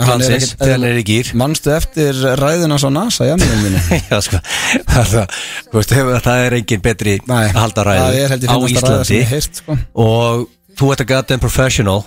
[0.00, 3.34] Ekkert- Þegar hann er í gýr Manstu eftir ræðina svo NASA, já,
[4.10, 4.40] Já sko
[4.90, 5.14] Það,
[5.74, 5.92] veist,
[6.24, 7.84] það er engin betri Nei, að halda
[8.16, 9.18] ég á Íslandi.
[9.20, 9.76] ég heirt sko.
[9.94, 10.48] og
[10.80, 12.00] þú ert að gata en professional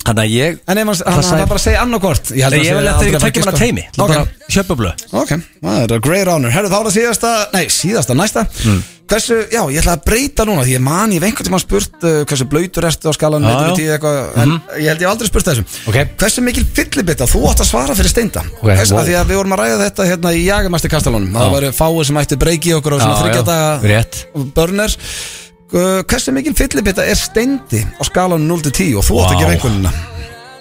[0.00, 3.02] Þannig að ég En ef hann Það sagði- bara að segja annarkort Ég vil að
[3.02, 6.50] þau tekja manna teimi Það er Ok, bara Sjöpublu ok, það er a great honor
[6.54, 8.80] Herru, þá er það síðasta, nei, síðasta, næsta Mm.
[9.10, 12.04] Hversu, já, ég ætla að breyta núna Því ég man, ég hef einhvern tímann spurt
[12.06, 13.72] uh, Hversu blöytur ertu á skalan Já, já.
[13.74, 15.98] tíu, eitthvað, En ég held ég hef aldrei spurt þessum Ok.
[16.22, 19.00] Hversu mikil fyllibita, þú átt að svara fyrir steinda Ok, Hversu, wow.
[19.02, 19.08] wow.
[19.10, 21.54] Því að við vorum að ræða þetta hérna í Jagamæsti kastalónum Það Já.
[21.56, 24.22] væri fáið sem ætti breyki okkur á svona Já, já, þryggja daga rétt.
[24.54, 25.39] börners Uh,
[25.70, 29.50] Hversu mikil fyllibita er steindi á skalan 0 til 10 og þú átt að Vá.
[29.54, 29.92] einhvernina.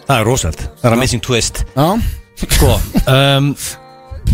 [0.10, 1.64] Það er rosalt Það er amazing twist.
[1.76, 1.88] Já,
[2.40, 2.76] Sko
[3.10, 3.54] um,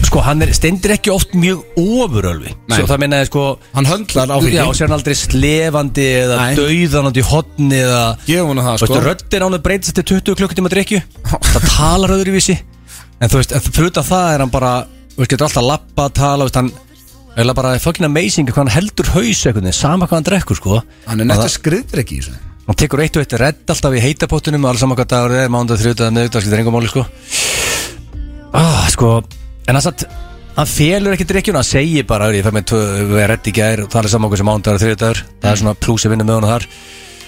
[0.06, 2.52] Sko, hann er, stendir ekki oft mjög ofurölvi.
[2.68, 2.76] Nei.
[2.78, 3.44] Svo það minnaði sko
[3.78, 6.56] hann höndlar á Já, og sér hann aldrei slefandi eða Nei.
[6.60, 8.98] dauðanandi í hotni eða Gefum hún það, Þú sko.
[8.98, 11.00] veist, röddin án að breytast til 20 klukkutíma drikju
[11.32, 12.58] Það talar öðruvísi.
[13.24, 14.74] En þú veist, en fyrir utan það er hann bara
[15.16, 16.72] Þú veist, getur alltaf lappa að tala veist, Hann
[17.44, 20.82] er bara fucking amazing Hvað hann heldur haus eitthvað Sama hvað hann drekkur, sko.
[21.08, 22.36] Hann er Og nettur það- skriður ekki í þessu.
[22.66, 25.50] Hann tekur eitt og eitt redd alltaf í heitapottunum og alls saman hvað dagur er,
[25.54, 27.06] mándag, þrjúdag, miðugdag, skilur engum máli, sko.
[28.56, 29.24] Ah, sko,
[29.68, 30.06] en það satt
[30.56, 32.72] hann felur ekki drikkjuna, hann segir bara ég fær með
[33.28, 35.76] redd í gær og það er saman hvað sem mándagur og þrjúdagur, það er svona
[35.76, 36.68] plúsi vinnu með honum þar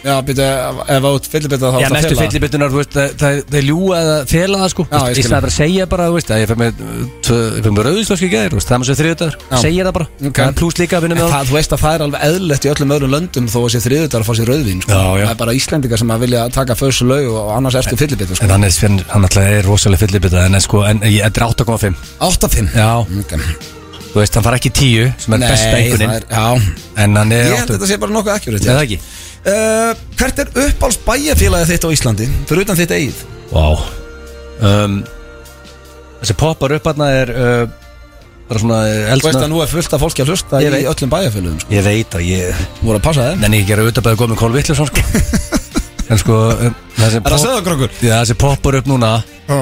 [0.06, 0.44] Já, býtu,
[0.88, 2.22] ef át fyllibita þá Já, næstu fela.
[2.28, 5.86] fyllibitunar, þú veist, það- er ljúa eða fela það, sko, í stæða bara að segja
[5.90, 6.74] bara, þú veist, að ég fær með
[7.28, 8.96] fær með rauðislöski gær, þú veist, það er með svo
[9.52, 9.58] Já.
[9.62, 11.96] segja það bara, það er plús líka að vinna með það, þú veist að það
[11.98, 14.82] er alveg eðlilegt í öllum öðrum löndum þó að sé þriðutar að fá sér rauðvín
[14.86, 14.92] sko.
[14.94, 18.46] Það er bara Íslendingar sem að vilja taka förstu laug og annars ertu fyllibita sko.
[18.46, 23.40] En hann er, rosalega fyllibita, en sko, en ég- þetta 8,5 8-5 Já, okay.
[24.14, 26.46] þú veist, hann fara ekki í 10 sem er besta Nei, það einhvernin er, já.
[26.98, 29.00] En hann er Ég held að þetta sé bara nokkuð akkurat Nei, það ekki
[29.52, 33.22] uh, Hvert er uppáls bæjarfélagið þitt á Íslandi fyrir utan þitt eigið?
[33.52, 33.66] Vá
[34.68, 34.98] um,
[36.22, 37.64] Þessi poppar upp hann er uh,
[38.50, 40.76] bara svona Þú veist eldsna að nú er fullt af fólki að hlusta Ég í
[40.78, 40.88] veit.
[40.94, 41.74] öllum bæjarfélagum sko.
[41.78, 44.54] Ég veit að ég voru að passa þeim Nenni að gera auðvitað góð með Kól
[44.56, 45.02] Vittlisson sko
[46.12, 47.98] En sko um, þessi, Er það söðakrokkur?
[48.00, 49.12] Já, þessi poppar upp núna
[49.50, 49.60] Já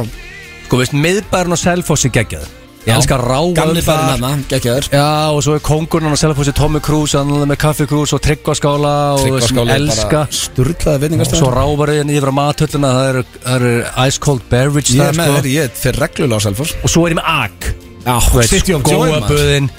[0.66, 2.46] Sko veist, miðbærin og Selfossi geggjað
[2.86, 4.02] Ég elskar ráa Gamli þar.
[4.14, 4.88] hérna, geggjaður.
[4.94, 8.22] Já, og svo er kongurinn á Selfossi Tommy Cruise, hann er með Kaffi Cruise og
[8.22, 10.20] Tryggvaskála og sem Tryggvaskáli er elska.
[10.22, 13.10] bara Sturlaði Svo veitingastöð rávarinn yfir á matölluna Það
[13.56, 15.40] eru er ice cold beverage Ég þar er með sko.
[15.40, 17.74] þér, ég er fyrir reglulega á Selfors Og svo er ég með AG.
[18.06, 19.34] Já, City of Joy maður.
[19.34, 19.70] Góaböðin.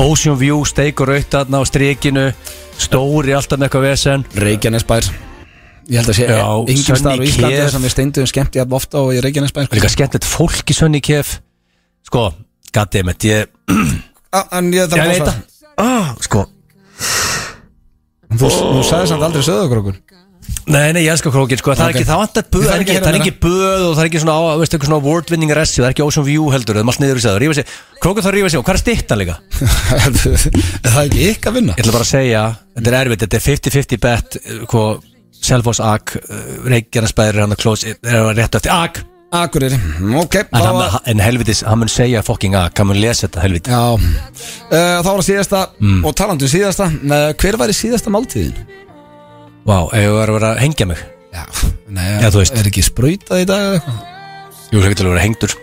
[0.00, 2.26] Ocean View, steik og raut þarna á strikinu
[2.80, 4.24] Stóri alltaf með eitthvað vesen.
[4.34, 5.04] Reykjanesbær.
[5.92, 7.70] Ég held að sé Já, engin Sunny staðar á Íslandi Kef.
[7.74, 9.68] sem við steinduðum skemmt jafn ofta og í Reykjanesbær.
[9.68, 11.40] Og líka skemmtilegt fólk í Sönni Kef.
[12.08, 12.32] Sko,
[12.74, 13.52] goddammit Ég,
[14.34, 15.42] Ah, En ég ég þarf veit að það.
[15.78, 16.40] Ah, Sko,
[18.34, 20.00] Þú, þú sagði samt aldrei söðakrókur
[20.68, 21.72] nei, nei, ég elskar krókin sko.
[21.76, 23.32] Það er ekki, það vantar böð Ég Það er ekki ekki, að það er ekki
[23.44, 25.94] böð og það er ekki svona, á- veistu, eitthvað svona award winning ressi Það er
[25.94, 27.72] ekki Ocean View heldur, það er allt niður í segður Rífa sig,
[28.04, 29.36] krókin þarf að rífa sig og hvað er stittan líka?
[30.84, 31.76] Það er ekki ykkur að vinna?
[31.78, 32.42] Ég ætla bara að segja,
[32.76, 34.38] þetta er erfitt, þetta er 50-50 bet
[34.72, 35.08] Hvað,
[35.44, 36.14] Selfoss Ag
[36.74, 38.72] Reykjanesbæður, hann er close Er það rétt eftir.
[38.74, 39.02] Ag
[39.34, 39.78] Akureyri,
[40.20, 43.42] ok En, hann, var- en helvitis, hann mun segja fucking að, hann mun lesa þetta
[43.44, 43.98] helviti Já uh,
[44.70, 46.00] Þá var það síðasta Mm.
[46.06, 48.54] Og talandi um síðasta uh, Hver var í síðasta máltíðin?
[49.66, 51.02] Vá, ef þú er að vera að hengja mig
[51.34, 51.44] Já,
[51.90, 52.58] nei, Já, þú veist.
[52.60, 54.02] Er ekki sprautað í dag eða eitthvað?
[54.70, 55.56] Jú, það getur að vera hengdur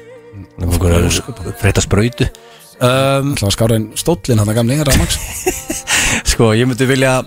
[1.61, 2.27] Freyta sprautu
[2.81, 5.17] um, Það var skára einn stóllin hann að gamli Ramax
[6.33, 7.21] Sko, ég myndi vilja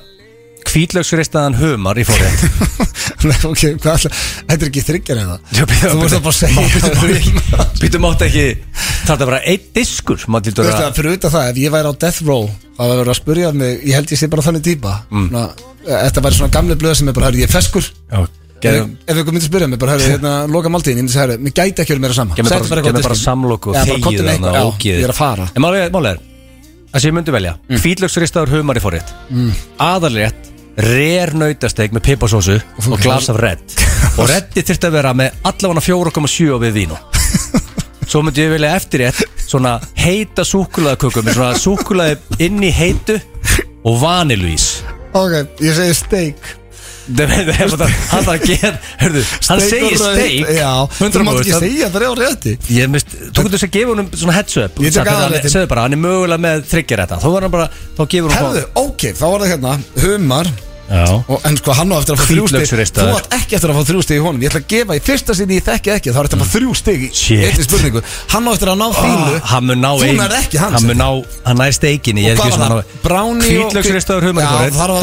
[0.75, 2.35] Kvítlaugsristaðan humar í fórið
[3.51, 5.37] ok, hvað alltaf Þetta er ekki þryggjar eða?
[5.55, 6.62] Þú vorst að bara segja
[7.81, 8.47] Býttu mátt ekki
[9.05, 10.18] Það er bara einn diskur?
[10.25, 12.45] Þú veist að fyrir utan það, ef ég væri á death row
[12.75, 15.29] Það var verið að spurja mig, ég held ég sé bara þannig típa mm.
[15.85, 17.85] Þetta væri svona gamli blöð sem er bara, hörru, ég er feskur.
[18.09, 18.25] Já,
[18.64, 21.53] Ef, ykkur myndi spyrja mig, bara, hörru, hérna, loka máltíðin Ég myndi segja, hörru, mér
[21.59, 22.33] gæti ekki verið meira sama.
[22.39, 24.49] Gef mér bara, samlokk og þegið þannig
[30.25, 32.57] að Rare nautasteik með pipasósu
[32.91, 33.77] Og glas af redd.
[34.18, 36.99] Og reddi þurfti að vera með allavega 4,7 við vínu.
[38.11, 43.16] Svo myndi ég vilja eftirrétt Svona heita súkulaðaköku Með svona súkulaði inn í heitu
[43.85, 44.83] Og vanilvís
[45.14, 46.53] Ok, ég segi steak
[47.05, 50.50] Hann þarf að gera Hörðu, hann segir og steik
[51.14, 54.36] þú mátt ekki 100% segja það er á rétti þú getur þess að gefa svona
[54.38, 54.78] heads up.
[54.80, 55.40] Hann-.
[55.55, 57.66] Segðu bara, hann er mögulega með þryggjar þetta Þá hann bara,
[58.14, 59.74] gefur hann Herðu, ok, þá var það hérna
[60.05, 60.55] Humar.
[61.32, 62.90] Og, En sko, hann á eftir að fá þrjú stig.
[62.92, 64.42] Þú átt ekki eftir að fá þrjú stig í honum.
[64.44, 66.12] Ég ætla að gefa í fyrsta sinni ég þekki ekki.
[66.12, 66.74] Þá er þetta fá þrjú
[67.64, 68.02] spurningu.
[68.34, 70.76] Hann á eftir að ná þínu Ah, Hann Þú ein- nærð ekki hans.
[70.76, 71.09] Hann ná,
[71.48, 73.00] hann Og var það?
[73.07, 74.94] Brownie og- Hvítlaugsristaður humar Já, þar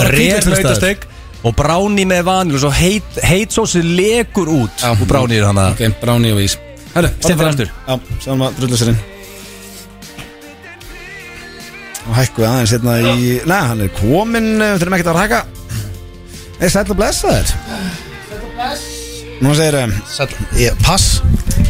[1.41, 4.75] var Og bráni með vanil Og svo heit, heit sósi legur út.
[4.81, 4.91] Já.
[4.93, 6.57] Og bráni er hann að Ok, brownie og ís.
[6.91, 7.57] Farðu fyrir fram.
[7.87, 9.01] Já, sjáum að drullu sér inn
[12.09, 15.41] Og hækku aðeins hérna í Nei, hann er kominn Við þurfum ekkert að hækka
[16.61, 18.89] Nei, sæll og blessa þér
[19.41, 19.93] Nú segir um.
[20.53, 21.15] Ég, pass.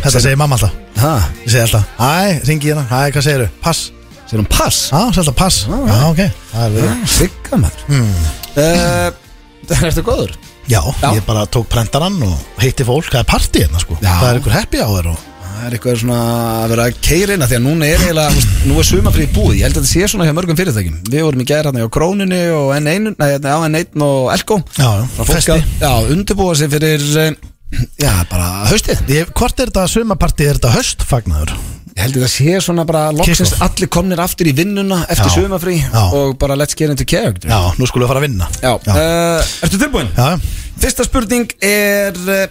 [0.03, 0.73] Þetta segir mamma alltaf.
[0.99, 1.11] Hæ?
[1.45, 2.83] Ég segi alltaf Æ, ringi hérna.
[2.91, 3.47] Æ, hvað segirðu?
[3.63, 3.85] Pass.
[4.25, 4.81] Segir hún pass?
[4.91, 5.61] Já, segir alltaf pass.
[5.71, 6.21] Já, ok.
[6.51, 7.09] Það er verið.
[7.15, 7.89] Sigga maður.
[7.95, 9.20] Mm.
[9.69, 10.31] Það er eftir góður
[10.69, 11.09] Já, Já.
[11.17, 14.13] ég bara tók prentarann og hitti fólk Það er partí hérna sko Já.
[14.21, 16.19] Það er einhver happy hour og Það er eitthvað svona
[16.63, 18.87] að vera að keira inn að Því að núna er eiginlega, þú veist, nú er
[18.87, 21.69] sumafrið búið Ég held að þetta sé svona hjá mörgum fyrirtækjum Við vorum í gæra
[21.69, 25.51] hérna á Króninni og N1 Nei, á N1 og Elko Já, já, Það fólk festi.
[25.57, 27.35] að, já, undirbúa sig fyrir eh,
[28.01, 30.49] Já, bara haustið ég, Hvort er þetta sumapartí?
[30.49, 31.53] Er þetta höstfagnaður?
[31.91, 33.61] Ég held að það sé svona bara Kick-off.
[33.65, 35.35] allir komnir aftur í vinnuna eftir Já.
[35.41, 36.03] sumafrí Já.
[36.15, 38.73] og bara let's get into character Já, nú skulum við fara að vinna Já.
[38.87, 40.09] Uh, Ertu tilbúin?
[40.15, 40.39] Já,
[40.81, 42.45] Fyrsta spurning er uh,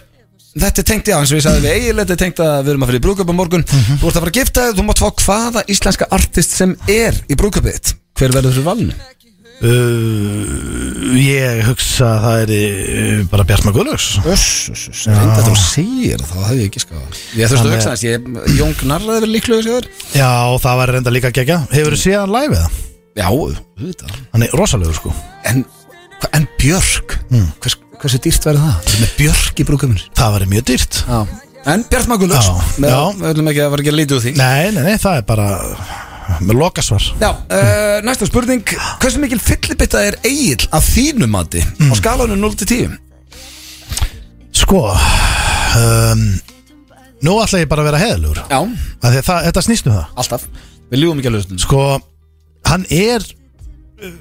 [0.51, 2.71] Þetta er tengt, já, eins og ég sagði við Egil Þetta er tengt að við
[2.73, 3.97] erum að fyrir brúköp á morgun Mhm.
[4.01, 7.17] Þú ert að fara að gifta þig, þú mátt fá hvaða íslenska artist sem er
[7.31, 8.93] í brúköpið Hver verður fyrir valinu?
[9.61, 14.07] Uh, Ég hugsa að það er uh, bara Bjartmar Guðlaugs.
[14.23, 18.29] Þetta þú segir það, það hefði ég ekki skáð Ég þurfti að hugsa þess, ég,
[18.57, 20.31] Jón Gnarraði verið líklega sér Já,
[20.63, 22.71] það var reynda líka gegja Hefur þú séð hann live eða?
[23.11, 24.11] Já, auðvitað.
[24.31, 25.09] Hann er rosalegur sko.
[25.51, 25.65] En,
[26.31, 27.49] en Björk, Hmm.
[27.63, 28.77] hvers, hversu dýrt verður það?
[28.85, 31.01] Það er með Björk í brúköpinu Það var mjög dýrt.
[31.07, 31.19] Já.
[31.71, 32.55] En Bjart Magulus Já,
[33.19, 34.31] Við ætlum ekki að vera ekki að lítið úr því.
[34.39, 35.49] Nei, nei, nei, það er bara
[36.39, 37.05] með lokasvar.
[37.21, 38.63] Já, uh, næsta spurning.
[39.01, 42.97] Hversu mikil fyllibitta er Egil að þínu mati á skalanum 0 til 10?
[44.61, 46.23] Sko um,
[47.21, 48.59] Nú ætla ég bara að vera heðlugur Já,
[49.21, 50.09] Þetta snýst um það.
[50.23, 50.47] Alltaf.
[50.91, 51.85] Við ljúum ekki að lustum Sko,
[52.67, 54.13] hann er uh,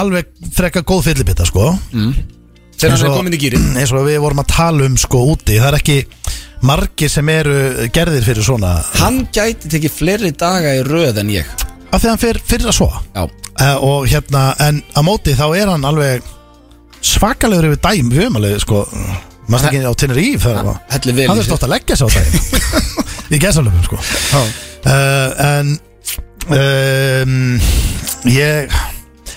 [0.00, 1.72] alveg frekka góð fyllibitta sko.
[1.90, 5.24] Þegar Eins hann er komin í gýrin eins og við vorum að tala um sko
[5.32, 5.58] úti.
[5.58, 5.98] Það er ekki
[6.66, 11.48] margir sem eru gerðir fyrir svona Hann gæti tekið fleiri daga í röð en ég.
[11.90, 15.34] Af því að hann fyrir, fyrir að svo Já, uh, og hérna, en á móti
[15.38, 16.26] þá er hann alveg
[17.00, 18.82] svakalegur yfir dæm við höfum alveg sko
[19.50, 19.92] maður ekki á
[20.44, 22.32] þegar var hellir vel hann er stótt að leggja sig á dæm
[23.34, 23.98] í gesalöfum sko.
[24.84, 25.72] Uh, en
[26.50, 27.56] um,
[28.28, 28.76] ég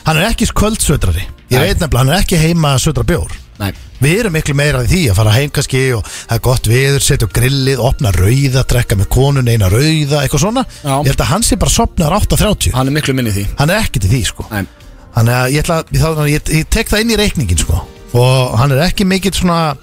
[0.03, 3.70] hann er ekki kvöldsötrari ég veit nefnilega, hann er ekki heima sötra bjór Nei,
[4.04, 7.28] Við erum miklu meira því að fara heim kannski og það er gott viður, setja
[7.32, 10.64] grillið, opna rauða, drekka með konun eina rauða, eitthvað svona.
[10.82, 10.95] Já.
[11.06, 12.74] Ég held að hann sé bara sopnar 8.30.
[12.74, 14.47] hann er miklu minni því Hann er ekkert í því, sko.
[14.51, 14.66] Nei,
[15.14, 17.84] Þannig að ég, ætla, þá, ég, ég tek það inn í reikningin, sko.
[18.18, 19.76] Og hann er ekki mikill svona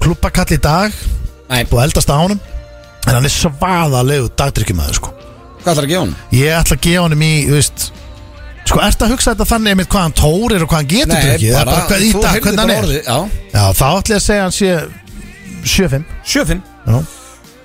[0.00, 0.94] klubbakall í dag,
[1.50, 1.62] Nei.
[1.64, 2.40] að eldast á honum,
[3.06, 5.12] en hann er svaðalegu dagdrykkjumæður, sko.
[5.62, 6.16] hvað ætlar að gefa hann?
[6.32, 7.86] Ég ætla að gefa honum í, þú veist,
[8.68, 11.52] sko, ertu að hugsa þetta þannig einmitt hvað hann tórir og hvað hann getur drukkið?
[11.54, 13.18] Það er bara í þú dag, hann bara orðið, Já,
[13.52, 14.72] Já, þá ætla ég að segja hann sé
[15.68, 16.98] 7-5 sjöfinn Já,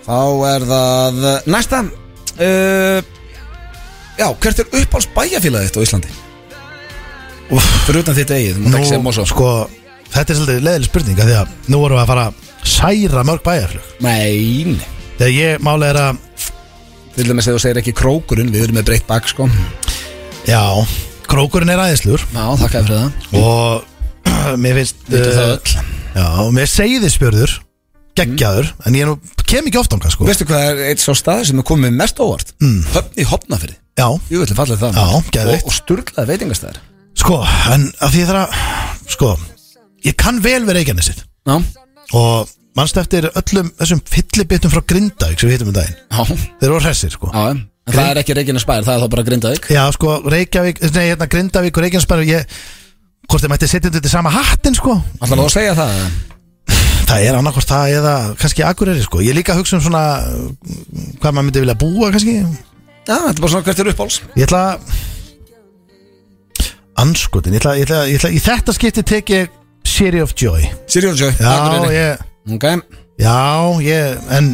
[0.04, 0.18] Þá
[0.49, 1.80] er það næsta.
[2.36, 2.99] Uh,
[4.20, 6.12] Já, hvert er uppáhalds bæjarfélagið þitt á Íslandi?
[7.54, 9.47] Úf, fyrir utan þitt eigið, þú mátt ekki segja Mosó sko,
[10.14, 13.24] þetta er svolítið leðileg spurning af Því að nú vorum við að fara að særa
[13.28, 13.88] mörg bæjarflug.
[14.06, 14.91] Nei, nei.
[15.18, 16.22] Þegar ég máli er að
[17.14, 19.45] til dæmis þegar þú segir ekki krókurinn Við erum með breytt bak, sko
[20.47, 20.63] Já,
[21.31, 23.37] krókurinn er aðeinslur Já, þakkaði fyrir það.
[23.39, 25.75] Og mér finnst Vitum það uh, öll.
[26.13, 27.53] Já, og mér segi þið spjörður
[28.13, 29.15] Geggjaður, en ég nú
[29.49, 30.27] kem ekki oft ánga sko.
[30.27, 32.51] Veistu hvað er eitt svo stað sem er komið mest óvart?
[32.61, 32.83] Mm.
[32.93, 34.99] Höfn í Hopnafyrði Já, Jú, ætli fallið það.
[34.99, 35.31] Já, maður.
[35.37, 35.63] geðveikt.
[35.63, 36.81] Og, og sturglaði veitingastæðar
[37.23, 37.39] sko,
[37.73, 39.31] en af því ég þarf að Sko,
[40.05, 41.23] ég kann vel við Reykjanesið.
[41.49, 41.55] Já,
[42.13, 45.97] Og mannst eftir öllum þessum fyllibittum frá Grindavík sem við hittum um daginn?
[46.13, 46.23] Já,
[46.61, 47.29] Þeir eru hressir sko.
[47.33, 47.43] Já
[47.88, 49.65] en Það er ekki Reykjanes bær, það er þá bara Grindavík?
[49.75, 52.59] Já, sko, Reykjavík, nei, hérna Grindavík og Reykjanesbæri ég,
[53.27, 54.95] hvort þið mætti setja þetta í sama hattin, sko.
[55.19, 56.03] Ætlar þú að segja það?
[57.03, 59.19] Það er annarkvort það eða kannski Akureyri, sko.
[59.21, 60.03] Ég er líka að hugsa um svona
[61.19, 62.38] hvað maður myndi vilja búa, kannski.
[63.03, 64.61] Já, þetta er bara svona hvert er uppáls Ég ætla
[67.03, 69.49] Anskotin, ég ætla, ég ætla, ég ætla Í þetta skipti tek ég
[69.84, 70.63] City of Joy.
[70.88, 71.97] Sirius Joy Já, Akureyri.
[71.97, 72.23] ég,
[72.55, 72.63] Ok,
[73.19, 73.36] já,
[73.84, 74.53] ég En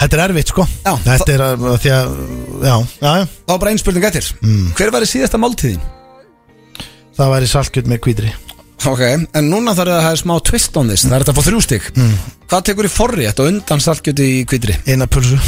[0.00, 0.66] þetta er erfitt, sko.
[0.84, 2.18] Já, Þetta er að, því að,
[2.62, 3.24] já, já, já.
[3.48, 4.28] Þá bara einn spurning eftir.
[4.42, 4.66] Mm.
[4.78, 5.82] Hver var í síðasta máltíðin?
[7.18, 8.30] Það væri salkjöld með kvítri
[8.86, 11.02] Ok, en núna þarf það að hafa smá twist on this.
[11.02, 12.12] Það er þetta að fá þrjú stygg Mm.
[12.48, 14.76] Hvað tekur í forrétt og undan salkjöti í kvítri?
[14.86, 15.34] Eina pulsu.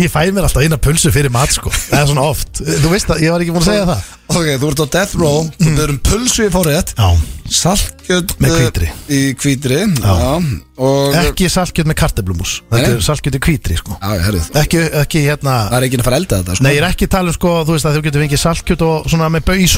[0.00, 1.70] Ég fæ mér alltaf eina pulsu fyrir mat sko.
[1.74, 2.60] Það er svona oft.
[2.62, 5.14] Þú veist að ég var ekki búin að segja það Ok, þú ert á death
[5.20, 5.44] row.
[5.60, 5.76] Þú Mm.
[5.78, 6.50] byrjum pulsu í
[6.96, 7.10] Já.
[7.44, 8.86] Salkjöt Með hvítri.
[9.12, 9.76] Í hvítri.
[10.00, 10.40] Já,
[10.80, 13.98] og Ekki salkjöld með karteblumús er salkjöld í hvítri sko.
[14.00, 16.64] Ekki, ekki hérna Það er ekki að fara að elda þetta sko.
[16.64, 18.82] Nei, ég er ekki að tala um sko Þú veist að þú getur fengið salkjöld
[18.88, 19.68] og svona með bau í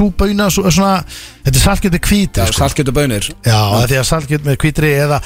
[0.55, 0.95] svo- Svona
[1.45, 2.59] Þetta er salkjöld með Já, hvítri sko.
[2.63, 5.19] salkjöt og bönir Já, því að salkjöld með hvítri eða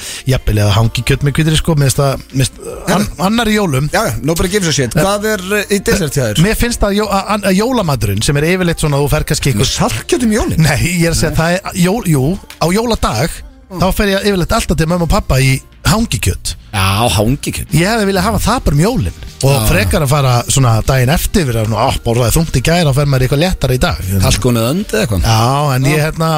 [0.65, 3.89] eða hangikjöld með hvítri sko það mér finnst- an, Annar í jólum.
[3.93, 4.91] Já, já, nobody gives a shit.
[4.97, 6.41] Hvað er uh, í dessert hjá þér?
[6.43, 10.21] Mér finnst jó, að, að jólamadurinn Sem er yfirleitt svona Þú fer kannski einhver Salkjöt
[10.23, 10.61] um jólin?
[10.63, 12.21] Nei, ég er að segja það er jól, Jú,
[12.63, 13.33] á jóladag
[13.81, 15.49] þá fer ég yfirleitt alltaf til mömmu og pappa í
[15.91, 16.53] hangikjöt.
[16.71, 16.85] Já,
[17.17, 21.11] hangikjöld Ég hefði viljað hafa það bara um jólin Og frekar að fara svona daginn
[21.11, 23.99] eftir Við erum að borðaði þungt í gæra og fer maður eitthvað léttara í dag.
[24.23, 25.25] Halkónuð önd eða eitthvað.
[25.27, 26.29] Já, en ég hérna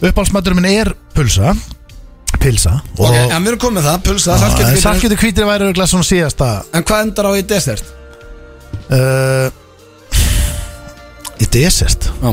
[0.00, 1.52] Uppáhaldsmaturinn minn er pulsa
[2.42, 5.46] Pilsa og, Ok, já, mér erum komið með það, pulsa, Já, en saltkjöld saltkjötu hvítri
[5.46, 7.94] væri örugglega svona síðasta En hvað endar á í desert?
[8.90, 9.46] uh,
[11.42, 12.30] Í desert Já.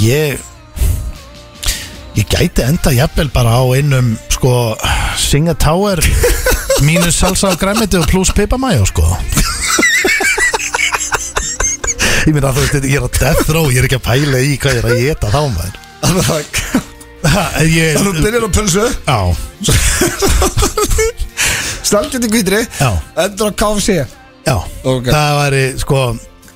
[0.00, 0.38] Ég
[2.16, 4.54] Ég gæti enda jafnvel bara á einum Sko
[5.20, 6.00] Singa Tower
[6.86, 9.04] Mínus salsa og græmiti og pluss pipamæjó sko.
[12.24, 14.54] Ég meina þú veist Ég er á death row Ég er ekki að pæla í
[14.60, 15.76] hvað ég er að geta þá maður.
[17.20, 18.84] Þannig að ég, þú byrjar á pulsu.
[19.04, 19.18] Já,
[21.90, 22.90] Saltkjöld í hvítri Já.
[23.26, 24.56] Endur á KFC já.
[24.88, 25.10] Ok.
[25.10, 26.00] Það væri sko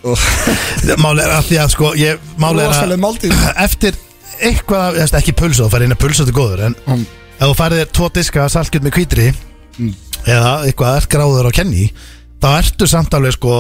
[1.05, 3.35] Mál er að því að sko ég, Mál er Rosaleg að máltíð.
[3.67, 3.99] Eftir
[4.45, 7.05] eitthvað, þess, ekki pulsu Þú færði inn að pulsu þetta góður En Mm.
[7.35, 9.29] ef þú færði þér tvo diska saltkjöld með hvítri
[9.75, 9.91] Mm.
[10.31, 11.89] Eða eitthvað er gráður á kenni
[12.39, 13.55] Þá ertu samt alveg sko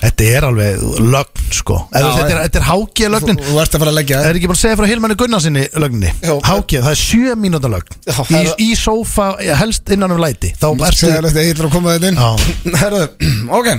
[0.00, 2.40] Þetta er alveg lögn sko Eða, Já, þetta, er, já.
[2.46, 4.78] þetta er hákið lögnin Þú ert að fara að leggja Er ekki bara að segja
[4.80, 6.34] frá Hilmanni Gunnarsinni lögninni Jó.
[6.48, 9.28] Hákið, það er sjö mínúta lögn Já, í, það er- í sófa,
[9.60, 12.30] helst innan um læti Þá ertu Segðalegt að eitthvað að koma þetta inn Já.
[12.84, 13.04] Herðu,
[13.60, 13.70] ok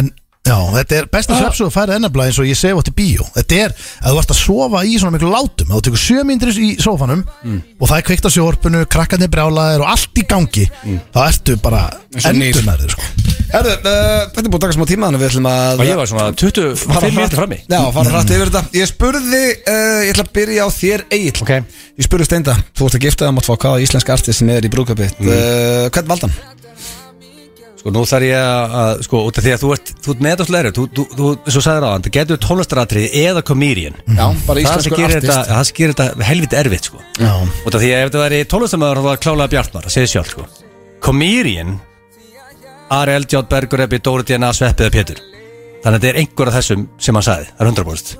[0.00, 0.10] En
[0.46, 1.40] já, þetta er besta ah.
[1.42, 4.16] svepsu að færa ennabla eins og ég sef átt í bíó Þetta er að þú
[4.20, 7.60] varst að sofa í svona miklu látum að þú tekur sjö myndir í sófanum Mm.
[7.80, 10.64] og það er kveikt á sjórpunu, krakkarnir brjálaðir og allt í gangi
[11.14, 11.82] þá ertu bara
[12.16, 12.48] Eins og nýr.
[12.54, 13.08] endur með þér sko.
[13.46, 15.98] Herðu, uh, þetta er búin að taka smá tíma Þannig við ætlum að Og ég
[16.00, 20.10] var svona 25 fara minútur frammi Já, fara hrætt yfir þetta Ég spurði, uh, ég
[20.14, 21.52] ætla að byrja á þér Egil Ok.
[21.96, 24.66] Ég spurði Steinda, þú ert að gifta það mátt fá hvaða íslenska artist sem er
[24.66, 25.30] í brúðköpið mm.
[25.30, 26.34] uh, Hvern valdan?
[27.86, 30.22] Sko nú þarf ég að, að sko, út af því að þú ert, þú ert
[30.24, 33.94] með þetta slæri, þú, þú, þú, svo sagðir á hann, það getur tónlistaratrið eða komedian.
[34.10, 36.98] Já, bara Það sem íslensku gerir artist þetta, það sem gerir þetta helviti erfitt, sko.
[37.14, 37.30] Já,
[37.62, 40.32] Út af því að ef þetta væri tónlistamöður, þá var klálega Bjartmar, það segir sjálf,
[40.34, 40.48] sko.
[41.06, 41.70] Komedian,
[42.98, 45.22] Ari Eldjátt, Bergur Ebbi, Dóri DNA, Sveppi eða Pétur.
[45.84, 48.10] Þannig að þetta er einhver af þessum sem hann sagði, það er 100%.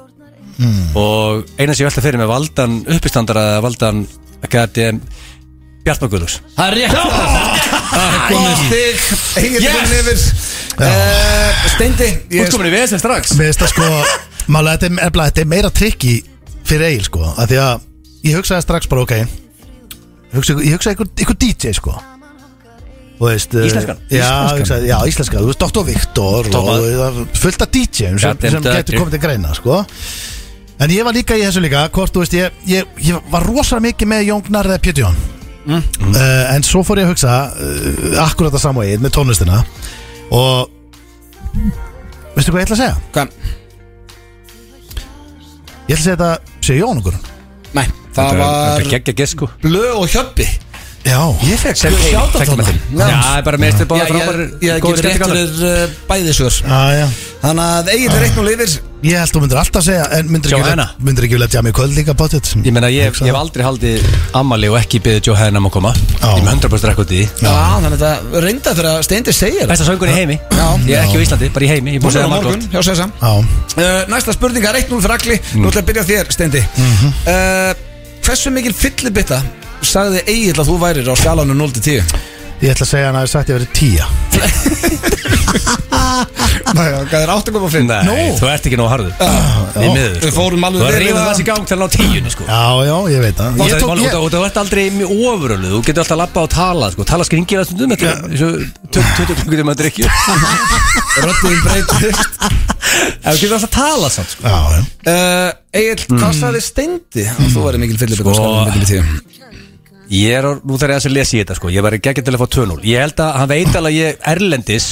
[1.02, 4.06] Og eina sem ég velta fyrir með valdan uppistandara, valdan.
[7.90, 8.96] Það er komið stig
[9.42, 9.76] Egil er Yes!
[9.76, 10.18] komin yfir
[10.86, 13.34] uh, Steindi Þú ert komin í vesen strax.
[13.38, 13.90] mér finnst það sko
[14.52, 16.14] málega þetta er, efla, þetta er meira trikki
[16.66, 17.86] fyrir Egil sko, að því að
[18.26, 19.14] ég hugsaði strax bara ok
[20.36, 21.96] hugsa, ég hugsaði ykkur, ykkur DJ sko
[23.16, 24.00] Þú veist, eh, Íslenskan?
[24.12, 24.58] Já, Íslenskan?
[24.60, 25.84] Hugsaði, já íslenska, þú veist Dr.
[25.86, 26.48] Viktor
[27.40, 29.78] fullt af DJ-um sem, sem getur komið til greina sko.
[30.84, 33.86] En ég var líka í þessu líka hvort, þú veist, ég, ég, ég var rosalega
[33.86, 35.16] mikið með Jón Gnarr eða Pétur Jón
[35.66, 35.82] Mm.
[36.14, 39.62] uh, En svo fór ég að hugsa uh, akkurat að samvægið með tónlistina
[40.34, 40.68] og
[42.36, 42.98] veistu hvað ég ætla að segja?
[43.14, 43.32] Hvað?
[45.86, 46.30] Ég ætla að segja þetta
[46.68, 47.18] sé Jón okkur
[47.76, 47.86] Nei,
[48.16, 49.50] það var sko.
[49.64, 50.46] Blö og Hjöppi
[51.06, 52.00] Já, Ég fekk við
[52.66, 52.80] þinn.
[52.98, 56.80] Já, er bara meðstu báða frábæri Ég hef gefið rétt fyrir uh, bæði svör já,
[56.98, 57.06] já
[57.46, 58.72] Þannig að Egil er eitt nú lifir.
[59.06, 60.86] Ég held þú myndir alltaf segja En myndir ekki, Johanna.
[60.88, 63.62] vilja- myndir ekki vilja tjá mig kvöld líka báttið Ég meina, ég, ég hef aldrei
[63.62, 65.92] haldið ammali og ekki beðið Joe Hennam að koma.
[65.94, 67.44] Ég er með 100% rekord í því.
[67.44, 70.38] Já, þannig að þetta reynda fyrir að Steindi segja Besta söngur í heimi.
[70.50, 70.66] Já.
[70.88, 72.72] Ég er ekki á Íslandi, bara í heimi Ég er búin að segja morgun, margótt
[72.72, 75.38] hjá Sessa Já, uh, Næsta spurning er 1-0 fyrir Agli.
[75.60, 76.64] Nú ætla að byrja á þér, Steindi.
[77.26, 77.74] Uh,
[78.26, 79.38] Hversu mikil fyllibitta
[79.86, 82.02] sagði Egil að þú værir á skalanum 0-10?
[82.62, 84.04] Ég ætla að segja hann að það sagt ég verið tíja
[86.76, 87.90] Næja, hvað er 8,5?
[88.06, 89.12] Nei, þú ert ekki nóg harður.
[89.16, 91.28] Í miður Við fórum alveg Þú er það.
[91.30, 92.46] þessi gang til að ná tíunni sko.
[92.48, 93.46] Já, já, ég veit það.
[93.46, 96.90] Og það- það- þú ert aldrei mjög ofurölu Þú getur alltaf að labba og tala
[96.92, 97.04] sko.
[97.12, 98.10] Tala skringið að stundum er og
[98.92, 100.06] 20 klukkutum að drikju
[101.26, 102.18] Röddum breytist
[103.24, 104.42] En þú getur alltaf að tala samt sko.
[104.42, 104.80] já, já.
[105.06, 107.24] Uh, Egil, hvað sagði Steindi?
[107.52, 108.32] Þú væri mikil fyllibitta
[110.12, 112.34] Ég er, á- nú þarf ég að lesa í þetta sko Ég var ekki til
[112.34, 114.88] að fá 2-0 Ég held að hann veit alveg að ég Erlendis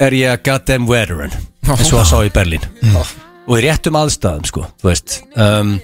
[0.00, 1.32] Er ég að goddamn veteran
[1.64, 2.64] eins og að sá í Berlín.
[3.48, 5.14] Og í réttum aðstæðum sko Þú veist.
[5.40, 5.78] Um,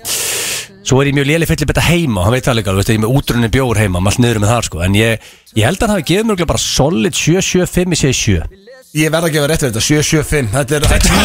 [0.84, 2.98] Svo er ég mjög léli fyllið betta heima Hann veit það líka, þú veist, ég
[2.98, 4.80] er með útrunni bjór heima Maður niður með það sko.
[4.84, 8.59] En ég, ég held að hann hafi gefið örugglega bara solid 7-7-5 í 7-7
[8.91, 11.20] Ég verð að gefa rétt við þetta, 7-7-5 Þetta er þessum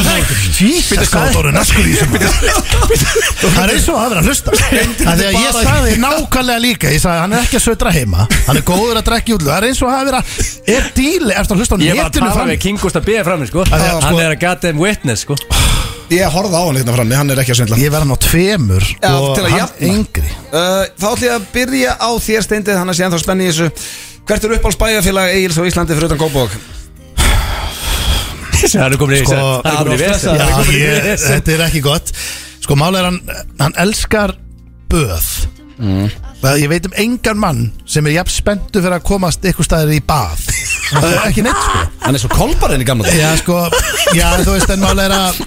[3.41, 6.91] Það er eins og að vera að hlusta Það því að ég sagði nákvæmlega líka
[6.93, 9.57] Ég sagði hann er ekki að södra heima Hann er góður að drekja útlu Það
[9.57, 10.21] er eins og að vera
[10.75, 13.03] Er díli, ertu að hlusta á Ég var að netinu tala fram með King Gustaf
[13.07, 13.17] B.
[13.25, 13.65] fram sko.
[13.65, 15.39] því að, Hann sko- er að goddamn witness sko.
[16.13, 18.19] Ég horfði á hann hérna frammi, hann er ekki að svindla Ég verði hann á
[18.29, 19.89] tveimur Já, Og til að hann jafna.
[19.89, 23.47] yngri uh, Þá ætlum ég að byrja á þér Steindi Þannig að sé ennþá spenni
[23.47, 23.67] í þessu
[24.29, 26.53] Hvert er uppáhaldsbæjarfélag Egils á Íslandi fyrir utan Kópavog?
[28.81, 29.41] Hann er komin í Sko,
[29.95, 31.27] vesen Það er komin í ég, vesen.
[31.35, 32.11] þetta er ekki gott.
[32.65, 33.19] Sko málega er hann
[33.59, 34.35] Hann elskar
[34.91, 35.27] böð.
[35.75, 39.95] Það- Ég veit um engan mann sem er jafn spenntu fyrir að komast eitthvað staðir
[39.97, 40.43] í bað.
[40.85, 41.79] Það er Ekki neitt sko.
[42.05, 43.57] Hann er svo kolbarinn í gamla dag Já sko,
[44.13, 45.39] já þú veist en mál er að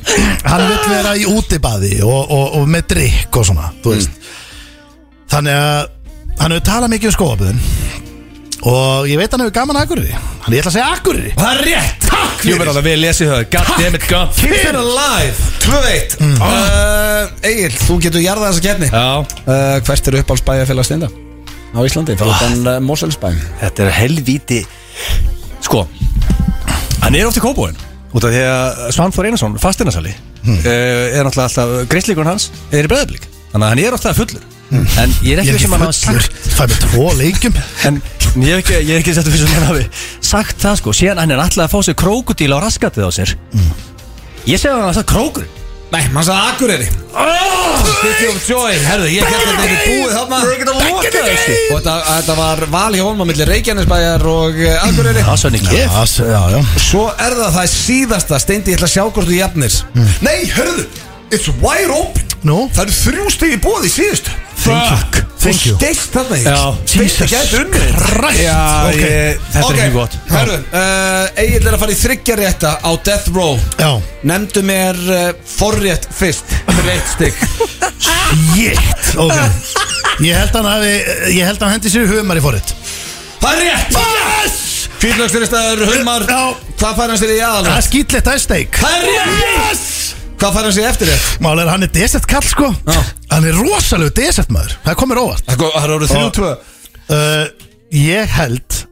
[0.45, 4.11] Hann vill vera í útibaði og, og, og með drikk og svona Þú veist.
[5.31, 5.87] Þannig að
[6.43, 7.63] hann hefur talað mikið um skóaböðin
[8.67, 10.15] Og ég veit hann hefur gaman að Akureyri.
[10.43, 11.33] Hann ég ætla að segja Akureyri.
[11.39, 12.07] Það er rétt.
[12.09, 15.47] Takk Jú, verður alveg vel lesið það God damn it, God Keep it alive.
[15.63, 16.35] 2-1 Mm.
[16.43, 21.09] uh, Egil, þú getur jarðað þessa kefni Já, uh, Hvert er uppáhaldsbæjarfélag steinda?
[21.77, 23.31] Á Íslandi, fyrir utan uh, Moselsbæ
[23.61, 24.61] þetta er helvíti
[25.67, 25.85] Sko
[27.05, 27.77] Hann er oft í kóbóin
[28.17, 30.55] Út af því að Svanþór Einarsson, fastinasali Hmm.
[30.63, 34.45] uh, Er náttúrulega alltaf Greislíkurinn hans er í breðablík Þannig að hann er ofta fullur
[34.71, 35.25] En ég er Hmm.
[35.25, 36.27] Ég ekki er ekki hafa fullur
[38.45, 39.85] ég er ekki, ég er ekki sett fyrir sem hann hafi
[40.33, 40.93] sagt það sko.
[40.97, 43.37] Síðan hann er alltaf að fá sér krókudíl á raskatið á sér.
[44.49, 45.47] Ég segi að hann að það krókur.
[45.89, 46.87] Nei, mann sagði Akureyri?
[47.17, 50.41] Oh, City of Joy Herðu, ég held að þetta er búið þarna.
[50.45, 51.55] Ég get að loka þessu.
[51.73, 55.23] Og þetta, þetta var val hjá honum á milli Reykjanesbæjar og uh, Akureyri.
[55.25, 56.61] Það er sönni Já, s- já, já.
[56.91, 59.79] Svo er það það síðasta Steindi, ég ætla að sjá hvort þú jafnir.
[60.29, 60.85] Nei, hörðu,
[61.33, 62.69] it's wide open Nú?
[62.75, 64.37] Það eru þrjú stigi bóð í you.
[65.39, 65.75] Thank you.
[65.79, 66.43] Þú steist þarna í.
[66.45, 66.61] Já.
[66.91, 67.99] Steindi gæti unnið.
[68.43, 68.57] Já,
[68.89, 69.03] Ok.
[69.55, 70.17] þetta er ekki gott.
[70.29, 73.59] Hörðu, uh, Egil er að fara í þryggjarétta á Death Row.
[73.79, 73.91] Já.
[74.27, 76.57] Nemndu mér uh, forrétt fyrst.
[76.79, 77.35] Fyrir eitt stygg
[78.55, 79.35] Jétt Ok.
[80.23, 80.93] Ég held hann hafi
[81.35, 82.75] Ég held hann hendi sér humar í forrið
[83.39, 83.99] Það er rétt.
[83.99, 84.59] Yes!
[84.99, 86.27] Kvítlöksturistæður, humar.
[86.29, 89.98] Hvað fær hann sér í Það er skýtlegt, það er steik Það er rétt
[90.39, 91.29] Hvað fær hann sér í eftirrétt?
[91.43, 92.99] Mál er að hann er desert kall sko Já.
[93.33, 97.47] Hann er rosalegu desert maður Það komir óvart Það er- eru þrjú tvö uh,
[97.99, 98.85] Ég held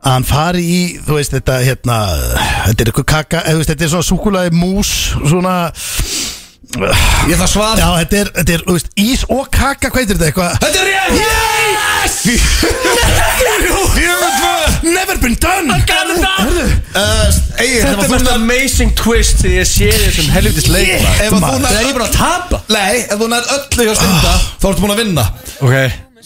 [0.00, 1.96] að hann fari í, þú veist, þetta hérna,
[2.70, 4.92] þetta er eitthvað kaka eða, þú veist, þetta er svona súkulaði mús
[5.28, 5.56] svona,
[7.28, 10.16] Ég að svara já, þetta er, þetta er, þú veist, ís og kaka, hvað heitir
[10.16, 10.56] þetta eitthvað?
[10.64, 11.20] Þetta er rétt
[12.00, 12.14] Yes!
[13.94, 14.90] Fjögur tvö.
[14.90, 15.74] Never been done.
[15.88, 17.00] Herðu, Uh,
[17.60, 20.88] Egil, Þetta er ef mest þú nær amazing twist Þegar ég sé þessum helvitis leik
[20.88, 21.20] Shit, maður.
[21.22, 21.60] Ef að þú maður.
[21.60, 22.58] nær Það er ég bara að tapa.
[22.74, 25.24] Nei, ef þú nær öllu hjá Steinda Þá ertu búin að vinna.
[25.60, 25.74] Ok.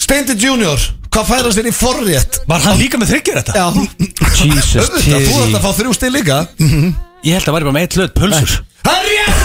[0.05, 0.81] Steindi Junior
[1.15, 2.39] Hvað fær hann sér í forrétt?
[2.49, 3.53] Var hann líka með þryggjar þetta?
[3.61, 3.67] Já.
[4.41, 6.39] Jesus Auðvitað, þú ert að fá þrjú stil líka.
[7.25, 8.51] Ég held að væri bara með eitt hlut pulsur.
[8.85, 9.39] Það er rétt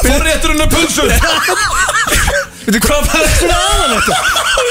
[0.00, 1.10] Forrétturinn er pulsur
[2.66, 4.20] Veitu hvað var þetta aðalega?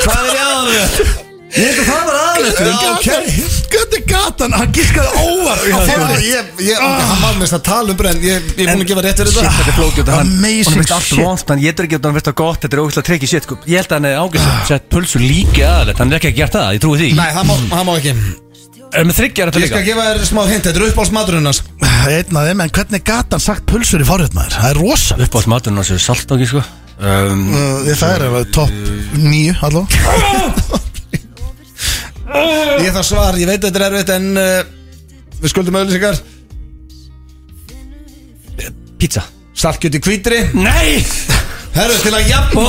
[0.03, 1.25] Hvað er í aðalrétt?
[1.49, 2.19] Ég held að það var
[2.93, 3.07] ok.
[3.69, 7.93] Hvernig gatan, hann gískaði óvar Já, ég, ég, ég, ok, hann var mest að tala
[7.93, 9.53] um brenn Ég ég er búin að gefa rétt fyrir þetta.
[9.57, 11.49] þetta er flókjótt Amazing Hún veist allt shit.
[11.53, 13.57] Hann getur ekki að hann veist að gott Þetta er ógæslega treyki shit sko.
[13.69, 16.53] Ég held að hann er ágæst Sett pulsur líki aðalegt Hann er ekki að gera
[16.57, 17.09] það Ég trúi því.
[17.17, 17.49] Nei, það
[17.89, 18.15] má, ekki.
[18.89, 19.81] Er Ég skal líka?
[19.85, 21.61] gefa þér smá hint Þetta er uppáhaldsmaturinn hans.
[22.09, 24.55] Einn af þeim, en hvernig gatan sagt pulsur í forrið maður?
[24.57, 25.27] Það er rosalegt.
[25.27, 26.63] Uppáhalds maturinn hans er saltáki sko
[26.99, 28.73] um, Uh, Það er alveg topp
[29.19, 29.87] nýju allavega
[32.85, 34.59] Ég það svar, ég veit þetta er erfitt En uh,
[35.39, 36.19] við skuldum auðlýsingar
[38.99, 39.21] Pizza.
[39.55, 40.39] Saltkjöt í hvítri.
[40.59, 40.99] Nei!
[41.77, 42.65] Herru, til að jafna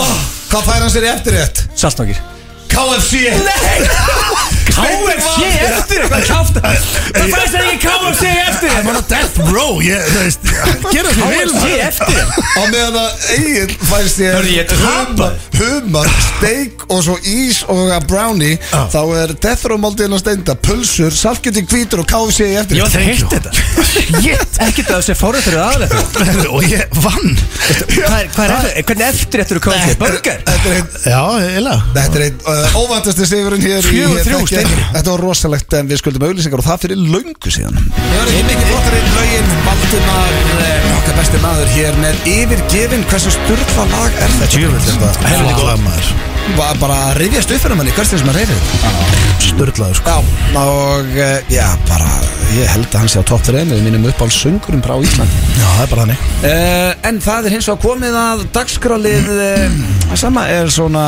[0.51, 1.64] Hvað fær hann sér í eftirrétt?
[1.78, 2.18] Saltákir
[2.70, 3.26] KFC
[4.81, 8.72] KFC eftir Hvað kjáft Það fæst það ekki KFC eftir.
[8.81, 9.81] I'm on a death row.
[9.81, 12.20] Gera því vil KFC eftir.
[12.57, 15.31] Á meðan að Egil fæst ég Hörðu, ég tapa.
[15.61, 16.09] Humar,
[16.39, 18.57] steik og svo ís og að brownie.
[18.72, 20.57] Þá er death row máltíðin að steinda.
[20.64, 23.51] Pulsur, saltkjöt í hvítur og KFC í Ég var það heitt þetta.
[24.66, 27.31] Ekki það að sé fórið fyrir aðalega Og ég vann.
[27.70, 29.97] Er, er eftir, hvernig eftir eftir þú KFC?
[30.01, 30.41] Burger?
[30.47, 31.78] Þetta er einn Já, eiginlega.
[31.97, 32.39] Þetta er einn
[32.81, 34.41] óvæntasti sigurinn hér í- Fjögur, þrjú,
[34.95, 37.79] þetta- var rosalegt en við skuldum auðlýsingar og það fyrir löngu síðan.
[37.81, 40.35] Við erum ekki mikið flottari í lögin Valdimar,
[40.66, 44.66] eh, okkar besti maður hér með yfirgefin Hversu sturla lag er þetta?
[44.91, 45.31] Þetta.
[45.31, 49.20] Helviti góð maður Bara, bara að rifjast upp fyrir manni, hversu sem að reyfið þetta
[49.40, 50.12] Sturlaður sko.
[50.12, 52.11] Já, og eh, já, bara
[52.51, 55.40] ég held að hann sé á topp 3 með mínum uppáhalds söngurum frá Íslandi.
[55.55, 56.24] Já, það er bara þannig.
[56.42, 59.78] Uh, en það er hins vegar komið að dagskrálið uh,
[60.18, 61.05] sama er svona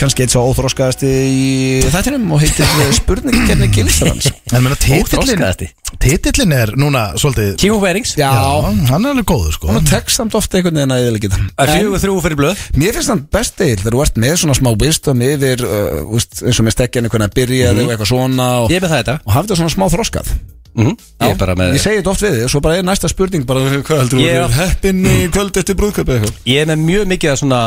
[0.00, 1.46] kannski eitt svo óþróskaðasti í
[1.92, 4.30] þættinum og heitir uh, spurningkenni Gilsarans.
[4.54, 5.66] En menna titillin Óþroskaðasti.
[6.02, 9.70] Titillin er núna svolítið King of Wearings Já, Já, hann er alveg góður sko.
[9.74, 12.62] Hún tekst samt ofta einhvern veginn að eðalegita Að fjögur þrjú fyrir blöð.
[12.78, 16.42] Mér finnst hann best eil þegar þú ert með svona smá wisdom yfir uh, úst,
[16.42, 17.90] eins og með stekkjan hvernig að byrja mm.
[17.90, 19.16] eitthvað svona og, Ég er með það þetta.
[19.24, 20.32] og hafði það svona smá þroskað.
[20.76, 20.92] Mm
[21.24, 23.46] Ég er bara með Ég segi þetta oft við og svo bara er næsta spurning
[23.48, 26.34] bara hvað heldur Ég þú er heppin í kvöld eftir brúðköpi eitthvað?
[26.52, 27.60] Ég er með mjög mikið af svona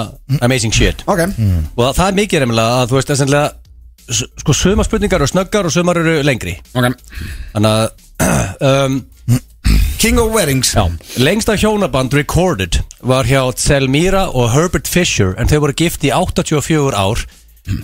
[0.46, 1.02] amazing shit.
[1.10, 3.50] Ok, Og það- er mikið reynilega að þú veist essenlega
[4.10, 6.56] Sko sumar spurningar eru snöggar og sumar eru lengri.
[6.74, 6.88] Ok.
[7.54, 7.90] Þannig að
[8.70, 8.96] um,
[10.00, 10.86] King of Wearings Já,
[11.20, 16.96] lengsta hjónaband recorded var hjá Selmira og Herbert Fisher en þau voru gift í 84
[16.96, 17.26] ár.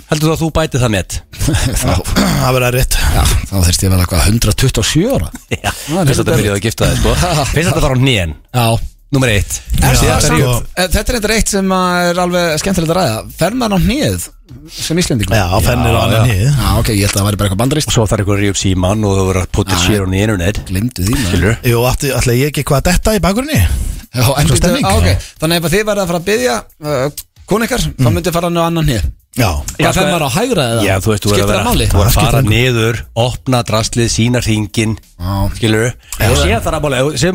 [0.08, 1.16] Heldur þú að þú bæti það með?
[1.82, 2.96] Þá, Það verður rétt.
[2.96, 5.28] Já, þá þurfti ég að vera eitthvað 127 ára.
[5.52, 7.14] Já, fyrst þetta byrjuði að gifta þig sko?
[7.52, 8.66] Fyrst þetta var á nén, Já
[9.14, 9.60] nummer eitt.
[9.80, 10.62] Já, sko.
[10.76, 13.18] eh, Þetta er eitthvað eitt sem að er alveg skemmtilegt að ræða.
[13.38, 14.26] Fer maður á hnið
[14.70, 15.34] sem Íslendingur?
[15.36, 17.88] Já, fennir á annan hið Já, ok, ég held að það væri bara eitthvað bandarist
[17.90, 20.14] Og svo þarf ykkur að ríða upp síman og þú voru að putta share on
[20.14, 21.26] the internet Glimdu því maður.
[21.32, 23.58] Skilur Jú, ætli ég ekki hvað detta í bakgrunni?
[23.58, 24.86] Já, en Svo býttu, stemning.
[24.86, 25.26] á, ok.
[25.42, 28.48] Þannig ef að þið verða að fara að byggja uh, Kún ykkar, þá myndi fara
[28.50, 30.84] hann á annan hnið Já, Já, Hvað fer sko, maður á hægra eða?
[30.86, 34.94] Já, þú veist, þú verður að vera Þú að fara niður, opna draslið, sína hringin
[34.96, 35.34] Já.
[35.58, 35.90] Skilur
[36.24, 36.86] Og sé það að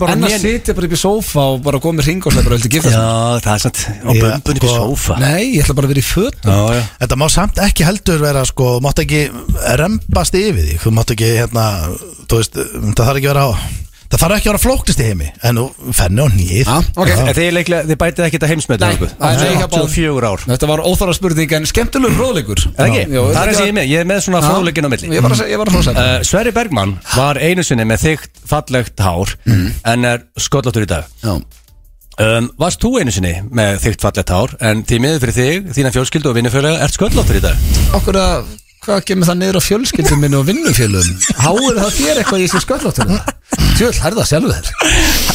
[0.07, 2.71] að nén sitja bara upp í sófa og bara góða með ring og bara vildi
[2.73, 3.05] gifta Já,
[3.45, 5.19] það er sant á Já, bömbunni upp í sko, sófa.
[5.21, 6.81] Nei, ég ætla bara að vera í föt Já, já.
[7.03, 9.21] Þetta má samt ekki heldur vera sko, þú mátt ekki
[9.81, 10.81] rempast yfir því.
[10.81, 11.67] Þú mátt ekki hérna
[12.25, 13.51] þú veist, það þarf ekki að vera á
[14.11, 16.71] það þarf ekki að vera flóknist í heimi en þú fenni á nýð.
[16.71, 19.87] En þið, bætið ekki þetta heimsmet Nei, það er nei hjá báðum.
[19.87, 20.43] 84 ár.
[20.51, 22.63] Þetta var óþára spurning en skemmtilegur fróðleikur.
[22.75, 25.21] Er það er og ég er með, ég er með svona fróðleikin á milli.
[25.95, 31.07] Uh, Sverri Bergmann var einu sinni með þygt fallegt hár en er skolláttur í dag.
[31.23, 31.37] Já.
[32.21, 34.51] Um, Varst þú einu sinni með þygt fallegt hár?
[34.61, 37.63] En því miður fyrir þig, þína fjölskyldu og vinnufjölega ert skolláttur í dag?
[37.97, 38.51] Okkur að,
[38.83, 41.09] hvað kemur það niður á fjölskyldum minni og vinnufélum
[41.39, 43.15] Háur það þér eitthvað í þessu sköllóttur
[43.81, 44.67] Tjöld, hærða sjálfu þér.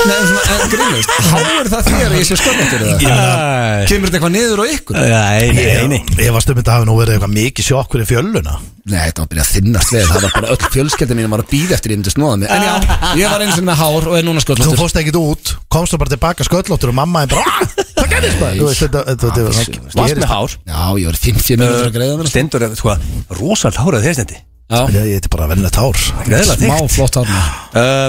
[0.07, 4.33] Nei, en svona, en grínust Háur það þér í þessu sköllóttur Æ, Kemur þetta eitthvað
[4.37, 4.99] niður á ykkur?
[5.01, 8.55] Nei, nei, nei Ég var stömmið að hafa nú verið eitthvað mikið sjokkur í fjölluna.
[8.87, 11.43] Nei, þetta var að byrja að þinnast við Það var bara öll fjölskyldum mín var
[11.43, 12.49] að býða eftir ég myndi snóða mig.
[12.55, 12.75] En já,
[13.19, 15.97] ég var eins og með hár og er núna Þú sköllóttur fórst ekkit út, komst
[15.97, 18.61] þú bara tilbaka sköllóttur og mamma er bara "Ah, Hvað gerðist maður?
[18.61, 20.23] Þú veist, þetta- þetta- þetta- þetta Varst gerist.
[20.23, 20.51] með hár?
[20.71, 22.31] Já, ég var 50 minútur að greiða mér.
[22.31, 22.97] Stendur, sko,
[23.41, 27.29] rosalt hárað þér stendi Ég heiti bara vennilegt hár smá flott hár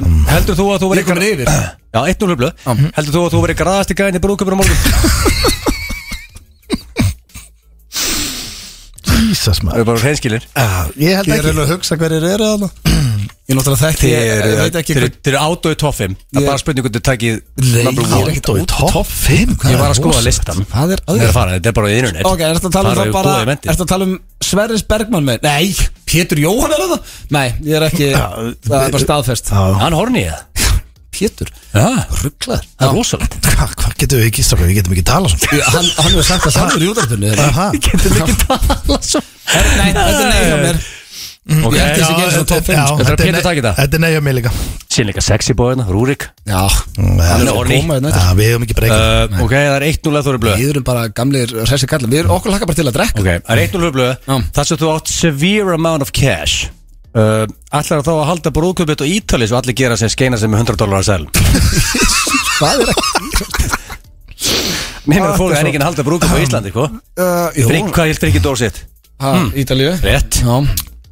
[0.02, 1.52] um, Heldur þú að þú er verið yfir.
[1.94, 2.64] Já, eitt núl blöð
[2.98, 4.82] Heldur þú að þú verið graðast í gæðin í brúðköpur á morgun?
[9.28, 11.48] Jesus Það maður er bara hreinskilir Ah, Ég held Ég er ekki.
[11.52, 12.60] reyna að hugsa hverjir eru það
[13.48, 16.60] Ég náttúrulega þekki, ég, veit ekki Þeir eru átó í topp 5 Það er bara
[16.60, 19.78] spurning hvernig þú takið Nei, ég er ekkert Átó í út topp topp 5 Ég
[19.80, 22.28] var að skoða listan Það er Það er að fara, þetta er bara í internet.
[22.28, 23.36] Ok, er þetta að tala um það í bara.
[23.40, 25.68] Er þetta að tala um Sverris Bergman með Nei,
[26.12, 27.00] Pétur Jóhann er það
[27.38, 29.48] Nei, ég er ekki Það er bara staðfest.
[29.56, 30.36] Hann horni ég
[31.18, 31.88] Pétur, Já,
[32.20, 33.34] rugglaður það er rosalegt.
[33.48, 35.08] Hvað hva getum við ekki við getum ekki
[41.48, 42.08] tala svona Hann, hann hefur sagt það samur í útarpunni Aha.
[42.08, 42.24] Getur ekki tala svo Nei, þetta er nei hjá mér Ok, Ég held þessi ekki
[42.28, 42.98] eins og topp 5 já, sko.
[42.98, 43.76] Þetta er þetta Pétur nei- takið það.
[43.78, 44.52] Þetta er neyja mig líka.
[44.92, 46.24] Síðan líka sexy boyna, Rúrik.
[46.48, 46.62] Já,
[46.98, 47.78] Mm, hann ja, er horny.
[47.78, 48.98] að koma hérna Já, við hefum ekki breyka.
[48.98, 50.58] Uh, Ok, það er 1-0 að þú eru blöð.
[50.58, 53.20] Við erum bara gamlir hressi kallar Við erum okkur lakka bara til að drekka.
[53.22, 54.14] Ok, það er 1-0 blöð.
[54.28, 54.36] Já.
[54.58, 56.68] Það sem þú átt severe amount of cash
[57.16, 60.66] uh, Ætlar þá að halda brúðköpit og ítali svo allir gera sem skeina sem með
[60.68, 61.24] 100 dólar að sel?
[62.60, 63.08] Hvað er ekki
[65.08, 66.90] Mér meina fólk er ekki að halda brúðköp á Íslandi, sko.
[67.16, 68.82] Uh, Frikk, hvað er Frikki Dórsett?
[69.24, 69.94] ha, Ítalíu.
[70.04, 70.42] Rétt.
[70.44, 70.68] Já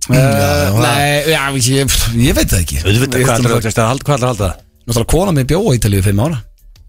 [0.05, 4.05] Uh, nei, já, ég, ég veit það ekki Auðvitað, Ég hvað bara- þú að halda-
[4.21, 4.59] að halda það?
[4.85, 6.37] Náttúrulega kona mér bjóa í Ítalíu í fimm ára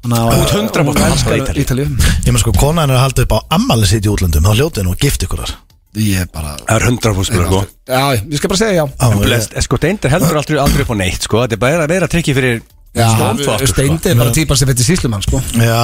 [0.04, 1.86] Þannig að Þú ert 100% hún elskar elskar Ítalíu.
[2.26, 4.84] Ég með sko, konan er að halda upp á ammali sitt í útlöndum þá hljótið
[4.84, 5.54] nú að gift ykkur þar
[5.96, 9.76] Ég er bara Það er 100 sko Já, ég skal bara segja já blest, sko,
[9.80, 12.75] Steindir heldur aldrei, upp á neitt, sko Þetta er bara að vera trikki fyrir Já.
[12.96, 15.40] Steindi er bara típar sem veitir síslumann sko.
[15.52, 15.80] Já,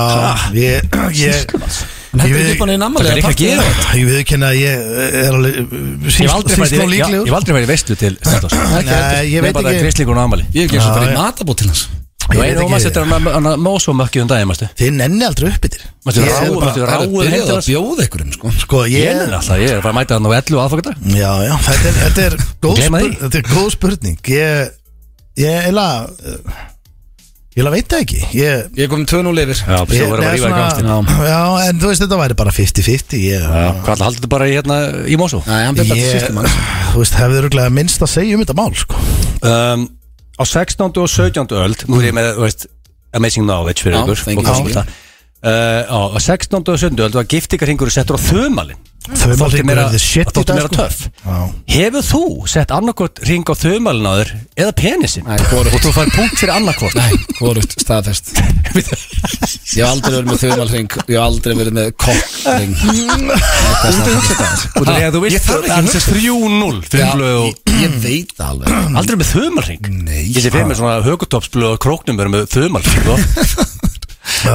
[0.56, 0.86] ég
[1.18, 1.44] ég,
[2.12, 3.84] Hann Ég heldur veit- ekki upp hann í Það er ekki að gera þetta.
[3.96, 4.74] Ég við kynna að ég
[5.22, 6.26] er alveg Ég
[6.76, 8.14] í- og já, ég líklegur hef aldrei farið í veistlu til
[8.52, 11.08] Nei, ég veit bara ekki Kristlingur og Amali Ég hef ekki eins og Já, bara
[11.08, 11.82] í matabót til hans.
[12.22, 13.12] Og Ég veit ekki- að um
[14.78, 17.48] Þið nenni aldrei upp yfir Mástu Ég er ráðu, bara- mástu Það er ráðu byrjað
[17.56, 18.52] að bjóða ykkurum sko.
[18.62, 20.92] Sko, Ég ég er alltaf, ég er að fara að mæta hann á 11 aðfokkata
[21.16, 22.76] Já, já, þetta er, þetta er, góð,
[23.24, 24.18] þetta er spurning.
[24.28, 24.70] Ég,
[25.40, 25.72] ég
[27.52, 30.48] Ég veit það ekki Ég, Ég kom tvö nú lifir Já, ég verður að rífa
[30.48, 34.20] í gangstin svona- Já, en þú veist, þetta væri bara 50-50 Ég, Hvað ætla haldið
[34.22, 35.42] þetta bara í hérna í Mósó?
[35.44, 36.48] Nei, hann byrjað til ég síslumann
[36.94, 39.02] þú veist, hefði öruglega minnst að segja um þetta mál, sko
[39.52, 39.84] um,
[40.40, 40.96] Á 16.
[41.04, 41.52] og 17.
[41.60, 42.66] öld Nú er ég með, þú veist,
[43.12, 44.54] amazing knowledge fyrir Já, ykkur thank og you.
[44.54, 44.86] fólksmynda.
[45.42, 46.56] Uh, á, á 16.
[46.72, 47.04] og 17.
[47.04, 50.76] öld var giftingarhingur settur á þumalinn Þumalhringur er the shit í dag, sko.
[50.76, 51.38] töff Já.
[51.74, 52.20] Hefur þú
[52.52, 53.54] sett annarkvort ring á
[54.20, 54.30] þér
[54.62, 54.74] eða
[55.50, 55.74] hvorugt.
[55.74, 58.30] og þú fær punkt fyrir annarkvort Nei, hvorugt, staðfest
[59.76, 61.90] Ég hef aldrei verið með þumalring Ég hef aldrei verið með
[65.08, 69.18] að þú Ég þarf ekki er 3-0 fyrir blöð og ég, veit það alveg Aldrei
[69.22, 70.22] með þumalring Nei.
[70.30, 73.18] Ég sé fyrir með svona högutopsblöð og króknum verið með þumalring sko.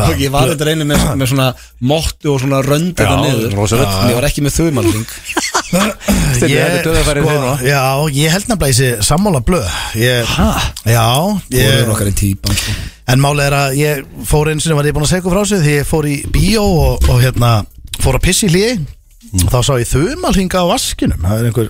[0.07, 1.47] Og ég var þetta einu með, með svona
[1.87, 3.51] Mottu og svona rönd þetta niður.
[3.51, 5.05] En Ég var ekki með þinn
[7.51, 7.81] og- Já,
[8.15, 9.67] ég held nefnilega þessi sammála blöð.
[10.37, 10.49] Ha?
[10.87, 11.05] Já,
[11.51, 11.81] Ég
[12.61, 12.75] sko.
[13.07, 15.61] en málið er að ég fór einu sinni var ég búin að segja frá sig
[15.63, 17.51] því ég fór í bíó og, og hérna
[18.03, 18.73] fór að pissi hlýi
[19.43, 21.19] og þá sá ég þumalhinga á vaskinum.
[21.23, 21.69] Það er einhver,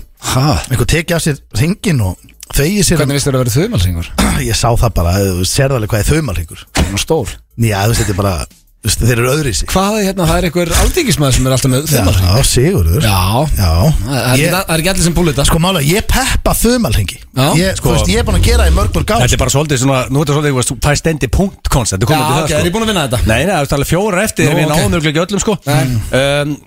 [0.69, 2.17] einhver tekið af sér hringin og
[2.55, 4.13] þegi sér Hvernig veistu þetta að vera þumalringur?
[4.47, 8.01] ég sá það bara, þú sérðu alveg hvað er þumalhingur Svona stór já, þú veist,
[8.01, 10.71] þetta er bara, þú veist, þeir eru öðri sig Hvað er hérna, það er einhver
[10.83, 13.19] aldingismæður sem er alltaf með já, þumalring já, sigurður Já
[13.57, 13.71] já.
[14.07, 17.47] Það er, Ég- það er ekki allir sem þetta sko mála, ég peppa þumalhingi Já.
[17.57, 19.43] ég, sko, veist, ég er búin að gera það í mörg mörg ár Þetta er
[19.43, 22.07] bara svolítið svona, nú er þetta svolítið, þú veist, það er stendi punkt koncept, þú
[22.07, 23.19] Já, til ok, það er sko ég búin að vinna þetta?
[23.27, 24.71] Nei, nei, það er alveg fjóra eftir, Nú, við ok.
[24.71, 25.11] náðum okay.
[25.11, 26.57] ekki öllum sko um,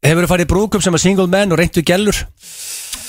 [0.00, 2.16] Hefur þú farið í brúkum sem er single man og reyndu gælur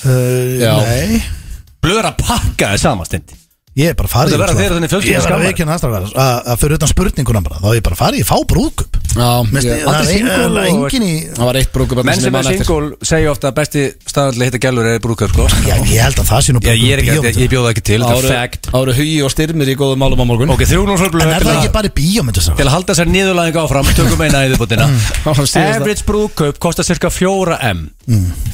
[0.05, 0.74] uh, Já.
[0.86, 1.40] nei
[1.82, 3.38] Blöður að pakka þið sama stendi
[3.71, 5.45] Ég er bara farið Þetta verða þeir þannig fjölskyldu Ég að skammar.
[5.47, 8.34] veikina aðstæðar að að fyrir utan spurninguna bara þá er ég bara farið í fá
[8.51, 11.71] brúðkup Já, Mér ég- Það Aldrei er single ein- og- engin í Það var eitt
[11.71, 15.47] brúkup Menn sem er single segja ofta að besti staðalli hitta gælur er brúkar sko.
[15.63, 17.84] Já, ég held að það sé nú Já, ég er ekki, ég, ég bjóða ekki
[17.91, 18.69] til, þetta er fact.
[18.75, 20.51] Áru hugi og styrmir í góðum málum á morgun.
[20.51, 23.88] Ok, þrjúnum En er það ekki bara í bíómyndu Til að halda sér niðurlæðing áfram,
[23.95, 24.88] tökum eina í þiðbútina
[25.32, 25.79] Síðasta.
[25.79, 27.88] Average brúðkaup kostar cirka 4M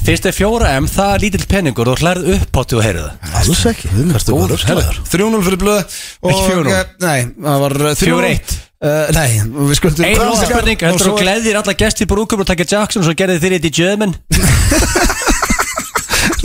[0.06, 3.34] Fyrst er 4M, það er lítill penningur og hlærð uppáttu og heyrðu það.
[3.42, 6.72] Alls ekki, þú kannst þú bara rösklegar 3-0 fyrir blöð og, Ekki 4-0.
[6.72, 8.56] eh, Nei, það var 4-1.
[8.78, 12.46] Uh, nei, við skuldum Einu spurning, og heldur þú gleðir alla gesti í brúðkaup og
[12.46, 14.12] taka Jackson svo gerði þið þetta í German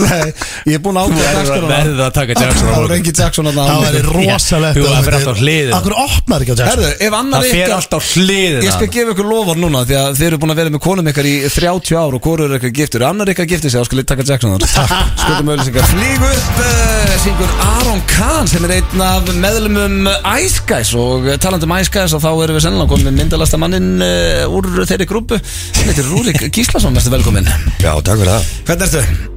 [0.04, 0.34] Nei,
[0.70, 1.70] ég er búin að ákveða dagskrárna.
[1.74, 2.96] verðið að taka Jackson á Það var morgun.
[2.98, 5.78] engi Jackson þarna á Það væri rosalegt Jú, það fer alltaf á hliðina.
[5.80, 6.72] Akkur opnar ekki á Jackson?
[6.74, 8.64] Herðu, ef annar Það fer alltaf hliðina.
[8.64, 11.10] Ég skal gefa ykkur lofar núna því að þið eru búin að vera með konum
[11.14, 13.06] ykkar í 30 ár og hvorur er ykkar giftur.
[13.08, 14.94] Annar ykkar giftir sig, þá skal ég taka Jackson þar
[15.24, 20.08] Skuldum auðlýsingar Flýg upp, uh, syngur Aron Kahn sem er einn af meðlumum
[20.40, 23.20] Ice Guys og eh, talandi um Ice Guys og þá erum við sennilega komið með
[23.22, 25.40] myndalasta mannin uh, úr þeirri grúpu.
[25.84, 27.48] Þetta er Rúrik Gíslason, verður velkomin
[27.84, 28.52] Já, takk fyrir það.
[28.68, 29.33] Hvernig ertu?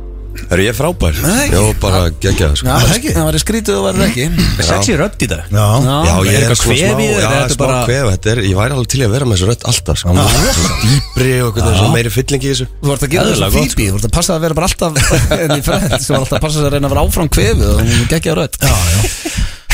[0.54, 1.16] Er ég frábær?
[1.24, 1.46] Nei.
[1.50, 2.66] Já, bara geggjað sko.
[2.70, 3.12] það ekki.
[3.16, 4.26] Það var skrítið og verður ekki.
[4.66, 5.42] Sexy rödd í dag.
[5.50, 7.62] Já, Já, er ég er eitthvað svona kvef smá í þér, Já, eða þetta smá
[7.64, 10.14] bara- kvef Þetta er, ég væri alveg til að vera með þessu rödd alltaf sko.
[10.14, 10.26] Svona
[10.86, 12.66] Dýpri og eitthvað meiri fylling í þessu.
[12.82, 14.92] Þú vart að gera þessu gott, fíbi Þú vart að passa að vera bara alltaf
[15.46, 17.80] En í fredd Þú vart alltaf að passa að reyna að vera áfram kvefið Og
[17.82, 18.58] hún geggja rödd.
[18.60, 19.00] Já, já.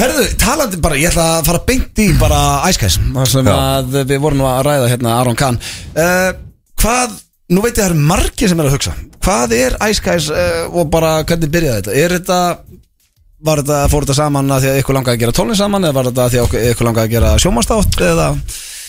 [0.02, 2.38] Herðu, talandi bara, ég ætla að fara beint í bara
[2.70, 3.52] Æskæs Það sem Já.
[3.54, 5.58] að við vorum að ræða hérna Aron Kahn.
[5.94, 6.32] Uh,
[6.82, 7.12] Hvað,
[7.52, 10.62] nú veit ég að það eru margir sem er að hugsa Hvað er Æskæs uh,
[10.74, 11.96] og bara hvernig byrjaði þetta?
[12.02, 12.38] Er þetta,
[13.46, 15.98] var þetta, fór þetta saman að því að ykkur langaði að gera tónlist saman Eða
[15.98, 18.28] var þetta að því að ykkur langaði að gera sjómastátt Eða,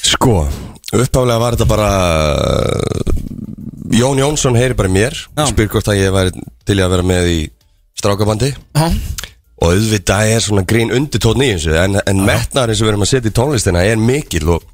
[0.03, 0.37] Sko,
[0.91, 1.91] uppáflega var þetta bara
[3.93, 5.45] Jón Jónsson heyri bara mér Já.
[5.51, 6.33] Spyr hvort að ég væri
[6.65, 7.39] til að vera með í
[7.99, 8.87] strákabandi já,
[9.63, 13.11] Og auðvitað er svona grín undirtótt í þessu En, en metnaðurinn sem við erum að
[13.13, 14.65] setja í tónlistina er mikil Og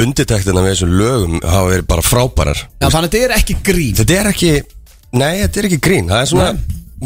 [0.00, 2.60] undirtektina við þessum lögum hafa verið bara frábærar.
[2.80, 3.96] Já þannig að þetta er ekki grín.
[3.98, 4.52] Þetta er ekki,
[5.20, 6.12] nei þetta er ekki grín.
[6.12, 6.52] Það er svona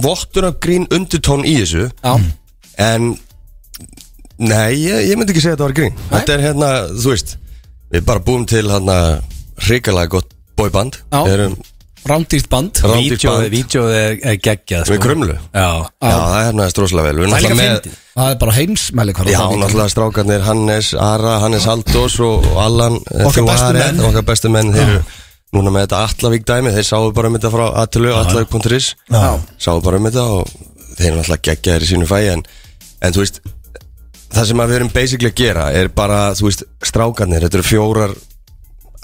[0.06, 1.88] vottur af grín undirtón í þessu.
[2.02, 2.16] Já,
[2.76, 3.14] En
[4.36, 5.94] Nei, ég, ég myndi ekki segja að þetta var grín.
[6.10, 7.30] Þetta er hérna, þú veist
[7.94, 8.96] Við bara búum til hérna
[9.64, 10.98] Hrikalega gott boyband.
[11.08, 11.20] Já.
[11.24, 11.54] Við erum
[12.10, 12.80] rándýrt band.
[13.50, 14.94] Vídeóið er, geggjað sko.
[14.94, 17.16] Við krumlu Já, Já, það er hérna stróslega vel.
[17.20, 17.96] Það er líka fyndið.
[18.16, 23.72] Það er bara heimsmæli Já, náttúrulega strákarnir Hannes Ara, Hannes Aldós og, Allan Okkar bestu
[23.76, 24.04] menn.
[24.10, 25.02] Okkar bestu menn Þeir eru
[25.56, 29.26] núna með þetta Allavík dæmi Þeir sáu bara um þetta frá Attilu, Allavík.is Já.
[29.66, 30.54] Sáu bara um þetta og
[30.96, 32.46] þeir eru náttúrulega geggjaðir í sínu fæi en,
[33.04, 33.42] en þú veist
[34.36, 37.68] Það sem að við erum basically að gera er bara, þú veist, strákarnir Þetta eru
[37.68, 38.16] fjórar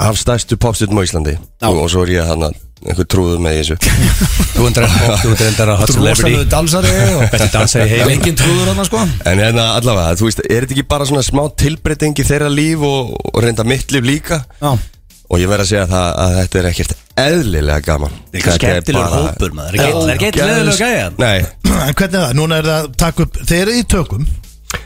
[0.02, 1.36] af stærstu popstutum á Íslandi.
[1.62, 2.48] Og, og svo er ég hann
[2.86, 3.76] einhver trúður með þessu.
[4.56, 5.32] Þú endur Þú
[5.66, 6.44] að hot celebrity.
[6.52, 9.04] dansari og Besti dansa í heim Engin trúður hann sko.
[9.30, 12.82] En hérna allavega, þú veist, er þetta ekki bara svona smá tilbreyting í þeirra líf
[12.88, 14.42] og, og reynda mitt líf líka?
[14.60, 14.72] Já.
[15.32, 16.90] Og ég verð að segja það að þetta er ekkert
[17.22, 18.16] eðlilega gaman.
[18.36, 19.78] Er skemmtilegur hópur maður.
[19.80, 21.06] Það er ekki- leðilega gæja?
[21.22, 21.38] Nei,
[21.72, 22.34] En hvernig er það?
[22.36, 24.26] Núna er það að taka upp Þeir eru í tökum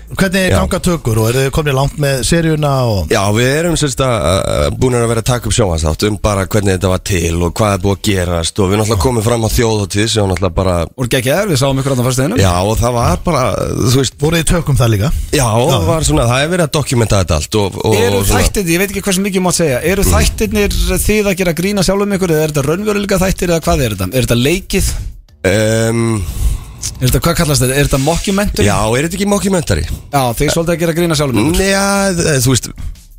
[0.07, 3.99] Hvernig ganga tökur og eru þið komin langt með seríuna og já við erum sérst
[4.07, 7.51] að búin að vera að taka upp sjónvarsþátt um bara hvernig þetta var til og
[7.59, 10.75] hvað er búið að gerast og við náttúrulega komum fram á þjóðhóttíð sem náttúrulega bara
[10.97, 13.43] Úr geggjaður, við sáum ykkur á það fyrstu einum Já og það var bara,
[13.83, 15.09] þú veist, voru þið í tökum það líka?
[15.35, 18.25] Já, það var svona, það er verið að dokumenta þetta allt og, og, Eru og
[18.31, 21.03] svona- þættirnir, ég veit ekki hversu mikið ég mátt segja Eru þættirnir þið að
[27.01, 27.77] er þetta hvað kallast þetta?
[27.81, 28.67] Er þetta mockumentary?
[28.69, 29.85] Já, er þetta ekki mockumentary?
[30.13, 31.85] Já, þið svolítið að gera grína sjálfum ykkur Já,
[32.21, 32.71] þ- þú veist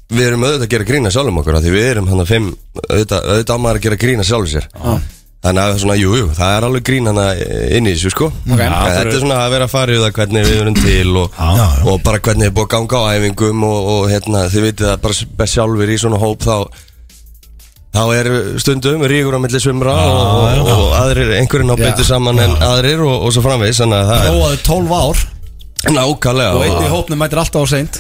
[0.08, 2.46] Við erum auðvitað að gera grína sjálfum okkur af Því við erum hann að fimm
[2.88, 4.98] Auðvitað, auðvitað á maður að gera grína sjálfum sér Já.
[5.48, 7.26] Þannig að svona, jú, jú, það er alveg grín hana
[7.78, 8.58] inn í þessu, sko Ok.
[8.58, 11.36] En Þetta er svona að vera að fara í það hvernig við erum til og,
[11.38, 11.68] Já, já.
[11.92, 14.98] og bara hvernig er búið að ganga á æfingum og, og hérna, þið vitið að
[15.06, 16.56] bara best sjálfur í svona hóp þá
[17.98, 18.30] þá er
[18.62, 23.02] stundum ríkur á milli svimra og, og, og aðrir, einhverjinn á betur saman en aðrir
[23.08, 25.26] og, og svo framvegis að Róaðu 12 ár.
[25.78, 26.54] Nákvæmlega.
[26.58, 28.00] Og einn í hópnum mætir alltaf á seint.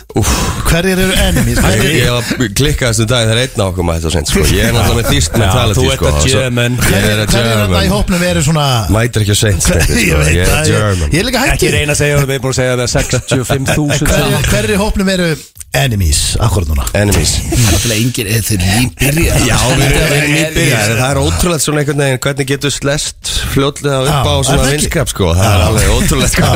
[0.67, 1.59] Hverjir eru enemies?
[1.61, 4.41] Ég, Hverjir ég var klikkaðast um dag þegar einn á okkur mætti á seint sko.
[4.49, 7.67] Ég er náttúrulega með þýst mentality þú ert sko, að er Hverjir að hverjir þarna
[7.67, 8.65] í German hópnum eru svona
[8.97, 9.69] Mætir ekki á seint
[10.09, 11.13] Ég veit Ég er það, ég- German.
[11.13, 14.11] Ég er líka Ekki hætti reyna að segja, við erum búin að segja það 65.000
[14.17, 15.29] Hverjir hverjir í hópnum eru
[15.77, 16.85] enemies Akkurat núna.
[16.97, 17.33] Enemies.
[17.51, 19.37] Það er engin eða þeir nýbyrja.
[19.47, 24.29] Já, við erum nýbyrjar Það er ótrúlega svona einhvern veginn Hvernig getur slest fljótlega upp
[24.29, 25.31] á er svona vinskap sko.
[25.37, 26.27] Það er alveg ótrúlega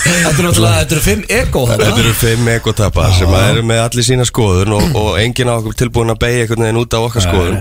[0.00, 3.82] Þetta er náttúrulega, þetta eru fimm ego Þetta þetta eru fimm ekotappa sem eru með
[3.84, 7.06] allir sína skoðun og, og enginn á okkur tilbúin að beigja einhvern veginn út af
[7.10, 7.60] okkar skoðun.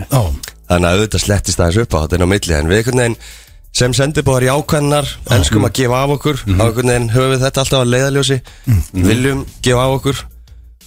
[0.69, 2.57] Þannig að auðvitað slettist aðeins upp á þetta inn á milli.
[2.57, 3.19] En við einhvern veginn
[3.79, 6.41] sem sendibóðar í ákvæmnar Elskum að gefa af okkur.
[6.45, 8.39] Á einhvern veginn höfum við þetta alltaf að leiðaljósi
[9.05, 10.23] Viljum gefa af okkur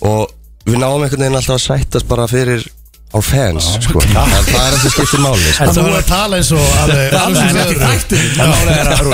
[0.09, 0.31] Og
[0.67, 2.65] við náum einhvern veginn alltaf að sættast bara fyrir
[3.13, 4.01] á fans sko.
[4.15, 5.69] það, það er það sem skiptir máli sko.
[5.77, 7.13] Þú er að tala eins og alveg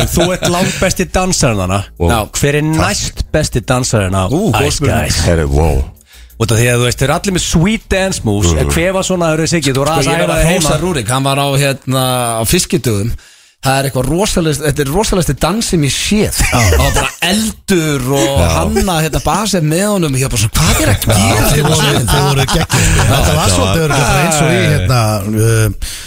[0.14, 2.18] Þú ert langt besti dansarinn hana Já.
[2.38, 4.24] Hver er næst besti dansarinn á
[4.64, 4.80] Ice.
[4.84, 5.22] Guys?
[5.50, 5.82] Wow.
[6.38, 8.52] Út af því að þú veist, þeir eru allir með sweet dance moves.
[8.54, 10.38] En hver var svona, það eru sig ekki, þú Sko aðeins að var æfa að
[10.38, 12.04] þig hósa heima Rúrik, hann var á hérna
[12.38, 13.10] á fiskidögum
[13.58, 16.36] Það er eitthvað rosalegst, þetta er rosalegsti dans sem ég séð.
[16.46, 20.18] Það var bara eldur og hanna hérna basið með honum.
[20.20, 21.48] Ég var bara svona, hvað er að gera?
[21.48, 25.00] Þeir voru, þeir voru geggjum Þetta var svolítið eins og í hérna
[25.42, 25.98] uh,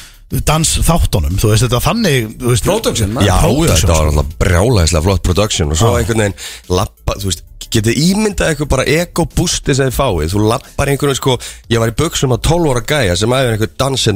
[0.47, 2.31] dans þáttunum Þú veist, þetta þannig
[2.63, 3.19] Production.
[3.19, 3.99] Já, þetta var sko.
[4.07, 6.37] alltaf brjálæðislega flott production og svo einhvern veginn
[6.71, 10.33] lappa, þú veist, getið ímyndað eitthvað bara ego-boosti sem þið fáið?
[10.33, 11.37] Þú lappar einhvern veginn sko,
[11.71, 13.71] ég var í buksum á 12 ára gæja sem æfir einhver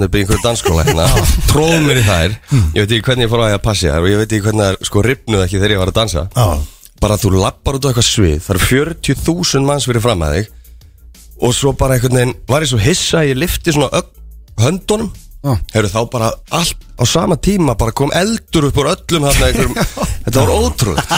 [0.06, 1.08] upp í einhverju dansskóla hérna,
[1.52, 2.38] tróð mér í þær.
[2.76, 4.46] Ég veit ekki hvernig ég fór að ég að passi þær og ég veit ekki
[4.50, 6.26] hvernig það sko ripnuð ekki þegar ég var að dansa.
[7.02, 10.54] Bara þú lappar út á eitthvað svið það eru 40.000 manns fyrir fram að þig
[11.44, 14.04] og svo bara einhvern veginn var ég svo hissa ég lifti svona
[14.62, 15.12] höndunum
[15.46, 15.54] Já.
[15.76, 16.28] Hefur þá bara
[16.58, 19.76] allt á sama tíma bara kom eldur upp úr öllum þarna einhverjum.
[20.26, 21.12] Þetta var ótrúlegt.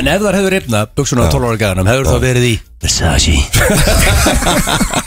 [0.00, 3.34] En ef þar hefur ripnað buksunar á 12 ára gæðanum Hefur það verið í Versace?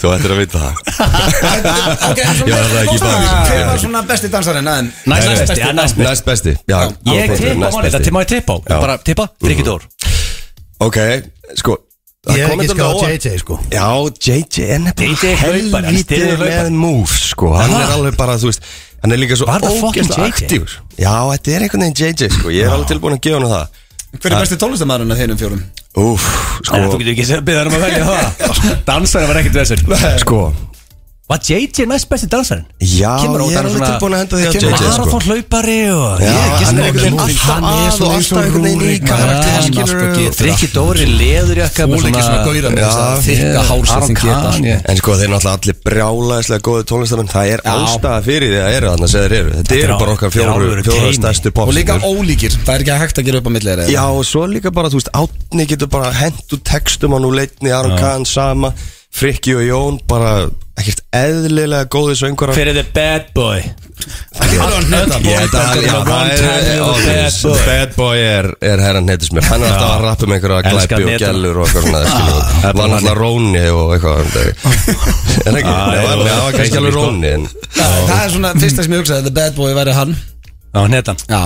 [0.00, 0.74] Þú ættir að vita það.
[2.10, 4.70] Ok, en Já, það er ekki bara- hver var svona besti dansarinn?
[5.10, 6.56] Næst besti,
[7.10, 7.70] Ég tippa
[8.14, 8.58] má ég tippa á.
[8.80, 9.82] Bara tippa, Friki Dór.
[10.80, 10.96] Ok,
[11.60, 11.89] sko það
[12.28, 13.56] Ég er kom ekki skáð JJ sko.
[13.72, 13.84] Já,
[14.20, 17.54] JJ er nefnilega helvítið með moves sko.
[17.56, 18.66] Hann er alveg bara, þú veist
[19.00, 20.04] Hann er líka svo JJ?
[20.26, 20.74] aktífur.
[21.00, 22.52] Já, þetta er einhvern veginn JJ sko.
[22.52, 23.78] Ég er alveg tilbúin að gefa hann það.
[24.20, 25.62] Hver er besti tónlistamæðurinn af þínum fjórum?
[26.00, 26.26] Úf,
[26.60, 26.82] Þú sko.
[27.00, 28.60] getur ekki beðað um að velja það.
[28.90, 30.42] Dansarinn var ekkert vesir Sko
[31.30, 32.64] Var JJ næst besti dansarinn?
[32.82, 34.70] Já, ég er af alveg svona- tilbúin að henda því Kemur.
[34.70, 35.02] JJ sko.
[35.02, 38.38] Arathon hlaupari og Já, Ég ekki hann svona er einhvern veginn alltaf að og alltaf
[38.40, 43.22] einhvern veginn í karakter Friki Dóri leðurjakka Þú líka svona gauðra með þess að Já,
[43.28, 47.30] þykka Aron sem geta En sko þeir eru náttúrulega allir brjálæðislega góði tónlistamenn.
[47.30, 49.50] Það er ástæða fyrir því að eru þarna sem þeir eru.
[49.60, 53.20] Þetta er eru bara okkar er fjóru, stærstu Og líka ólíkir, það er ekki hægt
[53.22, 55.86] að gera upp á milli þeirra, Já og svo líka bara, þú veist, Átni getur
[55.94, 58.74] bara hent úr textum á nú leitni Aron Kahn sama
[59.10, 60.48] Frikki og Jón bara
[60.80, 63.60] ekkert eðlilega góði söngur Fyrir the bad boy.
[64.40, 65.10] Hann.
[67.66, 68.16] Bad boy.
[68.18, 71.60] er, er herran heitismjör Hann er alltaf að rappa með einhverja Elskar glæpi og gælur
[71.60, 73.64] og eitthvað svona skilur er náttúrulega róni.
[73.74, 74.20] og eitthvað
[75.46, 77.32] En ekki, Ah, það var kannski alveg róni
[77.76, 80.12] það er svona fyrsta sem ég hugsaði The bad boy væri hann
[80.70, 81.40] Já, netan Já,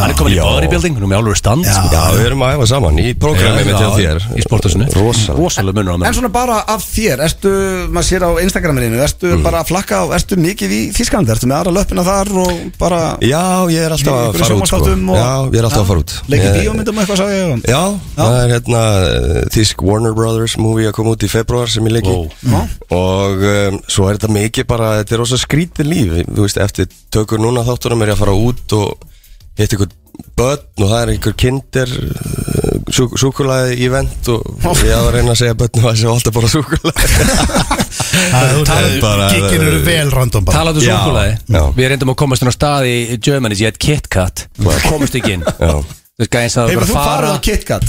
[0.00, 0.44] Hann er komin í Já.
[0.46, 1.66] bodybuilding, hún er með álur stand.
[1.68, 1.88] Sko.
[1.92, 5.92] Já, við erum að æfa saman í prógrami með þér Í sportusinu Rosa Rosalega munur
[5.92, 7.52] á En mér svona bara af þér, ertu,
[7.92, 9.42] maður sér á Instagraminu, ertu Mm.
[9.44, 13.00] bara að flakka á, ertu mikið í Þísklandi, ertu með aðra löppina þar og bara
[13.20, 14.76] Já, ég er alltaf að fara út sko.
[14.80, 14.88] og-
[15.20, 16.12] Já, ég er alltaf að fara út.
[16.32, 17.82] Leikið Ég- bíómyndum eitthvað sagði ég og- Já,
[18.16, 21.92] það er hérna uh, Þísk Warner Brothers movie að koma út í februar sem ég
[22.00, 22.08] leiki.
[22.48, 22.68] Wow.
[22.90, 25.20] Og um, svo er þetta mikið bara Þetta er
[28.70, 29.06] er að út og
[29.60, 29.90] hitt ykkur
[30.36, 34.40] börn og það er ykkur kindir uh, súkulaði í vend og
[34.84, 36.94] ég að reyna að segja börnum að þessi alltaf bara súkulaði
[39.04, 40.58] bara- Gikkin eru vel random bara.
[40.58, 41.62] Talandi um já.
[41.76, 44.46] Við reyndum að komast inn á stað í Germany Ég heit KitKat.
[44.88, 45.44] Komast ekki inn.
[45.46, 45.84] Að
[46.20, 47.84] Hefur þú að fara farið á KitKat?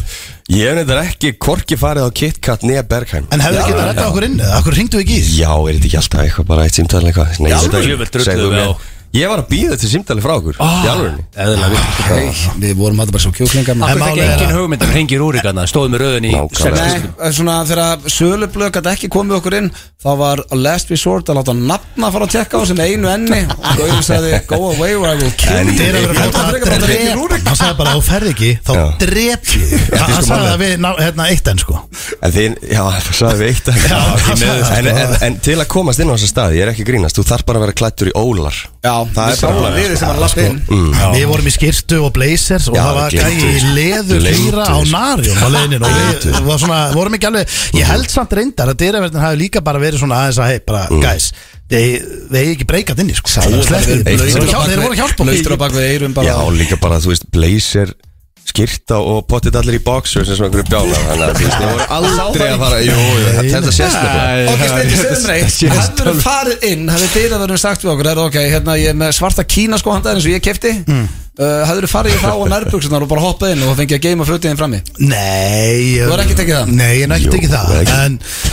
[0.52, 4.06] Ég hef neitt ekki hvorki farið á KitKat nýja Bergheim En hefðu ekki þetta redda
[4.08, 4.54] okkur inn eða?
[4.62, 5.26] Akkur ringdu ekki í?
[5.42, 7.28] Já, er þetta ekki alltaf eitthvað bara eitt símtæl eitthvað?
[7.44, 8.00] Nei, Já, ég
[9.12, 9.22] við.
[9.22, 10.56] Ég var að býða til símtali frá okkur
[11.36, 11.82] Eðlilega
[12.12, 12.30] Hey,
[12.62, 14.00] við vorum alltaf bara svo kjúklingar maður.
[14.00, 16.34] Það fekk er engin að- hugmynd um hengir úr ykkarna Stóð með röðin í
[17.70, 19.70] þegar sölublöð gæti ekki komið okkur inn
[20.02, 23.42] þá var last resort að láta nafna fara að tjekka á sem einu enni.
[23.52, 25.76] Og Gauður sagði go away or I will kill you.
[25.76, 27.46] að að að.
[27.46, 28.74] Hann sagði bara, þú ferð ekki, þá
[29.04, 31.82] drep Hann sko sagði það við, ná- hérna, eitt enn sko.
[32.22, 35.26] En þín, já, það sagði við eitt en, Já, það sagði það, en, sko.
[35.28, 37.46] en, til að komast inn á þessa staði, ég er ekki að grínast Þú þarf
[37.46, 38.58] bara að vera klættur í ólar.
[38.82, 40.60] Já, Það er bara- liðið sem var að lappa inn.
[41.16, 43.72] Við vorum í skirtu og blazers og Já, það var gæi í þessu.
[43.78, 44.92] leður hlýra á þessu.
[44.92, 47.48] narjum á leiðinu og við var svona, vorum ekki alveg
[47.80, 50.88] ég held samt reyndar að dyraverðin hafi líka bara verið svona aðeins að hei, bara,
[51.02, 51.32] guys
[51.72, 53.32] þeir þeir eigi ekki breykat inni sko.
[53.32, 56.28] Þeir voru að hjálpa laustur á bak við eirum bara.
[56.28, 57.94] Já, líka bara, þú veist, blazer
[58.52, 62.48] skyrta og pottit allir í eins og einhverju bjánar Þannig að veist, þið voru aldrei
[62.50, 62.98] að fara Jú,
[63.38, 65.58] þetta sést það Ok, Steindi, segðu mér eitt.
[65.72, 69.14] Hefur þú farið inn, hefur dyraverðin sagt við okkur er, ok, hérna ég er með
[69.18, 71.04] svarta kína sko handað eins og ég kefti mm.
[71.40, 74.08] uh, Hefur þú farið í þá á nærbuksunar og bara hoppað inn og fengið að
[74.08, 74.82] geima fötiðin frammi?
[75.00, 76.74] Nei Þú har ekki tekið það?
[76.82, 78.00] Nei, ég hef ekki tekið það það er ekki-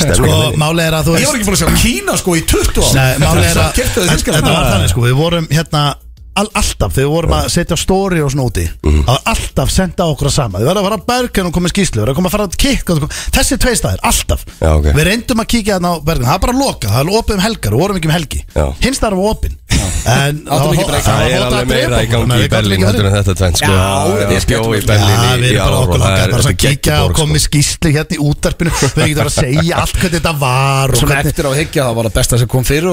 [0.08, 2.36] En sko, er- máli er að þú Ég var ekki búin að sjá kína sko
[2.36, 2.92] í 20 ár.
[2.98, 3.80] Nei, máli er að?
[4.28, 5.82] Þetta var þannig sko, við vorum hérna
[6.38, 9.04] all, Alltaf, þegar við vorum að setja story og svona úti Mhm.
[9.04, 10.58] Það var alltaf senda okkur að sama.
[10.58, 12.46] Við verðum að fara að bergen og koma skýslu Við verðum að koma að fara
[12.48, 14.44] að kikka og- Þessi tvei staðir, alltaf.
[14.60, 14.84] Já, ok.
[14.98, 16.26] Við reyndum að kíkja þarna á bergen.
[16.28, 18.40] Það er bara að loka, það er opið um helgar Við vorum ekki um helgi.
[18.80, 19.56] Hins staðar var breyk.
[20.08, 23.72] Það er alveg meira í gangi í Berlín heldur en þetta sko.
[24.78, 27.42] Í Berlín í, við í erum bara okkur og er að kíkja og koma með
[27.44, 27.50] sko.
[27.58, 31.44] skýslu hérna í útarpinu Við erum ekki að segja allt hvernig þetta var og eftir
[31.44, 32.88] á að higgja það var það besta sem kom fyrir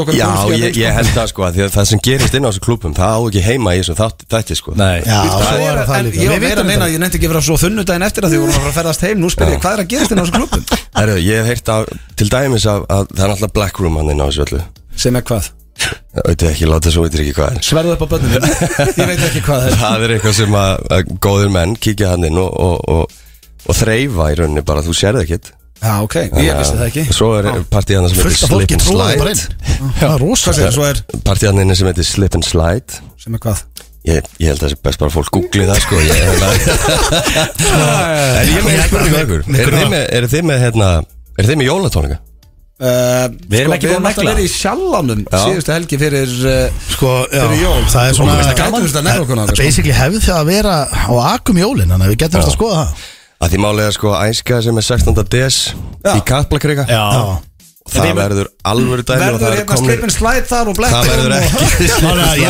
[3.40, 4.74] ekki að það að að það það heima í þessu þátt- þætti sko.
[4.76, 5.02] Nei.
[5.06, 6.22] Já, svo er, er það líka.
[6.22, 8.24] ég var meira að meina að ég nefndi ekki að vera svo þunnu daginn eftir
[8.26, 9.20] að því vorum að fara að ferðast heim.
[9.20, 10.64] Nú spyr ég, hvað er að gerast inn á þessu klubum?
[10.95, 11.86] Herru, ég hef heyrt af,
[12.16, 14.62] til dæmis af að það er alltaf black room hann inn á þessu öllu.
[14.95, 15.49] Sem er hvað?
[16.16, 17.64] Auðvitað ekki, láta svo veitir ekki hvað er.
[17.68, 18.40] Sverðu upp á börninu
[18.95, 19.78] Ég veit ekki hvað það er.
[19.82, 23.12] Það er eitthvað sem að, að góðir menn kíkja hann inn og, og, og,
[23.68, 25.52] og þreyfa í rauninni bara, þú sérð ekkit
[25.84, 27.03] Já, ok, ég vissi það ekki.
[27.14, 29.34] Svo er partíð hann sem heitir Slip and Slide.
[29.99, 30.97] Það er rosa Hvað segir, svo er,
[31.27, 32.91] Partíð hann sem heitir Slip and Slide.
[33.22, 33.57] Sem er hvað?
[34.06, 35.95] Ég, ég held að það sé best bara að fólk googli það sko.
[36.06, 36.14] Ég,
[38.39, 40.88] En ég með spurningu ykkur þið með, eru þið með, hérna,
[41.39, 42.18] eru þið með jólatónleika?
[42.76, 44.31] Uh, Við erum ekki Við búin erum að alltaf negla.
[44.35, 45.22] verið í sjallanum.
[45.31, 47.84] Síðustu helgi fyrir uh, Sko, já, Fyrir jól.
[47.93, 48.68] það er svona við sko.
[49.61, 52.76] Basically hefði það að vera á akum jólin Þannig að við getum þetta að skoða
[52.81, 52.89] það
[53.44, 55.26] Að því málega sko æska sem er 16.
[55.36, 55.57] des
[56.06, 56.14] Já.
[56.16, 57.03] í Kaplakrika Já.
[57.86, 61.28] Það verður alvöru dæmi og Verður það er hérna slipin slæð þar og Það verður
[61.36, 61.98] blekka ekki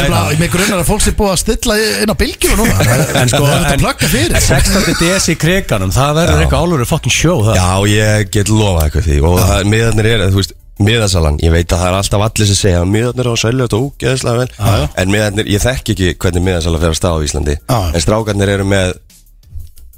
[0.13, 1.75] bara, mig grunnar að fólk sé búið að stilla
[2.05, 2.85] inn á bylgjum núna.
[3.19, 4.37] En sko, en- plugga fyrir.
[4.45, 4.93] 16.
[5.01, 7.59] DS í kriganum Það verður eitthvað álur fucking show það.
[7.59, 9.17] Já, ég get lofað eitthvað því.
[9.27, 10.55] Og það, miðarnir er, þú veist,
[10.87, 13.67] miðasalan ég veit að það er alltaf allir sem segja að miðarnir á að selja
[13.67, 14.87] þetta ógeðslega vel.
[15.03, 17.59] En miðarnir, ég þekk ekki hvernig miðasala fer að stá á Íslandi.
[17.75, 18.95] En strákarnir eru með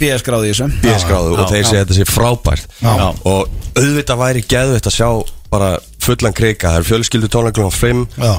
[0.02, 0.68] BS gráði í þessu.
[0.84, 2.68] BS-gráðu og þeir segja að þetta sé frábært.
[2.82, 3.08] Já.
[3.32, 5.10] og auðvitað væri geðveitt að sjá
[5.52, 5.72] bara
[6.04, 8.34] fullan kreika, það er fjölskyldu tónleika klukkan 5 Já,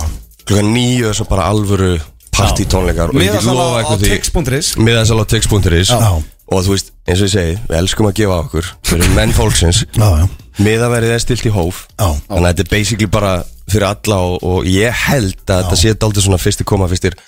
[0.45, 1.93] klukkan 9 er svo bara alvuru
[2.37, 6.11] partítónleikar og ég Miðasala lofa á eitthvað því tix.is miðasala á tix.is Já.
[6.53, 9.35] og þú veist, eins og ég segi, við elskum að gefa okkur við erum menn
[9.37, 9.83] fólksins.
[9.97, 10.29] Já, já.
[10.59, 11.85] Miðaverið er stilt í hóf.
[11.97, 12.09] Já.
[12.29, 13.33] þannig að þetta er basically bara
[13.69, 17.19] fyrir alla og, og ég held að þetta sé daldið svona fyrsti koma fyrstir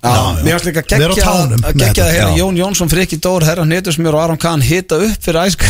[0.00, 0.12] Já,
[0.44, 2.36] mér finnst líka geggja að geggja að hérna.
[2.40, 5.64] Jón Jónsson, Friki Dór, Herra Hnetusmjör og Aron Kahn hita upp fyrir æsk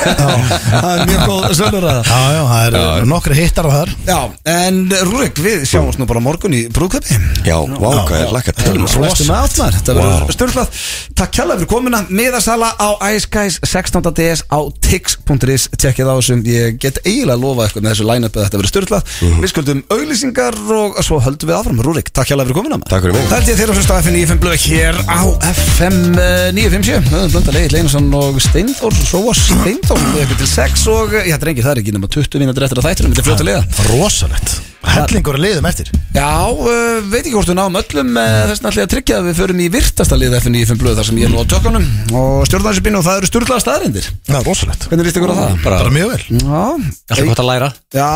[0.20, 3.92] Það er mjög góð sölur að Já, já, það er nokkri hittar á þar.
[4.08, 4.18] Já,
[4.54, 8.76] en Rúrik, við sjáumst nú bara morgun í brúðköpi já, ég lakka til.
[8.80, 10.82] Allt maður, þetta verður störtlað
[11.20, 12.88] Takk kjalla fyrir komuna, miðasala á
[13.30, 14.02] Guys 16.
[14.16, 18.46] DS á tix.is Tjekkið á þessum, ég get eiginlega lofa eitthvað með þessu line-up að
[18.48, 19.40] þetta verður störtlað Mhm.
[19.44, 21.80] Við skuldum auglýsingar og svo höldum við áfram.
[21.84, 22.84] Rúrik, takk kjalla fyrir maður.
[22.88, 23.29] Takk fyrir mig.
[23.30, 27.36] Það held ég þeirra sem stað FM 95 blöð hér á FM eh, 957 Við
[27.36, 28.96] blönda leiðið Leinarsson og Steinþór
[29.28, 32.66] var Steinþór við eitthvað til 6 og já, drengir, það er ekki nema 20 mínútur
[32.66, 33.14] eftir að þættinum.
[33.14, 33.62] Þetta er fljóta liða.
[33.92, 35.90] Rosalegt Hellingur að liðum eftir.
[36.14, 39.60] Já, uh, veit ekki hvort við náum öllum uh, þess að tryggja að við förum
[39.60, 41.84] í virtasta lið FNÍ5 blöð þar sem ég er nú á tökunum
[42.16, 44.88] og stjórnansipinu og það eru stjórnlaða staðrindir Já, rosalegt.
[44.88, 45.58] Hvernig líst ykkur á það?
[45.66, 46.22] Bara mjög vel.
[46.40, 46.64] Já,
[47.12, 47.70] Alltaf gott að læra.
[47.92, 48.10] Já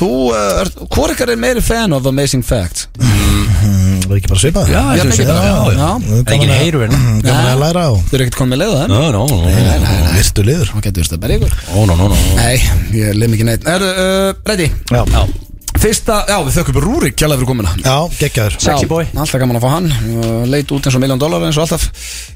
[0.00, 2.88] þú, uh, er, hvor ykkar er meiri fan of Amazing Facts?
[4.00, 4.70] Það er ekki bara svipað?
[4.72, 5.90] Já, Já, þetta er mikið bara, já, já.
[6.10, 6.22] já.
[6.34, 7.00] Engin heyru hérna.
[7.22, 8.90] Gaman að læra og Þau eru ekkert komið með leiða, en?
[8.90, 10.16] No, no, no.
[10.16, 10.72] Virtu liður.
[10.72, 11.54] Það getur að berja ykkur?
[11.70, 12.18] Ó, no, no, no.
[12.40, 12.56] Nei,
[12.96, 13.68] ég lef mikið neitt.
[13.70, 14.66] Er, uh, ready?
[14.90, 15.04] Já,
[15.80, 17.70] Fyrsta, já við þökkum Rúrik kjærlega fyrir komuna.
[17.80, 18.56] Já, geggjaður.
[18.60, 19.06] Sexy boy.
[19.16, 19.86] Alltaf gaman að fá hann
[20.52, 21.86] Leit út eins og miljón dólar eins og alltaf.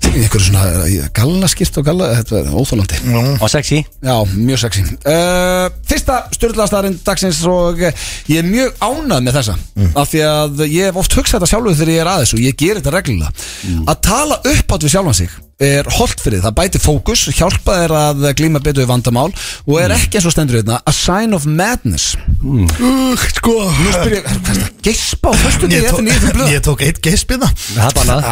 [0.09, 3.03] Einhverju svona gallaskirt og galla Þetta er óþólandi
[3.35, 3.83] Og sexy.
[4.01, 4.87] Já, mjög sexy.
[5.05, 9.59] Uh, Fyrsta styrlastaðarinn dagsins og ég er mjög ánað með þessa.
[9.93, 12.61] Af því að ég hef oft hugsað þetta sjálfur þegar ég er aðeins og ég
[12.65, 13.49] ger þetta reglulega.
[13.85, 17.93] Að tala upp átt við sjálfan sig er holdt fyrir það bæti fókus hjálpa þér
[17.99, 21.47] að glíma betur við vandamál og er ekki eins og stendur hérna a sign of
[21.47, 22.15] madness.
[22.45, 23.55] Uh, sko.
[23.71, 26.11] Nú spyr ég, hvað er það, geispa á föstu Ég tók,
[26.51, 27.85] ég tók eitt geispina Það.
[27.85, 28.29] Er bannað.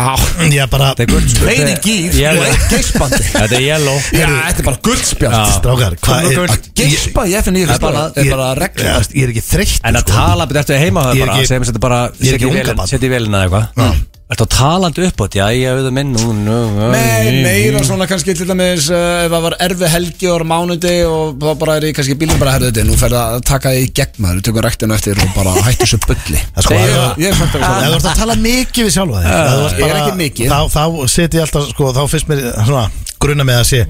[0.52, 1.76] Ég bara Þetta er Reyni
[2.18, 2.42] Yellow.
[2.42, 3.22] og eitt geispandi.
[3.32, 3.98] Þetta er yellow.
[4.12, 6.54] Já, þetta er bara guldspjart Strákar, hvað er.
[6.56, 8.96] Að geispa FNÍ Það er bara- er bara regla.
[8.98, 10.16] Ég, ég er ekki þreytt En að sko.
[10.16, 13.46] tala betur eftir heima Ég er bara, segjum þetta bara ég er setja í velina
[13.46, 17.42] eða eitthvað Ertu að talandi upp átt, já ég auðvitað minn nú, nú, nú, Nei,
[17.44, 21.50] meira svona kannski til dæmis uh, ef það var erfi helgi og mánuði og þá
[21.60, 23.90] bara er ég kannski bílum bara herðu þetta nú fer það að taka því í
[24.00, 26.40] gegn maður, við tökum rektinu eftir og bara hættu þessu bulli.
[26.56, 29.20] Það sko, það, ég er samt að Ef þú ert að tala mikið við sjálfa
[29.20, 30.54] þig Ég er bara- ekki mikið.
[30.54, 32.86] Þá, þá set ég alltaf, sko, þá finnst mér svona
[33.22, 33.82] grunna með að sé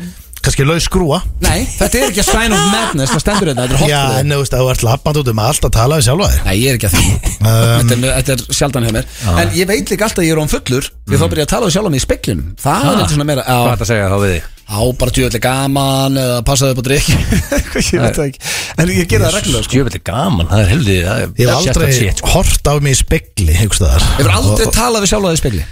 [0.43, 1.19] kannski laus skrúa?
[1.45, 4.01] Nei, þetta er ekki a sign of madness, það stendur þetta, þetta er hot Já,
[4.21, 6.41] en þú veist, þú ert lappand út um allt að tala við sjálfa þig.
[6.49, 7.05] Nei, ég er ekki að því.
[7.43, 9.13] Þetta, er, þetta er sjaldan hjá mér.
[9.43, 11.53] En ég veit líka alltaf að ég er án fullur Því þá byrja ég að
[11.53, 13.87] tala við sjálf mig í speklinum Það er eitthvað svona meira Hvað er á, þetta
[13.87, 14.51] að segja þá við þig?
[14.73, 18.43] Á bara djöðlega gaman Eða passaði upp á drikk Eitthvað, Ég veit það ekki.
[18.83, 19.73] En ég ger það reglulega sko.
[19.73, 22.33] Stjöfell er gaman, það er er Ég hef aldrei shit, sko.
[22.35, 24.09] hort á mig í spegli staðar.
[24.19, 25.65] Hefur aldrei Og- talað við sjálf í spekli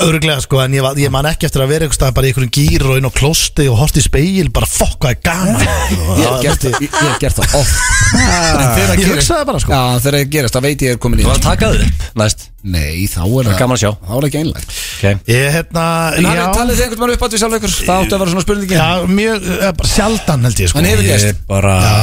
[0.00, 2.52] Öruglega sko, en ég, var- ég man ekki eftir að vera staðar bara í einhverjum
[2.56, 5.60] gýr og inn á klósti og hort í speil, bara fokk er gaman?
[6.16, 9.76] Ég hef gert það, ég, ég hef gert það Ég hugsaði bara, sko.
[9.76, 12.06] Já, þegar það gerist, það veit ég er komin í Þú var að taka upp.
[12.22, 13.90] Næst Nei, þá er það gaman að sjá.
[14.02, 14.70] Þá er það ekki einlægt.
[14.96, 15.14] Okay.
[15.28, 15.82] Ég hérna,
[16.16, 18.20] En hafið já, talið þið einhvern veginn upp átt við sjálf ykkur Það áttu að
[18.22, 18.86] vera svona spurningin já,
[19.18, 20.78] mjög, eh, bara sjaldan held ég sko.
[20.80, 21.26] En hefur Ég gerst.
[21.26, 22.00] er bara Já,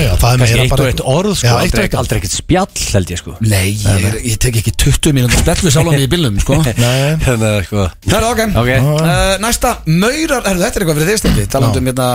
[0.00, 1.46] já, það er Kannski meira eitt bara og eitt orð sko.
[1.46, 2.00] Já, eitt og Aldrei, eitt orð.
[2.00, 3.34] aldrei ekkert spjall held ég sko.
[3.44, 6.58] Nei, ég, er, ég tek ekki 20 mínútur spjall við sjálf mig í bílnum sko.
[6.84, 7.86] Nei, Þannig að sko.
[8.08, 8.72] Það er ok, Ok.
[8.80, 12.08] Uh, Næsta, maurar, er, þetta er eitthvað fyrir þig stendi Talandi um hérna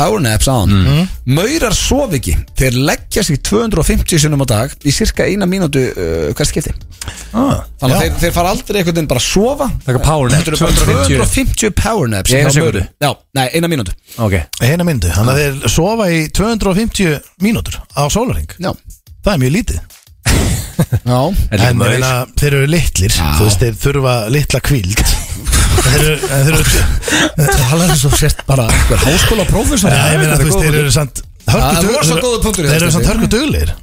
[0.00, 1.08] powernaps á hann Mhm.
[1.36, 2.34] Maurar sof ekki.
[2.58, 6.72] Þeir leggja sig 250 sinnum á dag Í cirka eina mínútu uh, hvert skipti
[7.32, 9.68] ah, Þannig að þeir, þeir fara aldrei einhvern veginn bara að sofa.
[9.86, 12.82] Taka powernap, Þetta eru bara 250 powernaps Í eina hjá sekúndu?
[12.82, 12.92] maurum.
[13.06, 13.96] Já, nei, eina mínútu.
[14.26, 14.36] Ok.
[14.62, 18.72] Eina myndu, þannig að þeir sofa í 250 mínútur á sólaring Já,
[19.22, 19.80] Það er mjög lítið.
[21.12, 21.20] Já.
[21.52, 21.88] En maur.
[21.88, 23.12] meina, þeir eru litlir.
[23.38, 25.02] Þú veist, þeir þurfa litla kvíld
[25.82, 26.64] Þeir eru, en þeir eru
[27.42, 30.92] Það er svo sért bara einhver háskóla prófessor Já, ég meina, þú veist, þeir eru
[30.94, 31.22] samt
[31.52, 32.92] Það er rosa góður punktur Þeir eru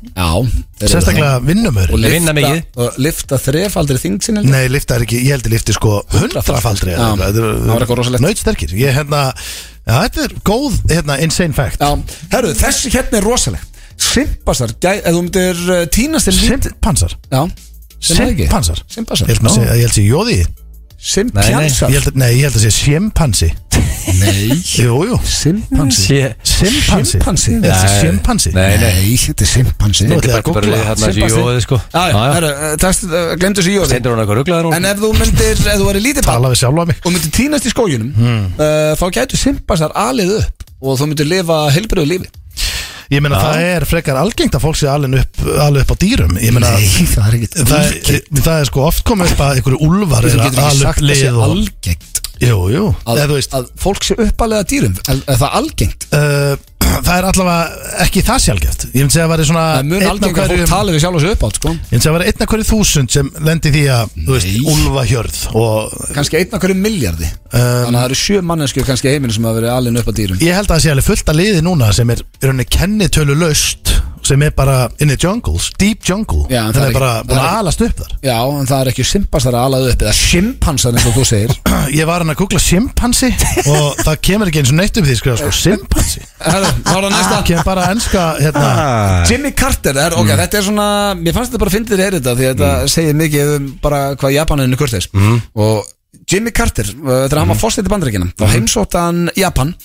[0.09, 0.29] Já,
[0.79, 2.61] þeir eru Sérstaklega vinnumur Og vinna lifta- mikið.
[2.85, 7.19] Og lifta þrefaldri þing sinni Nei, lifta er ekki, ég heldur lifti sko hundrafaldri það
[7.19, 8.25] var eitthvað rosalegt.
[8.25, 9.25] Nautsterkir, ég hérna
[9.89, 11.81] Já, þetta er góð, hérna, insane fact.
[11.81, 11.95] Já,
[12.35, 13.63] herru, þessi hérna er rosaleg
[13.99, 17.15] Simpasar, gæ, ef þú myndir uh, tínast Simpansar?
[17.31, 17.41] Já,
[17.99, 18.83] Simpansar?
[18.87, 20.37] Simpasar Ég held að held að sé jóði.
[20.99, 23.49] Held að, nei, ég held að sé sjimpansi
[24.19, 24.49] Nei.
[24.79, 25.17] Jú, jú.
[25.23, 26.05] Simpansi.
[26.09, 27.19] Sé- Simpansi?
[27.19, 27.99] að sé Nei.
[28.01, 28.53] simpansi.
[28.55, 28.93] Nei, nei.
[28.99, 30.07] Nei, þetta er simpansi.
[30.09, 31.79] Ég að Bara hérna jóðið sko.
[31.93, 32.03] Já,
[32.35, 32.51] herru,
[33.05, 36.03] uh, glemdu þessu jóði Stendur hún eitthvað rugglaður En ef þú myndir, ef þú væri
[36.03, 36.99] lítið Tala við sjálfa mig.
[37.05, 38.11] og myndir tínast í skóginum
[38.59, 42.29] uh, þá gætu simpasar alið upp og þú myndir lifa heilbröðu lífi.
[43.09, 46.35] Ég meina, það er frekar algengt að fólk sé alveg upp, alveg upp á dýrum.
[46.37, 50.27] Meina, það er ekki það, er, það er sko oft komið upp að einhverju úlfar
[50.27, 52.85] Þú er getur að ekki ala sagt upp að sé lið og algengt Jú, jú,
[53.03, 56.05] að, eða þú veist að fólk sé uppalega dýrum er, er það algengt?
[56.15, 56.55] uh,
[56.89, 59.97] Það er allavega ekki það sjálfgeft Ég myndi segja að vera svona Það er mun
[59.99, 61.69] einn af algengt að fólk hverjum- tali við sjálf og sig upp átt sko.
[61.69, 64.33] Ég myndi segja að vera einn af hverju þúsund sem lendi í því að, þú
[64.37, 64.73] veist, Nei.
[64.73, 69.07] úlfahjörð og kannski einn af hverju miljardi Um, þannig að það eru sjö manneskjur kannski
[69.09, 71.05] í heiminu sem hafa verið alveg upp á dýrum ég held að það sé alveg
[71.07, 73.93] fullt að liði núna sem er í rauninni kennitölu laust
[74.29, 76.45] sem er bara in the jungles, deep jungle.
[76.51, 78.13] Já, en það það er er bara ekki- búin það er að alast upp þar.
[78.29, 81.55] Já, en það er ekki simpasar að alað upp eða simpansar eins og þú segir.
[81.99, 83.31] Ég var hann að googla simpansi
[83.73, 86.23] og það kemur ekki eins og neitt um því skrifa sko, simpansi.
[86.45, 87.41] Herru, þá er það næsta.
[87.49, 88.71] Kemur bara enska hérna,
[89.29, 90.87] Jimmy Carter, er, ok, þetta er svona
[91.19, 94.01] Mér fannst þetta bara að fyndið þér þetta Því að þetta segir mikið um bara
[94.19, 95.09] hvað Japanin er kurteis.
[95.59, 95.87] Og
[96.29, 99.75] Jimmy Carter, uh, þegar hann var fórstætt í bandaríkina Þá heimsótt hann Japan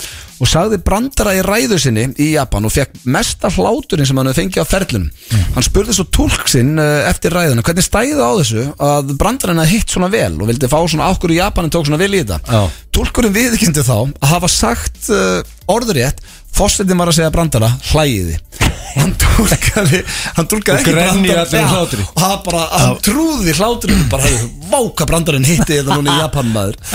[0.41, 4.65] Og sagði brandara í ræðu sinni í Japan Og fekk mesta hláturinn sem hann fengið
[4.65, 5.11] á ferlunum
[5.55, 9.77] Hann spurði svo tólk sinn uh, eftir ræðuna Hvernig stæði á þessu að brandarinn hafði
[9.77, 12.41] hitt svona vel Og vildi fá svona ákvör í Japanin tók svona vel í þetta?
[12.49, 12.81] Já.
[12.95, 15.45] Tólkurinn viðkynndi þá að hafa sagt uh,
[15.77, 16.25] orðurétt
[16.55, 18.39] Fossetin var að segja brandara, hlægiði.
[18.95, 20.01] Hann tólkaði
[20.37, 21.73] Hann tólkaði ekki brandara.
[22.07, 24.31] Og hann bara, hann trúði hláturinn Bara,
[24.71, 26.79] váka brandarinn hitti þetta núna í Japan maður.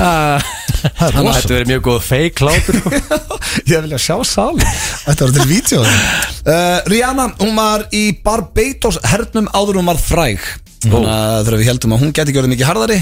[0.79, 2.77] Það er Þetta verður mjög góð fake hlátur.
[3.73, 4.63] Ég vilja sjá sáli
[5.03, 10.47] Þetta var til vídeo uh, Rihanna, hún var í Barbados hernum áður hún var fræg.
[10.85, 12.99] Þannig að þegar við heldum að hún geti orðið mikið harðari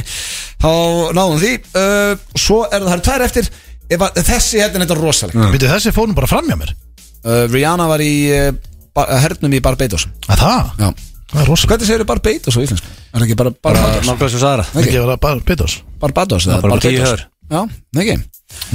[0.58, 0.72] Þá
[1.14, 1.54] náðum því.
[1.78, 3.52] Uh, Svo er það, það eru tvær eftir
[3.90, 7.44] Ef að- Þessi hérna er þetta rosaleg Býtu þessi fórum bara fram hjá mér uh,
[7.52, 8.50] Rihanna var í uh,
[8.98, 10.72] bar, hernum í Barbados Að það?
[10.82, 10.90] Já.
[11.32, 12.88] Það er rosa Hvernig segir Barbados á íslensku?
[13.12, 14.08] Er það ekki bara Barbados?
[14.08, 17.14] Sagði það Ekki að vera bara Betos Barbados eða bara tíu Barbados?
[17.14, 17.26] hör.
[17.48, 18.18] Já, ekki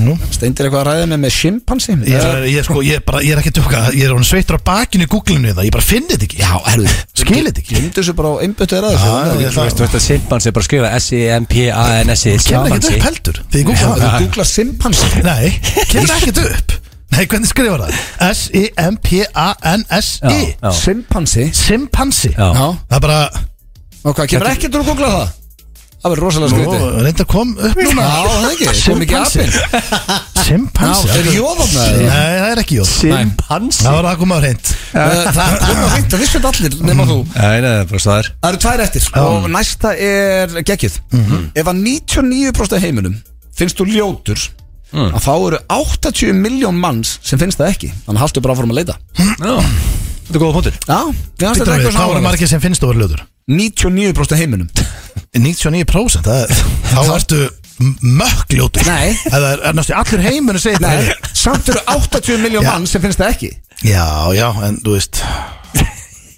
[0.05, 0.12] Nú.
[0.32, 3.19] Steindir eitthvað að ræða með með chimpansi Ég er, ég, er sko, ég, er bara,
[3.24, 5.73] ég er ekki að tjóka Ég er honum sveittur á bakinu í googlinu það Ég
[5.74, 6.39] bara finn þetta ekki.
[6.40, 6.89] Já, erðu
[7.23, 7.73] Skil þetta ekki.
[7.77, 9.97] Glimdu þessu bara á einbjötu er að Já, þessu ég ætla- Þú veist, þú veist
[9.99, 14.44] að Simpans er bara að skrifa E S-I-M-P-A-N-S-I Kemur ekkert upp heldur Þú það googla
[14.53, 15.47] chimpansi Nei,
[15.93, 16.69] kemur ekkert upp.
[17.12, 17.93] Nei, hvernig skrifar það?
[19.12, 20.70] S-I-M-P-A-N-S-I Já.
[20.73, 22.49] Simpansi Simpansi Já.
[22.57, 22.66] Já.
[22.89, 23.20] Það er bara
[24.03, 25.28] Og hvað, kemur ekkert úr að googla það?
[26.03, 26.85] Það verður rosalega Nú, skrítið.
[27.07, 28.05] reynda kom upp núna.
[28.05, 29.43] Já, það ekki, kom ekki Simpansi.
[29.43, 30.33] apinn.
[30.43, 31.07] Simpansi?
[31.07, 32.01] Já, er jóðofnaði?
[32.09, 33.85] Nei, það er ekki jóð Simpansi?
[33.87, 37.07] Það var að koma á reynd Það kom að fint, það vissu þetta allir nema
[37.07, 37.19] þú.
[37.37, 38.31] Nei, nei, það er bara staðar.
[38.43, 39.07] Það eru tvær eftir.
[39.23, 40.99] Og næsta er geggjuð.
[41.62, 43.16] Ef að 99% af heiminum
[43.62, 44.47] finnst þú ljótur
[44.93, 47.93] að þá eru 80 miljón manns sem finnst það ekki.
[48.09, 48.99] Þannig að haltu bara áfram að leita.
[49.23, 49.55] Já,
[50.27, 50.81] þetta er góða punktur.
[50.83, 51.01] Já,
[51.39, 53.24] þetta Hvað eitthvað sem finnst þú að vera ljótur?
[53.51, 54.69] 99% af heiminum.
[55.36, 56.52] 99% það
[56.93, 57.39] Þá ertu
[57.81, 59.14] m- mökk ljótur Nei.
[59.24, 62.73] Það er, er næstu allur heimunum segir Nei, það samt eru 80 miljón Já.
[62.74, 63.51] manns sem finnst það ekki.
[63.89, 64.05] Já,
[64.36, 65.23] já, en þú veist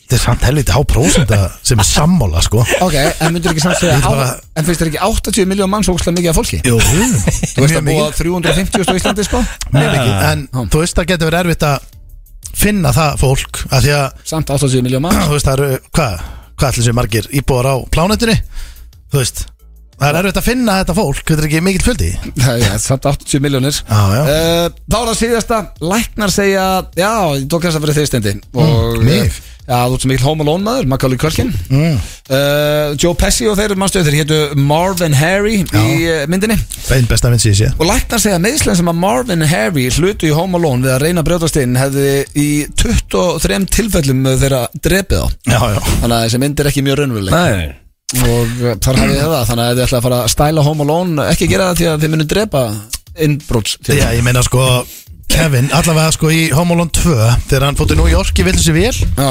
[0.04, 2.60] Þetta er samt helviti há prósenta sem er sammála, sko.
[2.84, 5.72] Ok, en myndur ekki samt segja Ég á, bara- En finnst þér ekki 80 miljón
[5.72, 6.60] manns ógustlega mikið af fólki?
[6.62, 8.18] Jú, Þú veist mjög að búa mikið.
[8.20, 9.40] 350 á Íslandi sko.
[9.74, 10.60] Mjög mikið, en Já.
[10.70, 11.90] þú veist það getur verið erfitt að
[12.54, 15.24] finna það fólk að því að, Samt 80 miljón manns.
[15.26, 16.24] Þú veist, það eru hvað,
[16.58, 18.36] hvað ætlir sér margir íbúar á plánetunni?
[19.12, 19.44] Þú veist,
[19.98, 22.10] það er erfitt að finna þetta fólk, þetta er ekki mikill fjöldi?
[22.44, 25.58] Það er samt 80 miljónir uh, Þá er það síðasta.
[25.94, 26.64] Læknar segja,
[26.98, 29.28] já, ég tók þess að fyrir þeirstendi Og Mm, mig?
[29.28, 31.52] eh, Já, þú ert sem mikil Home Alone maður, Macaulay Culkin.
[31.72, 31.94] Mm.
[32.28, 36.58] uh, Joe Pesci og þeir mannstöð Þeir hétu Marvin Harry í uh, myndinni.
[36.92, 37.70] Einn besta mynd sé.
[37.78, 41.06] Og læknar segja að meðslega sem að Marvin Harry hlutu í Home Alone við að
[41.06, 42.48] reyna að brjótast inn hefði í
[42.82, 45.26] 23 tilfellum þeirra drepið á.
[45.48, 45.80] Já, já.
[46.02, 47.38] Þannig að þessi mynd er ekki mjög raunveruleg.
[47.38, 47.80] Nei,
[48.20, 50.84] og uh, þar hafið þið það þannig að þið ætla að fara að stæla Home
[50.84, 52.64] Alone ekki gera það því að þið munum drepa
[53.24, 54.62] innbróts Já, ég meina sko
[55.28, 57.14] Kevin, allavega sko í Home Alone 2
[57.48, 58.92] þegar hann fótt í New York í vel.
[58.94, 59.30] Já,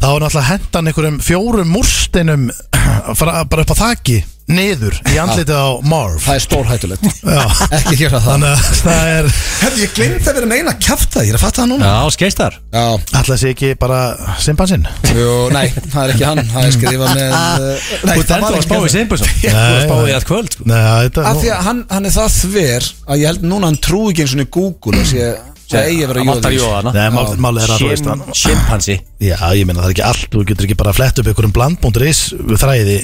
[0.00, 2.50] þá var náttúrulega hendan einhverjum fjórum múrstinum
[3.20, 4.20] bara upp á þaki
[4.50, 6.16] niður í andlitið á Marv.
[6.24, 7.04] Það er stórhættulegt.
[7.22, 7.42] Já,
[7.78, 8.30] ekki gera það.
[8.30, 9.28] Þannig að það er
[9.60, 11.90] Hefði ég glemt að vera með eina kjafta ég er að fatta það núna.
[11.90, 12.56] Já, skeistar.
[12.74, 12.84] Já,
[13.20, 14.00] alltaf sé ekki bara
[14.42, 14.88] simpansinn?
[15.14, 16.42] Jú, nei, það er ekki hann.
[16.50, 19.60] Það er skrifað með uh, nei, Þú ert enda að spá í Simbason Þú ert
[19.60, 20.68] að spá í að kvöld sko.
[20.70, 23.80] Nei, þetta Af því að hann, hann er það þver að ég held núna hann
[23.86, 25.30] trú ekki eins og Google að sé
[25.70, 29.36] það eigi að vera jóðana Nei, mál, málið er að þú veist hann Simpansi Já,
[29.56, 32.22] ég meina það er ekki allt, þú getur ekki bara flett upp einhverjum bland.is
[32.62, 32.96] þræði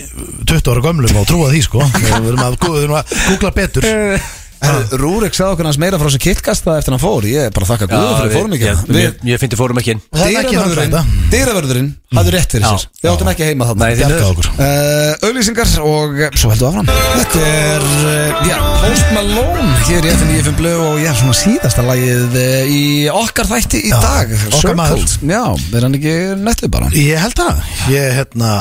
[0.49, 1.85] 20 ára gömlum og trúa því sko.
[1.97, 2.59] Við verðum að,
[3.03, 3.87] að googla betur
[4.97, 7.27] Rúrik sagði okkur hans meira frá þessu kittkasta eftir hann fór.
[7.29, 9.95] Ég er bara að þakka Guðu fyrir fórum ekki Ég, ég finnst þið fórum ekki
[9.97, 10.03] inn.
[10.17, 12.87] Er Dýravörðurinn hafði rétt fyrir sér.
[13.03, 13.89] Við áttum ekki heima þarna.
[14.57, 16.91] Uh, auglýsingar og uh, svo heldur áfram.
[16.91, 22.39] Þetta er, uh, já, Post Malone hér í FNÍFM Blöð og já, svona síðasta lagið
[22.73, 25.19] í okkar þætti í dag okkar maður.
[25.27, 26.93] Já, er hann ekki nettu bara?
[26.97, 27.63] Ég held það,
[27.93, 28.55] ég hérna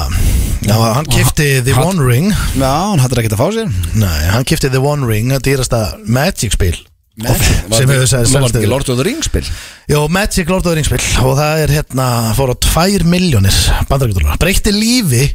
[0.65, 2.31] Já, hann kifti The One Ring.
[2.57, 3.71] Já, hann hattur ekkert að fá sér.
[4.01, 6.73] Nei, hann kifti The One Ring að dýrasta Magic spil.
[7.15, 9.45] Sem hefur segið var þetta ekki Lord of the Rings spil?
[9.91, 11.03] Jó, Magic Lord of the Rings spil.
[11.21, 13.59] Og það er hérna, fór á 2 miljónir
[13.91, 15.27] bandarækjadólar, breytti lífi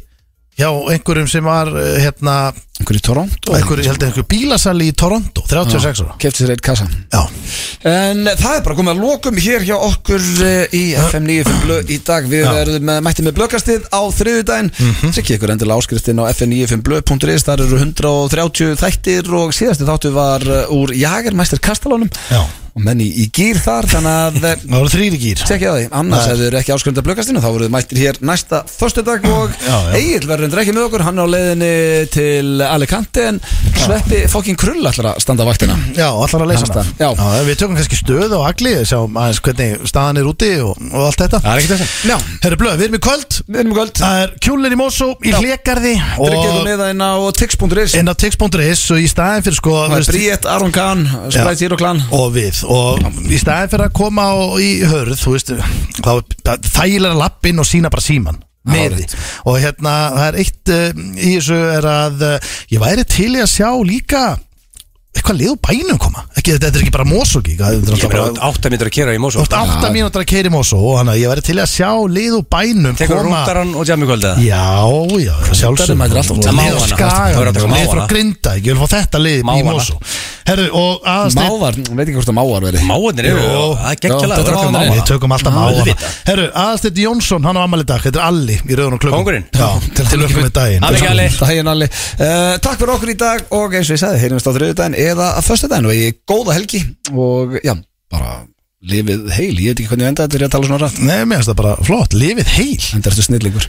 [0.61, 3.53] hjá einhverjum sem var eh, hérna, Einhver í Toronto?
[3.57, 6.15] einhver, ég held að einhver bílasali í Toronto, 36 ára.
[6.20, 6.87] Kefti sér eitt kassa.
[7.12, 7.24] Já,
[7.81, 11.93] En það er bara komið að lokum hér hjá okkur uh, í FM 95 blöð
[11.95, 12.27] í dag.
[12.28, 12.51] Við Já.
[12.61, 15.15] erum með, mætti með blökastið á þriðudaginn mm -hmm.
[15.16, 20.77] Tryggja ykkur endilega áskriftin á fm95blöð.is Þar eru 130 þættir og síðasti þáttu var uh,
[20.77, 22.12] úr Jagermeister Kastalónum.
[22.28, 25.72] Já, Og menn í, í gýr þar, þannig að uh, það voru þrýri gýr Tjekkja
[25.72, 29.26] á því, annars ef þið ekki áskrifta blökastinu Þá voruð þið mættir hér næsta föstudag
[29.30, 29.98] Og Já, já.
[30.01, 31.72] Egil verður ekki með okkur Hann á leiðinni
[32.14, 33.40] til Alicante En
[33.80, 35.76] Sveppi fokkin krull ætlar að standa vaktina.
[35.97, 37.42] Já, allar að leysa það það, já.
[37.47, 41.22] Við tökum kannski stöð og agli Sjáum aðeins hvernig staðan er úti og, og allt
[41.24, 41.40] þetta.
[41.44, 43.38] Það er ekkert þess Já, Herru blöð, við erum í kvöld.
[43.51, 43.94] Erum í kvöld.
[44.01, 45.38] Það er kjúlin í Mosó í Já.
[46.20, 46.97] Tryggjaðu og það í
[49.60, 49.97] sko Það
[52.16, 53.01] og við og
[53.31, 54.28] í staðin fyrir að koma
[54.62, 55.53] í hörð þú veist,
[56.01, 56.12] þá
[56.69, 59.07] þægilega lappinn og sína bara síman með því.
[59.49, 63.41] og hérna, það er eitt uh, í þessu er að uh, ég væri til í
[63.41, 64.24] að sjá líka
[65.11, 66.23] eitthvað lið bænum koma?
[66.39, 67.07] Ekki, þetta er ekki bara
[67.66, 70.23] er Ég alltaf meina, bara átta mínútur að kera í Mosó Þú ert átta mínútur
[70.23, 73.73] að keiri Mosó þannig að ég væri til í að sjá lið bænum Tekur rúndaran
[73.74, 74.62] og jammi kvöldið Já,
[75.19, 76.37] já, sjálfsögum mætir alltaf.
[76.47, 79.39] Lið á það skaga, verður að taka lið frá grinda Ég vil fá þetta lið
[79.41, 79.47] í
[80.74, 83.43] og aðasteinn Mávar, veit ekki hvort það mávar verið Máarnir eru,
[83.78, 84.91] það er mávanir.
[84.91, 86.16] Við tökum alltaf auðvitað.
[86.27, 88.03] Herru, aðasteinn Jónsson, hann á ammali dag.
[88.03, 88.78] Þetta er Alli í
[93.15, 93.93] í dag og eins
[95.01, 97.74] ég eða að föstudaginn og ég góða helgi og já,
[98.12, 98.40] bara
[98.81, 101.01] lifið heil, ég veit ekki hvernig enda þetta er að tala svona rætt.
[101.05, 102.86] Nei, mér finnst það bara flott, lifið heil.
[102.97, 103.66] Enda ertu snillingur